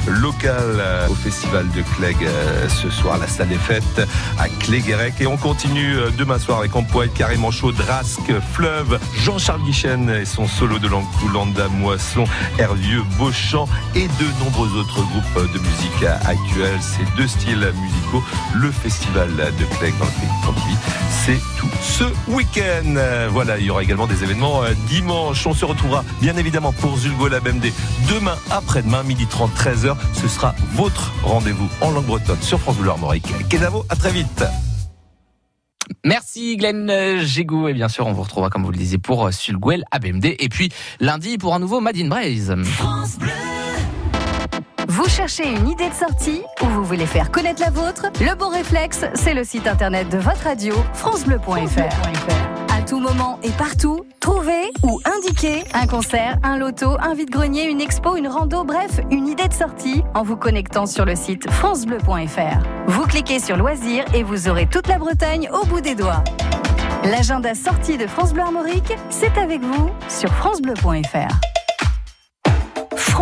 local 0.07 0.82
au 1.11 1.14
festival 1.14 1.66
de 1.70 1.82
Clegg 1.97 2.16
ce 2.68 2.91
soir, 2.91 3.18
la 3.18 3.26
salle 3.26 3.49
des 3.49 3.57
fêtes 3.57 4.01
à 4.38 4.49
Cléguérec. 4.49 5.14
Et 5.20 5.26
on 5.26 5.36
continue 5.36 5.97
demain 6.16 6.38
soir 6.38 6.59
avec 6.59 6.74
Empoil, 6.74 7.11
Carrément 7.11 7.51
Chaud, 7.51 7.72
Drasque, 7.72 8.32
Fleuve, 8.53 8.99
Jean-Charles 9.16 9.62
Guichen 9.62 10.11
et 10.11 10.24
son 10.31 10.47
solo 10.47 10.78
de 10.78 10.87
langue 10.87 11.05
Landa 11.33 11.68
Moisson, 11.68 12.24
Hervieux, 12.59 13.03
Beauchamp 13.18 13.66
et 13.95 14.07
de 14.07 14.45
nombreux 14.45 14.68
autres 14.78 15.03
groupes 15.03 15.53
de 15.53 15.59
musique 15.59 16.05
actuelle. 16.24 16.78
Ces 16.81 17.05
deux 17.16 17.26
styles 17.26 17.72
musicaux, 17.83 18.22
le 18.55 18.70
festival 18.70 19.28
de 19.37 19.64
Clegg 19.76 19.93
dans 19.99 20.05
le 20.05 20.11
pays 20.12 20.28
de 20.28 20.51
c'est 21.24 21.41
tout 21.59 21.68
ce 21.83 22.05
week-end. 22.31 22.95
Voilà, 23.31 23.59
il 23.59 23.66
y 23.66 23.70
aura 23.70 23.83
également 23.83 24.07
des 24.07 24.22
événements 24.22 24.62
euh, 24.62 24.72
dimanche. 24.89 25.47
On 25.47 25.55
se 25.55 25.64
retrouvera 25.64 26.05
bien 26.20 26.37
évidemment 26.37 26.72
pour 26.72 26.97
Zulgo 26.97 27.28
la 27.28 27.41
BMD 27.41 27.72
demain 28.09 28.37
après-demain, 28.51 29.03
midi 29.03 29.26
30, 29.26 29.51
13h. 29.55 29.97
Ce 30.14 30.28
sera 30.28 30.55
votre 30.74 31.12
rendez-vous 31.22 31.68
en 31.81 31.91
langue 31.91 32.07
bretonne 32.07 32.41
sur 32.41 32.61
France 32.61 32.76
Bleu 32.76 32.91
Armorique. 32.91 33.33
Kenavo, 33.49 33.85
à 33.89 33.97
très 33.97 34.12
vite. 34.12 34.45
Merci 36.05 36.57
Glenn 36.57 36.88
euh, 36.90 37.22
Jégou 37.22 37.68
et 37.68 37.74
bien 37.74 37.88
sûr 37.88 38.07
on 38.07 38.12
vous 38.12 38.22
retrouvera 38.22 38.48
comme 38.48 38.64
vous 38.64 38.70
le 38.70 38.78
disiez 38.78 38.98
pour 38.98 39.26
euh, 39.26 39.30
Sulguel 39.30 39.84
ABMD 39.90 40.24
et 40.38 40.48
puis 40.48 40.70
lundi 40.98 41.36
pour 41.38 41.55
un 41.55 41.59
nouveau 41.59 41.80
Madine 41.80 42.09
Braise. 42.09 42.55
Vous 44.88 45.09
cherchez 45.09 45.48
une 45.48 45.68
idée 45.68 45.88
de 45.88 45.94
sortie 45.94 46.42
ou 46.62 46.66
vous 46.66 46.84
voulez 46.84 47.07
faire 47.07 47.30
connaître 47.30 47.61
la 47.61 47.70
vôtre? 47.70 48.07
Le 48.20 48.34
bon 48.34 48.48
réflexe, 48.48 49.05
c'est 49.14 49.34
le 49.34 49.44
site 49.44 49.66
internet 49.66 50.09
de 50.09 50.18
votre 50.18 50.42
radio, 50.42 50.74
francebleu.fr. 50.94 52.70
À 52.81 52.83
tout 52.83 52.99
moment 52.99 53.39
et 53.43 53.51
partout, 53.51 54.07
trouvez 54.20 54.72
ou 54.83 55.03
indiquez 55.05 55.64
un 55.74 55.87
concert, 55.87 56.39
un 56.43 56.57
loto, 56.57 56.97
un 56.99 57.12
vide-grenier, 57.12 57.64
une 57.64 57.78
expo, 57.78 58.16
une 58.16 58.26
rando, 58.26 58.64
bref, 58.64 59.01
une 59.11 59.28
idée 59.28 59.49
de 59.49 59.53
sortie 59.53 60.03
en 60.14 60.22
vous 60.22 60.39
connectant 60.39 60.87
sur 60.87 61.05
le 61.05 61.14
site 61.14 61.51
francebleu.fr. 61.51 62.66
Vous 62.87 63.03
cliquez 63.03 63.39
sur 63.39 63.59
loisirs 63.59 64.07
et 64.14 64.22
vous 64.22 64.49
aurez 64.49 64.66
toute 64.66 64.87
la 64.87 64.97
Bretagne 64.97 65.51
au 65.53 65.66
bout 65.66 65.83
des 65.83 65.95
doigts. 65.95 66.24
L'agenda 67.05 67.55
sortie 67.55 67.99
de 67.99 68.07
France 68.07 68.33
Bleu 68.33 68.45
Armorique, 68.45 68.97
c'est 69.11 69.37
avec 69.37 69.61
vous 69.61 69.91
sur 70.09 70.31
francebleu.fr. 70.31 71.59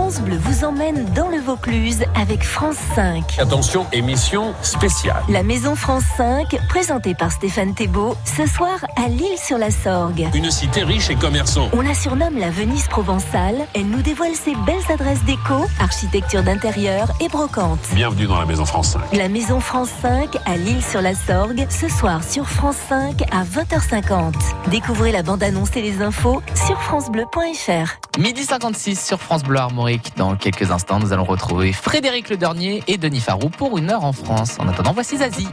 France 0.09 0.23
Bleu 0.23 0.39
vous 0.39 0.65
emmène 0.65 1.05
dans 1.13 1.29
le 1.29 1.39
Vaucluse 1.39 2.03
avec 2.19 2.43
France 2.43 2.79
5. 2.95 3.39
Attention, 3.39 3.87
émission 3.93 4.55
spéciale. 4.63 5.23
La 5.29 5.43
Maison 5.43 5.75
France 5.75 6.05
5, 6.17 6.47
présentée 6.71 7.15
par 7.15 7.31
Stéphane 7.31 7.75
Thébault, 7.75 8.17
ce 8.25 8.47
soir 8.47 8.79
à 8.97 9.11
Lille-sur-la-Sorgue. 9.11 10.29
Une 10.33 10.51
cité 10.51 10.83
riche 10.83 11.11
et 11.11 11.15
commerçante. 11.15 11.69
On 11.75 11.83
la 11.83 11.93
surnomme 11.93 12.39
la 12.39 12.49
Venise 12.49 12.89
provençale. 12.89 13.67
Elle 13.75 13.89
nous 13.89 14.01
dévoile 14.01 14.35
ses 14.35 14.55
belles 14.65 14.91
adresses 14.91 15.23
déco, 15.25 15.67
architecture 15.79 16.43
d'intérieur 16.43 17.09
et 17.21 17.29
brocante. 17.29 17.81
Bienvenue 17.93 18.27
dans 18.27 18.41
la 18.41 18.47
Maison 18.47 18.65
France 18.65 18.93
5. 18.93 19.13
La 19.13 19.29
Maison 19.29 19.61
France 19.61 19.91
5 20.01 20.39
à 20.47 20.57
Lille-sur-la-Sorgue, 20.57 21.67
ce 21.69 21.91
soir 21.91 22.25
sur 22.25 22.49
France 22.49 22.79
5 22.89 23.25
à 23.31 23.45
20h50. 23.45 24.33
Découvrez 24.71 25.13
la 25.13 25.23
bande-annonce 25.23 25.77
et 25.77 25.83
les 25.83 26.01
infos 26.01 26.41
sur 26.55 26.81
francebleu.fr. 26.81 27.99
Midi 28.19 28.45
56 28.45 29.07
sur 29.07 29.21
France 29.21 29.45
Bleu 29.45 29.61
Armorique. 29.61 29.98
Dans 30.17 30.37
quelques 30.37 30.71
instants, 30.71 30.99
nous 30.99 31.13
allons 31.13 31.25
retrouver 31.25 31.73
Frédéric 31.73 32.29
Le 32.31 32.37
Dernier 32.37 32.83
et 32.87 32.99
Denis 32.99 33.21
Farou 33.21 33.49
pour 33.49 33.79
une 33.79 33.91
heure 33.91 34.05
en 34.05 34.13
France. 34.13 34.57
En 34.59 34.69
attendant, 34.69 34.93
voici 34.93 35.19
Zazie. 35.19 35.49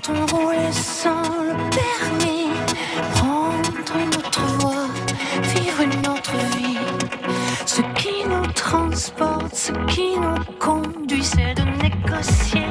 sans 1.02 1.22
le 1.41 1.56
prendre 3.14 3.93
une 4.00 4.16
autre 4.16 4.41
voie, 4.60 4.88
vivre 5.41 5.82
une 5.82 6.08
autre 6.08 6.36
vie. 6.58 6.78
Ce 7.66 7.82
qui 8.00 8.28
nous 8.28 8.48
transporte, 8.54 9.56
ce 9.56 9.72
qui 9.88 10.18
nous 10.18 10.43
conduit, 10.60 11.24
c'est 11.24 11.54
de 11.56 11.64
négocier. 11.82 12.62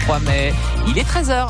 3 0.00 0.18
mai. 0.20 0.52
Il 0.86 0.98
est 0.98 1.08
13h. 1.08 1.48